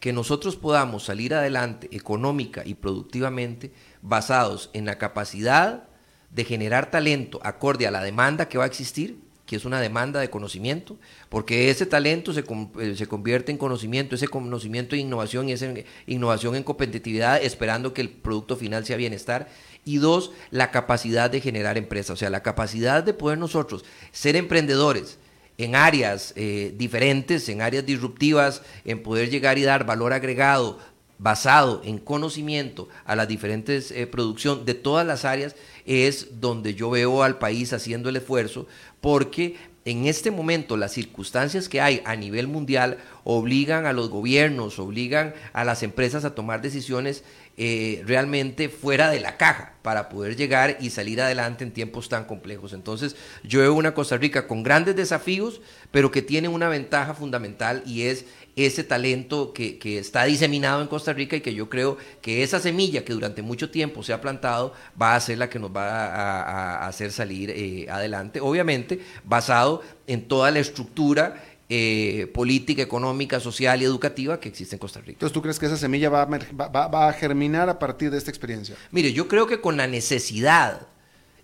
que 0.00 0.12
nosotros 0.12 0.56
podamos 0.56 1.04
salir 1.04 1.34
adelante 1.34 1.88
económica 1.92 2.62
y 2.64 2.74
productivamente 2.74 3.72
basados 4.02 4.70
en 4.72 4.86
la 4.86 4.98
capacidad 4.98 5.84
de 6.30 6.44
generar 6.44 6.90
talento 6.90 7.40
acorde 7.42 7.86
a 7.86 7.90
la 7.90 8.02
demanda 8.02 8.48
que 8.48 8.58
va 8.58 8.64
a 8.64 8.68
existir, 8.68 9.18
que 9.46 9.56
es 9.56 9.64
una 9.64 9.80
demanda 9.80 10.20
de 10.20 10.28
conocimiento, 10.28 10.98
porque 11.30 11.70
ese 11.70 11.86
talento 11.86 12.34
se, 12.34 12.44
eh, 12.80 12.94
se 12.96 13.06
convierte 13.06 13.50
en 13.50 13.56
conocimiento, 13.56 14.14
ese 14.14 14.28
conocimiento 14.28 14.94
en 14.94 15.02
innovación 15.02 15.48
y 15.48 15.52
esa 15.52 15.72
innovación 16.06 16.54
en 16.54 16.64
competitividad, 16.64 17.42
esperando 17.42 17.94
que 17.94 18.02
el 18.02 18.10
producto 18.10 18.56
final 18.56 18.84
sea 18.84 18.98
bienestar. 18.98 19.48
Y 19.86 19.96
dos, 19.96 20.32
la 20.50 20.70
capacidad 20.70 21.30
de 21.30 21.40
generar 21.40 21.78
empresas, 21.78 22.10
o 22.10 22.16
sea, 22.16 22.28
la 22.28 22.42
capacidad 22.42 23.02
de 23.02 23.14
poder 23.14 23.38
nosotros 23.38 23.86
ser 24.12 24.36
emprendedores, 24.36 25.18
en 25.58 25.74
áreas 25.74 26.32
eh, 26.36 26.72
diferentes, 26.76 27.48
en 27.48 27.60
áreas 27.60 27.84
disruptivas, 27.84 28.62
en 28.84 29.02
poder 29.02 29.28
llegar 29.28 29.58
y 29.58 29.62
dar 29.62 29.84
valor 29.84 30.12
agregado 30.12 30.78
basado 31.18 31.82
en 31.84 31.98
conocimiento 31.98 32.88
a 33.04 33.16
la 33.16 33.26
diferentes 33.26 33.90
eh, 33.90 34.06
producción 34.06 34.64
de 34.64 34.74
todas 34.74 35.04
las 35.04 35.24
áreas, 35.24 35.56
es 35.84 36.40
donde 36.40 36.74
yo 36.74 36.90
veo 36.90 37.24
al 37.24 37.38
país 37.38 37.72
haciendo 37.72 38.08
el 38.08 38.16
esfuerzo, 38.16 38.68
porque 39.00 39.56
en 39.84 40.06
este 40.06 40.30
momento 40.30 40.76
las 40.76 40.92
circunstancias 40.92 41.68
que 41.68 41.80
hay 41.80 42.02
a 42.04 42.14
nivel 42.14 42.46
mundial 42.46 42.98
obligan 43.24 43.86
a 43.86 43.92
los 43.92 44.10
gobiernos, 44.10 44.78
obligan 44.78 45.34
a 45.52 45.64
las 45.64 45.82
empresas 45.82 46.24
a 46.24 46.34
tomar 46.34 46.62
decisiones 46.62 47.24
eh, 47.60 48.04
realmente 48.06 48.68
fuera 48.68 49.10
de 49.10 49.18
la 49.18 49.36
caja 49.36 49.72
para 49.82 50.08
poder 50.08 50.36
llegar 50.36 50.76
y 50.80 50.90
salir 50.90 51.20
adelante 51.20 51.64
en 51.64 51.72
tiempos 51.72 52.08
tan 52.08 52.24
complejos. 52.24 52.72
Entonces, 52.72 53.16
yo 53.42 53.58
veo 53.58 53.74
una 53.74 53.94
Costa 53.94 54.16
Rica 54.16 54.46
con 54.46 54.62
grandes 54.62 54.94
desafíos, 54.94 55.60
pero 55.90 56.12
que 56.12 56.22
tiene 56.22 56.46
una 56.46 56.68
ventaja 56.68 57.14
fundamental 57.14 57.82
y 57.84 58.02
es 58.02 58.26
ese 58.54 58.84
talento 58.84 59.52
que, 59.52 59.76
está 59.98 60.22
diseminado 60.24 60.82
en 60.82 60.86
Costa 60.86 61.12
Rica 61.12 61.34
y 61.34 61.40
que 61.40 61.52
yo 61.52 61.68
creo 61.68 61.96
que 62.22 62.44
esa 62.44 62.60
semilla 62.60 63.04
que 63.04 63.12
durante 63.12 63.42
mucho 63.42 63.70
tiempo 63.70 64.04
se 64.04 64.12
ha 64.12 64.20
plantado 64.20 64.72
va 65.00 65.16
a 65.16 65.20
ser 65.20 65.38
la 65.38 65.50
que 65.50 65.58
nos 65.58 65.74
va 65.74 66.06
a, 66.06 66.86
hacer 66.86 67.10
salir 67.10 67.50
eh, 67.50 67.86
adelante, 67.90 68.40
obviamente 68.40 69.00
basado 69.24 69.82
en 70.06 70.28
toda 70.28 70.52
la 70.52 70.60
estructura 70.60 71.42
eh, 71.70 72.30
política, 72.32 72.80
económica, 72.80 73.40
social 73.40 73.82
y 73.82 73.84
educativa 73.84 74.40
que 74.40 74.48
existe 74.48 74.76
en 74.76 74.78
Costa 74.78 75.00
Rica. 75.00 75.12
Entonces, 75.12 75.34
¿tú 75.34 75.42
crees 75.42 75.58
que 75.58 75.66
esa 75.66 75.76
semilla 75.76 76.08
va 76.08 76.22
a, 76.22 77.12
germinar 77.12 77.68
a 77.68 77.78
partir 77.78 78.10
de 78.10 78.16
esta 78.16 78.30
experiencia? 78.30 78.74
Mire, 78.90 79.12
yo 79.12 79.28
creo 79.28 79.46
que 79.46 79.60
con 79.60 79.76
la 79.76 79.86
necesidad 79.86 80.86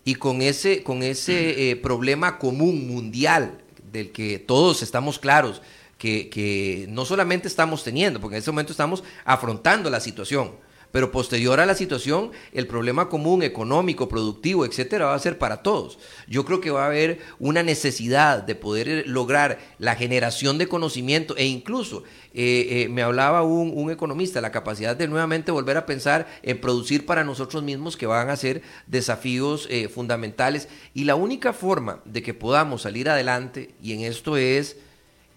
y 0.02 0.14
con 0.14 0.40
ese, 0.40 0.82
con 0.82 1.02
ese 1.02 1.70
eh, 1.70 1.76
problema 1.76 2.38
común 2.38 2.86
mundial 2.86 3.58
del 3.92 4.12
que 4.12 4.38
todos 4.38 4.82
estamos 4.82 5.18
claros 5.18 5.60
que, 5.98 6.30
que 6.30 6.86
no 6.88 7.04
solamente 7.04 7.46
estamos 7.46 7.84
teniendo, 7.84 8.18
porque 8.18 8.36
en 8.36 8.38
este 8.38 8.50
momento 8.50 8.72
estamos 8.72 9.04
afrontando 9.26 9.90
la 9.90 10.00
situación, 10.00 10.52
pero 10.94 11.10
posterior 11.10 11.58
a 11.58 11.66
la 11.66 11.74
situación, 11.74 12.30
el 12.52 12.68
problema 12.68 13.08
común, 13.08 13.42
económico, 13.42 14.08
productivo, 14.08 14.64
etcétera, 14.64 15.06
va 15.06 15.16
a 15.16 15.18
ser 15.18 15.38
para 15.38 15.56
todos. 15.60 15.98
Yo 16.28 16.44
creo 16.44 16.60
que 16.60 16.70
va 16.70 16.84
a 16.84 16.86
haber 16.86 17.18
una 17.40 17.64
necesidad 17.64 18.44
de 18.44 18.54
poder 18.54 19.02
lograr 19.08 19.58
la 19.80 19.96
generación 19.96 20.56
de 20.56 20.68
conocimiento 20.68 21.36
e 21.36 21.46
incluso, 21.46 22.04
eh, 22.32 22.84
eh, 22.84 22.88
me 22.90 23.02
hablaba 23.02 23.42
un, 23.42 23.90
economista, 23.90 24.40
la 24.40 24.52
capacidad 24.52 24.94
de 24.94 25.08
nuevamente 25.08 25.50
volver 25.50 25.78
a 25.78 25.84
pensar 25.84 26.28
en 26.44 26.60
producir 26.60 27.06
para 27.06 27.24
nosotros 27.24 27.64
mismos, 27.64 27.96
que 27.96 28.06
van 28.06 28.30
a 28.30 28.36
ser 28.36 28.62
desafíos 28.86 29.66
eh, 29.70 29.88
fundamentales. 29.88 30.68
Y 30.94 31.06
la 31.06 31.16
única 31.16 31.52
forma 31.52 32.02
de 32.04 32.22
que 32.22 32.34
podamos 32.34 32.82
salir 32.82 33.08
adelante, 33.08 33.74
y 33.82 33.94
en 33.94 34.02
esto 34.02 34.36
es 34.36 34.76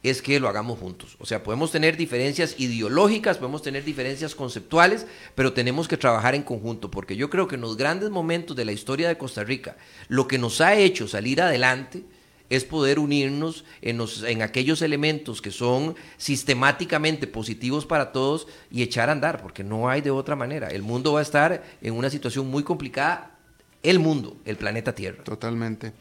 es 0.03 0.21
que 0.21 0.39
lo 0.39 0.47
hagamos 0.47 0.79
juntos. 0.79 1.15
O 1.19 1.25
sea, 1.25 1.43
podemos 1.43 1.71
tener 1.71 1.97
diferencias 1.97 2.59
ideológicas, 2.59 3.37
podemos 3.37 3.61
tener 3.61 3.83
diferencias 3.83 4.35
conceptuales, 4.35 5.05
pero 5.35 5.53
tenemos 5.53 5.87
que 5.87 5.97
trabajar 5.97 6.35
en 6.35 6.43
conjunto, 6.43 6.91
porque 6.91 7.15
yo 7.15 7.29
creo 7.29 7.47
que 7.47 7.55
en 7.55 7.61
los 7.61 7.77
grandes 7.77 8.09
momentos 8.09 8.55
de 8.55 8.65
la 8.65 8.71
historia 8.71 9.07
de 9.07 9.17
Costa 9.17 9.43
Rica, 9.43 9.77
lo 10.07 10.27
que 10.27 10.37
nos 10.37 10.61
ha 10.61 10.75
hecho 10.75 11.07
salir 11.07 11.41
adelante 11.41 12.03
es 12.49 12.63
poder 12.63 12.99
unirnos 12.99 13.65
en, 13.81 13.99
en 14.25 14.41
aquellos 14.41 14.81
elementos 14.81 15.41
que 15.41 15.51
son 15.51 15.95
sistemáticamente 16.17 17.27
positivos 17.27 17.85
para 17.85 18.11
todos 18.11 18.47
y 18.71 18.83
echar 18.83 19.09
a 19.09 19.11
andar, 19.11 19.41
porque 19.41 19.63
no 19.63 19.89
hay 19.89 20.01
de 20.01 20.11
otra 20.11 20.35
manera. 20.35 20.69
El 20.69 20.81
mundo 20.81 21.13
va 21.13 21.19
a 21.19 21.23
estar 21.23 21.63
en 21.81 21.93
una 21.93 22.09
situación 22.09 22.47
muy 22.47 22.63
complicada, 22.63 23.37
el 23.83 23.99
mundo, 23.99 24.37
el 24.45 24.55
planeta 24.55 24.95
Tierra. 24.95 25.23
Totalmente. 25.23 25.93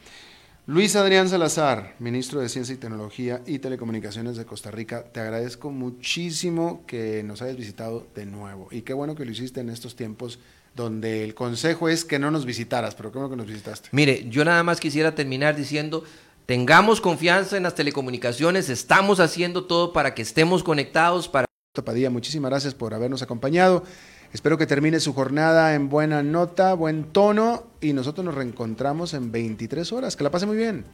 Luis 0.69 0.97
Adrián 0.97 1.29
Salazar, 1.29 1.95
ministro 1.97 2.41
de 2.41 2.49
Ciencia 2.49 2.75
y 2.75 2.77
Tecnología 2.77 3.41
y 3.45 3.59
Telecomunicaciones 3.59 4.35
de 4.35 4.43
Costa 4.43 4.69
Rica, 4.69 5.05
te 5.13 5.21
agradezco 5.21 5.71
muchísimo 5.71 6.83
que 6.85 7.23
nos 7.23 7.41
hayas 7.41 7.55
visitado 7.55 8.05
de 8.13 8.25
nuevo. 8.25 8.67
Y 8.69 8.81
qué 8.81 8.91
bueno 8.91 9.15
que 9.15 9.23
lo 9.23 9.31
hiciste 9.31 9.61
en 9.61 9.69
estos 9.69 9.95
tiempos 9.95 10.39
donde 10.75 11.23
el 11.23 11.35
consejo 11.35 11.87
es 11.87 12.03
que 12.03 12.19
no 12.19 12.31
nos 12.31 12.45
visitaras, 12.45 12.95
pero 12.95 13.13
qué 13.13 13.17
bueno 13.17 13.29
que 13.29 13.37
nos 13.37 13.47
visitaste. 13.47 13.87
Mire, 13.93 14.27
yo 14.27 14.43
nada 14.43 14.61
más 14.61 14.81
quisiera 14.81 15.15
terminar 15.15 15.55
diciendo, 15.55 16.03
tengamos 16.45 16.99
confianza 16.99 17.55
en 17.55 17.63
las 17.63 17.75
telecomunicaciones, 17.75 18.69
estamos 18.69 19.21
haciendo 19.21 19.67
todo 19.67 19.93
para 19.93 20.13
que 20.13 20.21
estemos 20.21 20.63
conectados, 20.63 21.29
para... 21.29 21.47
Padilla, 21.85 22.09
muchísimas 22.09 22.51
gracias 22.51 22.73
por 22.73 22.93
habernos 22.93 23.21
acompañado. 23.21 23.85
Espero 24.33 24.57
que 24.57 24.67
termine 24.67 24.99
su 24.99 25.13
jornada 25.13 25.73
en 25.73 25.89
buena 25.89 26.23
nota, 26.23 26.73
buen 26.73 27.05
tono 27.05 27.63
y 27.81 27.93
nosotros 27.93 28.25
nos 28.25 28.35
reencontramos 28.35 29.13
en 29.13 29.31
23 29.31 29.91
horas. 29.91 30.15
Que 30.15 30.23
la 30.23 30.31
pase 30.31 30.45
muy 30.45 30.57
bien. 30.57 30.85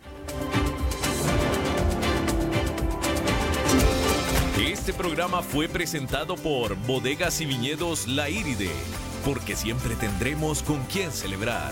Este 4.84 4.92
programa 4.92 5.42
fue 5.42 5.70
presentado 5.70 6.36
por 6.36 6.76
Bodegas 6.76 7.40
y 7.40 7.46
Viñedos 7.46 8.06
La 8.06 8.30
Iride, 8.30 8.70
porque 9.24 9.56
siempre 9.56 9.96
tendremos 9.96 10.62
con 10.62 10.84
quién 10.92 11.12
celebrar. 11.12 11.72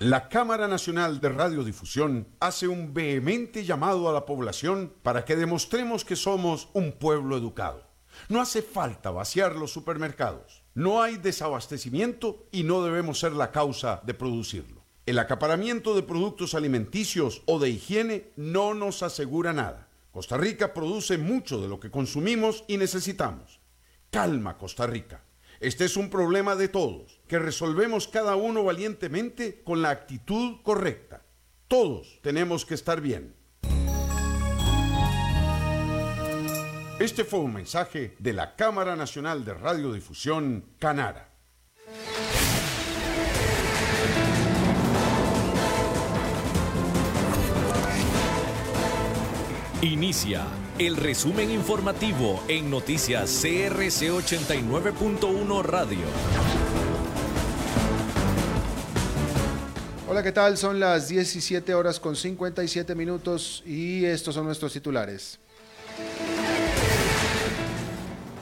La 0.00 0.28
Cámara 0.28 0.68
Nacional 0.68 1.20
de 1.20 1.28
Radiodifusión 1.28 2.28
hace 2.38 2.68
un 2.68 2.94
vehemente 2.94 3.64
llamado 3.64 4.08
a 4.08 4.12
la 4.12 4.26
población 4.26 4.94
para 5.02 5.24
que 5.24 5.34
demostremos 5.34 6.04
que 6.04 6.14
somos 6.14 6.68
un 6.72 6.92
pueblo 6.92 7.36
educado. 7.36 7.84
No 8.28 8.40
hace 8.40 8.62
falta 8.62 9.10
vaciar 9.10 9.56
los 9.56 9.72
supermercados. 9.72 10.62
No 10.72 11.02
hay 11.02 11.16
desabastecimiento 11.16 12.46
y 12.52 12.62
no 12.62 12.84
debemos 12.84 13.18
ser 13.18 13.32
la 13.32 13.50
causa 13.50 14.00
de 14.04 14.14
producirlo. 14.14 14.84
El 15.04 15.18
acaparamiento 15.18 15.96
de 15.96 16.04
productos 16.04 16.54
alimenticios 16.54 17.42
o 17.46 17.58
de 17.58 17.70
higiene 17.70 18.30
no 18.36 18.74
nos 18.74 19.02
asegura 19.02 19.52
nada. 19.52 19.88
Costa 20.12 20.36
Rica 20.36 20.74
produce 20.74 21.18
mucho 21.18 21.60
de 21.60 21.66
lo 21.66 21.80
que 21.80 21.90
consumimos 21.90 22.62
y 22.68 22.76
necesitamos. 22.76 23.60
Calma, 24.10 24.58
Costa 24.58 24.86
Rica. 24.86 25.24
Este 25.58 25.86
es 25.86 25.96
un 25.96 26.08
problema 26.08 26.54
de 26.54 26.68
todos, 26.68 27.17
que 27.28 27.38
resolvemos 27.38 28.08
cada 28.08 28.36
uno 28.36 28.64
valientemente 28.64 29.62
con 29.62 29.82
la 29.82 29.90
actitud 29.90 30.56
correcta. 30.62 31.22
Todos 31.68 32.18
tenemos 32.22 32.64
que 32.64 32.74
estar 32.74 33.00
bien. 33.00 33.36
Este 36.98 37.22
fue 37.24 37.38
un 37.40 37.54
mensaje 37.54 38.16
de 38.18 38.32
la 38.32 38.56
Cámara 38.56 38.96
Nacional 38.96 39.44
de 39.44 39.54
Radiodifusión, 39.54 40.64
Canara. 40.80 41.28
Inicia 49.80 50.44
el 50.78 50.96
resumen 50.96 51.52
informativo 51.52 52.42
en 52.48 52.68
noticias 52.68 53.30
CRC 53.42 54.10
89.1 54.10 55.62
Radio. 55.62 56.57
Hola, 60.10 60.22
¿qué 60.22 60.32
tal? 60.32 60.56
Son 60.56 60.80
las 60.80 61.08
17 61.08 61.74
horas 61.74 62.00
con 62.00 62.16
57 62.16 62.94
minutos 62.94 63.62
y 63.66 64.06
estos 64.06 64.34
son 64.34 64.46
nuestros 64.46 64.72
titulares. 64.72 65.38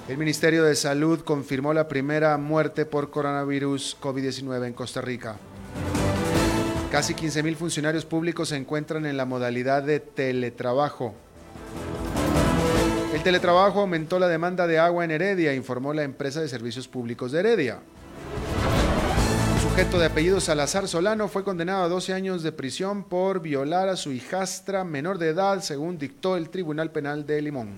El 0.08 0.16
Ministerio 0.16 0.62
de 0.62 0.76
Salud 0.76 1.24
confirmó 1.24 1.74
la 1.74 1.88
primera 1.88 2.36
muerte 2.36 2.86
por 2.86 3.10
coronavirus 3.10 3.96
COVID-19 4.00 4.64
en 4.64 4.74
Costa 4.74 5.00
Rica. 5.00 5.38
Casi 6.92 7.14
15.000 7.14 7.56
funcionarios 7.56 8.04
públicos 8.04 8.50
se 8.50 8.56
encuentran 8.56 9.04
en 9.04 9.16
la 9.16 9.24
modalidad 9.24 9.82
de 9.82 9.98
teletrabajo. 9.98 11.14
El 13.12 13.24
teletrabajo 13.24 13.80
aumentó 13.80 14.20
la 14.20 14.28
demanda 14.28 14.68
de 14.68 14.78
agua 14.78 15.04
en 15.04 15.10
Heredia, 15.10 15.52
informó 15.52 15.92
la 15.92 16.04
empresa 16.04 16.40
de 16.40 16.48
servicios 16.48 16.86
públicos 16.86 17.32
de 17.32 17.40
Heredia. 17.40 17.80
Un 19.76 19.82
sujeto 19.82 19.98
de 19.98 20.06
apellido 20.06 20.40
Salazar 20.40 20.88
Solano 20.88 21.28
fue 21.28 21.44
condenado 21.44 21.84
a 21.84 21.88
12 21.90 22.14
años 22.14 22.42
de 22.42 22.50
prisión 22.50 23.04
por 23.04 23.42
violar 23.42 23.90
a 23.90 23.96
su 23.96 24.10
hijastra 24.10 24.84
menor 24.84 25.18
de 25.18 25.28
edad, 25.28 25.60
según 25.60 25.98
dictó 25.98 26.38
el 26.38 26.48
Tribunal 26.48 26.90
Penal 26.92 27.26
de 27.26 27.42
Limón. 27.42 27.74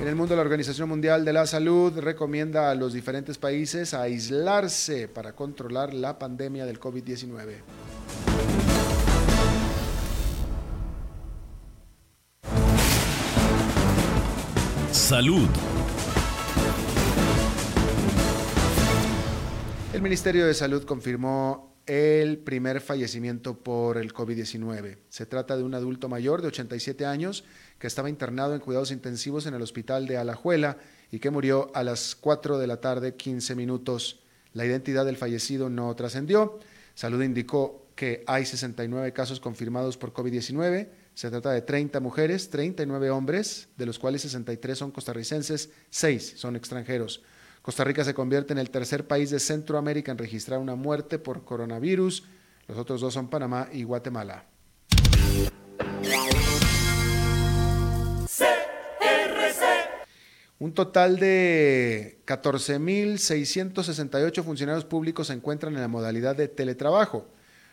En 0.00 0.06
el 0.06 0.14
mundo, 0.14 0.36
la 0.36 0.42
Organización 0.42 0.88
Mundial 0.88 1.24
de 1.24 1.32
la 1.32 1.44
Salud 1.44 1.98
recomienda 1.98 2.70
a 2.70 2.76
los 2.76 2.92
diferentes 2.92 3.36
países 3.36 3.94
aislarse 3.94 5.08
para 5.08 5.32
controlar 5.32 5.92
la 5.92 6.16
pandemia 6.20 6.66
del 6.66 6.78
COVID-19. 6.78 7.62
Salud. 14.92 15.48
El 19.96 20.02
Ministerio 20.02 20.46
de 20.46 20.52
Salud 20.52 20.84
confirmó 20.84 21.74
el 21.86 22.36
primer 22.36 22.82
fallecimiento 22.82 23.58
por 23.58 23.96
el 23.96 24.12
COVID-19. 24.12 24.98
Se 25.08 25.24
trata 25.24 25.56
de 25.56 25.62
un 25.62 25.72
adulto 25.72 26.10
mayor 26.10 26.42
de 26.42 26.48
87 26.48 27.06
años 27.06 27.44
que 27.78 27.86
estaba 27.86 28.10
internado 28.10 28.54
en 28.54 28.60
cuidados 28.60 28.90
intensivos 28.90 29.46
en 29.46 29.54
el 29.54 29.62
hospital 29.62 30.06
de 30.06 30.18
Alajuela 30.18 30.76
y 31.10 31.18
que 31.18 31.30
murió 31.30 31.70
a 31.74 31.82
las 31.82 32.14
4 32.14 32.58
de 32.58 32.66
la 32.66 32.78
tarde 32.82 33.14
15 33.14 33.54
minutos. 33.54 34.20
La 34.52 34.66
identidad 34.66 35.06
del 35.06 35.16
fallecido 35.16 35.70
no 35.70 35.96
trascendió. 35.96 36.60
Salud 36.94 37.22
indicó 37.22 37.86
que 37.94 38.22
hay 38.26 38.44
69 38.44 39.14
casos 39.14 39.40
confirmados 39.40 39.96
por 39.96 40.12
COVID-19 40.12 40.88
se 41.16 41.30
trata 41.30 41.50
de 41.50 41.62
30 41.62 41.98
mujeres, 42.00 42.50
39 42.50 43.08
hombres, 43.08 43.68
de 43.78 43.86
los 43.86 43.98
cuales 43.98 44.20
63 44.20 44.76
son 44.76 44.90
costarricenses, 44.90 45.70
6 45.88 46.34
son 46.36 46.56
extranjeros. 46.56 47.22
Costa 47.66 47.82
Rica 47.82 48.04
se 48.04 48.14
convierte 48.14 48.52
en 48.52 48.60
el 48.60 48.70
tercer 48.70 49.08
país 49.08 49.30
de 49.30 49.40
Centroamérica 49.40 50.12
en 50.12 50.18
registrar 50.18 50.60
una 50.60 50.76
muerte 50.76 51.18
por 51.18 51.44
coronavirus. 51.44 52.22
Los 52.68 52.78
otros 52.78 53.00
dos 53.00 53.12
son 53.12 53.28
Panamá 53.28 53.68
y 53.72 53.82
Guatemala. 53.82 54.44
Un 60.60 60.74
total 60.74 61.18
de 61.18 62.20
14.668 62.24 64.44
funcionarios 64.44 64.84
públicos 64.84 65.26
se 65.26 65.32
encuentran 65.32 65.74
en 65.74 65.80
la 65.80 65.88
modalidad 65.88 66.36
de 66.36 66.46
teletrabajo. 66.46 67.26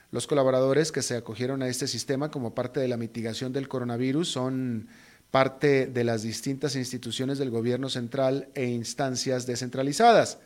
Los 0.10 0.26
colaboradores 0.26 0.92
que 0.92 1.04
se 1.04 1.16
acogieron 1.16 1.62
a 1.62 1.68
este 1.68 1.86
sistema 1.86 2.32
como 2.32 2.56
parte 2.56 2.80
de 2.80 2.88
la 2.88 2.98
mitigación 2.98 3.54
del 3.54 3.68
coronavirus 3.68 4.28
son 4.28 4.88
parte 5.34 5.88
de 5.88 6.04
las 6.04 6.22
distintas 6.22 6.76
instituciones 6.76 7.40
del 7.40 7.50
gobierno 7.50 7.90
central 7.90 8.50
e 8.54 8.66
instancias 8.66 9.48
descentralizadas. 9.48 10.38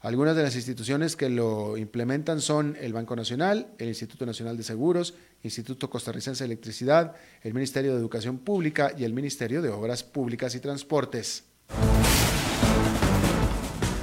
Algunas 0.00 0.34
de 0.34 0.42
las 0.42 0.56
instituciones 0.56 1.14
que 1.14 1.28
lo 1.28 1.76
implementan 1.76 2.40
son 2.40 2.76
el 2.80 2.92
Banco 2.92 3.14
Nacional, 3.14 3.68
el 3.78 3.86
Instituto 3.86 4.26
Nacional 4.26 4.56
de 4.56 4.64
Seguros, 4.64 5.14
Instituto 5.44 5.88
Costarricense 5.88 6.42
de 6.42 6.46
Electricidad, 6.46 7.14
el 7.42 7.54
Ministerio 7.54 7.92
de 7.92 8.00
Educación 8.00 8.38
Pública 8.38 8.92
y 8.98 9.04
el 9.04 9.12
Ministerio 9.12 9.62
de 9.62 9.68
Obras 9.68 10.02
Públicas 10.02 10.56
y 10.56 10.58
Transportes. 10.58 11.44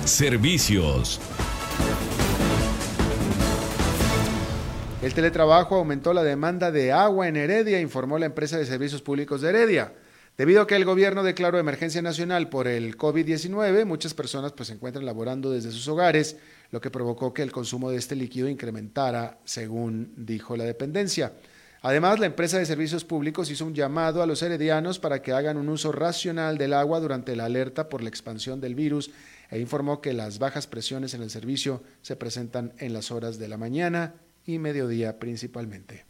Servicios. 0.06 1.20
El 5.02 5.14
teletrabajo 5.14 5.76
aumentó 5.76 6.14
la 6.14 6.24
demanda 6.24 6.72
de 6.72 6.94
agua 6.94 7.28
en 7.28 7.36
Heredia, 7.36 7.82
informó 7.82 8.18
la 8.18 8.28
empresa 8.28 8.58
de 8.58 8.66
servicios 8.66 9.02
públicos 9.02 9.42
de 9.42 9.50
Heredia. 9.50 9.94
Debido 10.40 10.62
a 10.62 10.68
que 10.68 10.78
el 10.78 10.86
gobierno 10.86 11.22
declaró 11.22 11.60
emergencia 11.60 12.02
nacional 12.02 12.48
por 12.48 12.70
el 12.70 12.98
COVID-19, 12.98 13.84
muchas 13.84 14.14
personas 14.14 14.54
pues, 14.54 14.68
se 14.68 14.74
encuentran 14.74 15.06
laborando 15.06 15.52
desde 15.52 15.70
sus 15.70 15.86
hogares, 15.90 16.38
lo 16.72 16.80
que 16.80 16.90
provocó 16.90 17.34
que 17.34 17.42
el 17.42 17.52
consumo 17.52 17.92
de 17.92 17.98
este 17.98 18.16
líquido 18.16 18.48
incrementara, 18.48 19.40
según 19.44 20.14
dijo 20.16 20.56
la 20.56 20.64
dependencia. 20.64 21.34
Además, 21.82 22.20
la 22.20 22.26
empresa 22.26 22.58
de 22.58 22.66
servicios 22.66 23.04
públicos 23.04 23.52
hizo 23.52 23.66
un 23.66 23.76
llamado 23.76 24.24
a 24.24 24.26
los 24.26 24.42
heredianos 24.42 24.98
para 24.98 25.22
que 25.22 25.34
hagan 25.34 25.58
un 25.58 25.68
uso 25.68 25.92
racional 25.92 26.58
del 26.58 26.72
agua 26.72 27.02
durante 27.02 27.36
la 27.36 27.44
alerta 27.44 27.90
por 27.90 28.02
la 28.02 28.08
expansión 28.08 28.62
del 28.62 28.76
virus 28.76 29.12
e 29.52 29.60
informó 29.60 30.00
que 30.00 30.14
las 30.14 30.40
bajas 30.40 30.68
presiones 30.68 31.14
en 31.14 31.22
el 31.22 31.32
servicio 31.32 31.84
se 32.02 32.16
presentan 32.16 32.72
en 32.78 32.94
las 32.94 33.12
horas 33.12 33.40
de 33.40 33.50
la 33.50 33.58
mañana 33.58 34.14
y 34.46 34.58
mediodía 34.58 35.20
principalmente. 35.20 36.06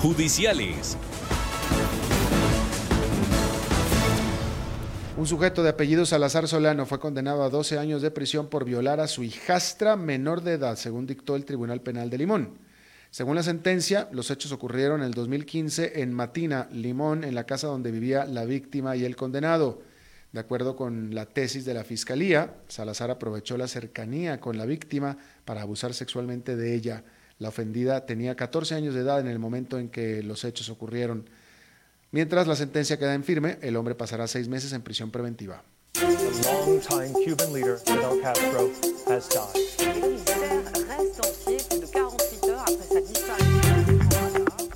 Judiciales. 0.00 0.96
Un 5.16 5.28
sujeto 5.28 5.62
de 5.62 5.68
apellido 5.68 6.04
Salazar 6.06 6.48
Solano 6.48 6.86
fue 6.86 6.98
condenado 6.98 7.44
a 7.44 7.48
12 7.48 7.78
años 7.78 8.02
de 8.02 8.10
prisión 8.10 8.48
por 8.48 8.64
violar 8.64 8.98
a 8.98 9.06
su 9.06 9.22
hijastra 9.22 9.94
menor 9.94 10.42
de 10.42 10.54
edad, 10.54 10.74
según 10.74 11.06
dictó 11.06 11.36
el 11.36 11.44
Tribunal 11.44 11.80
Penal 11.82 12.10
de 12.10 12.18
Limón. 12.18 12.58
Según 13.12 13.36
la 13.36 13.44
sentencia, 13.44 14.08
los 14.10 14.32
hechos 14.32 14.50
ocurrieron 14.50 15.02
en 15.02 15.06
el 15.06 15.14
2015 15.14 16.02
en 16.02 16.12
Matina, 16.12 16.68
Limón, 16.72 17.22
en 17.22 17.36
la 17.36 17.44
casa 17.44 17.68
donde 17.68 17.92
vivía 17.92 18.24
la 18.24 18.44
víctima 18.44 18.96
y 18.96 19.04
el 19.04 19.14
condenado. 19.14 19.82
De 20.32 20.40
acuerdo 20.40 20.74
con 20.74 21.14
la 21.14 21.26
tesis 21.26 21.64
de 21.64 21.74
la 21.74 21.84
Fiscalía, 21.84 22.56
Salazar 22.66 23.12
aprovechó 23.12 23.56
la 23.56 23.68
cercanía 23.68 24.40
con 24.40 24.58
la 24.58 24.66
víctima 24.66 25.16
para 25.44 25.62
abusar 25.62 25.94
sexualmente 25.94 26.56
de 26.56 26.74
ella. 26.74 27.04
La 27.38 27.50
ofendida 27.50 28.04
tenía 28.04 28.34
14 28.34 28.74
años 28.74 28.94
de 28.94 29.02
edad 29.02 29.20
en 29.20 29.28
el 29.28 29.38
momento 29.38 29.78
en 29.78 29.90
que 29.90 30.24
los 30.24 30.42
hechos 30.44 30.70
ocurrieron. 30.70 31.30
Mientras 32.14 32.46
la 32.46 32.54
sentencia 32.54 32.96
queda 32.96 33.12
en 33.12 33.24
firme, 33.24 33.58
el 33.60 33.74
hombre 33.74 33.96
pasará 33.96 34.28
seis 34.28 34.46
meses 34.46 34.72
en 34.72 34.82
prisión 34.82 35.10
preventiva. 35.10 35.64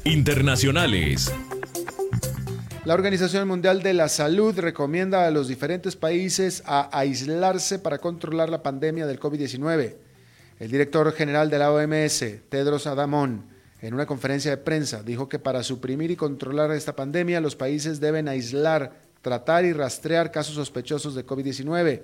Internacionales. 0.03 1.32
La 2.84 2.95
Organización 2.95 3.47
Mundial 3.47 3.84
de 3.84 3.95
la 3.95 4.09
Salud 4.09 4.59
recomienda 4.59 5.24
a 5.24 5.30
los 5.30 5.47
diferentes 5.47 5.95
países 5.95 6.64
a 6.66 6.89
aislarse 6.91 7.78
para 7.78 7.99
controlar 7.99 8.49
la 8.49 8.64
pandemia 8.64 9.07
del 9.07 9.20
COVID-19. 9.20 9.95
El 10.59 10.70
director 10.72 11.12
general 11.12 11.51
de 11.51 11.59
la 11.61 11.70
OMS, 11.70 12.24
Tedros 12.49 12.89
Adamón, 12.89 13.58
en 13.81 13.95
una 13.95 14.07
conferencia 14.07 14.51
de 14.51 14.57
prensa 14.57 15.03
dijo 15.03 15.29
que 15.29 15.39
para 15.39 15.62
suprimir 15.62 16.11
y 16.11 16.16
controlar 16.16 16.70
esta 16.72 16.97
pandemia 16.97 17.41
los 17.41 17.57
países 17.57 18.01
deben 18.01 18.29
aislar, 18.29 18.93
tratar 19.22 19.64
y 19.64 19.72
rastrear 19.72 20.31
casos 20.31 20.55
sospechosos 20.55 21.14
de 21.14 21.26
COVID-19 21.26 22.03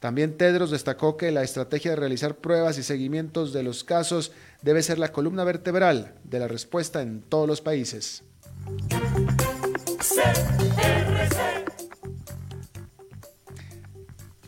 también 0.00 0.36
Tedros 0.36 0.70
destacó 0.70 1.16
que 1.16 1.32
la 1.32 1.42
estrategia 1.42 1.90
de 1.90 1.96
realizar 1.96 2.36
pruebas 2.36 2.78
y 2.78 2.84
seguimientos 2.84 3.52
de 3.52 3.64
los 3.64 3.82
casos 3.82 4.30
debe 4.62 4.82
ser 4.82 5.00
la 5.00 5.10
columna 5.10 5.42
vertebral 5.42 6.14
de 6.22 6.38
la 6.38 6.46
respuesta 6.46 7.02
en 7.02 7.20
todos 7.20 7.48
los 7.48 7.60
países. 7.60 8.22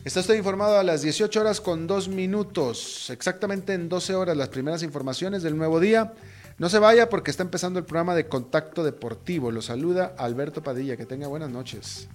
Está 0.05 0.21
usted 0.21 0.35
informado 0.35 0.79
a 0.79 0.83
las 0.83 1.01
18 1.01 1.41
horas 1.41 1.59
con 1.59 1.85
2 1.85 2.07
minutos, 2.07 3.09
exactamente 3.09 3.73
en 3.73 3.89
12 3.89 4.15
horas 4.15 4.37
las 4.37 4.49
primeras 4.49 4.83
informaciones 4.83 5.43
del 5.43 5.57
nuevo 5.57 5.81
día. 5.81 6.13
No 6.61 6.69
se 6.69 6.77
vaya 6.77 7.09
porque 7.09 7.31
está 7.31 7.41
empezando 7.41 7.79
el 7.79 7.85
programa 7.85 8.13
de 8.13 8.27
Contacto 8.27 8.83
Deportivo. 8.83 9.49
Lo 9.49 9.63
saluda 9.63 10.13
Alberto 10.15 10.61
Padilla. 10.61 10.95
Que 10.95 11.07
tenga 11.07 11.27
buenas 11.27 11.49
noches. 11.49 12.07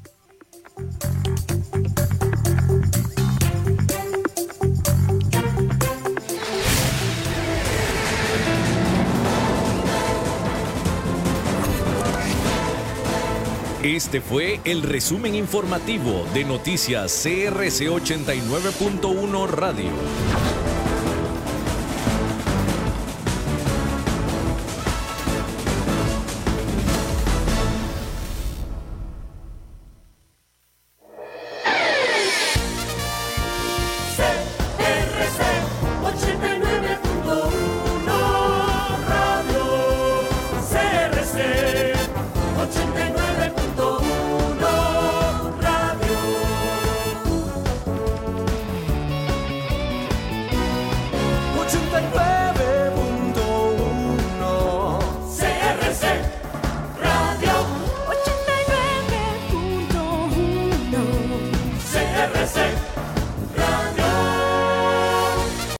Este 13.83 14.21
fue 14.21 14.61
el 14.65 14.85
resumen 14.85 15.35
informativo 15.35 16.25
de 16.33 16.45
Noticias 16.45 17.21
CRC 17.21 17.89
89.1 17.89 19.49
Radio. 19.49 20.26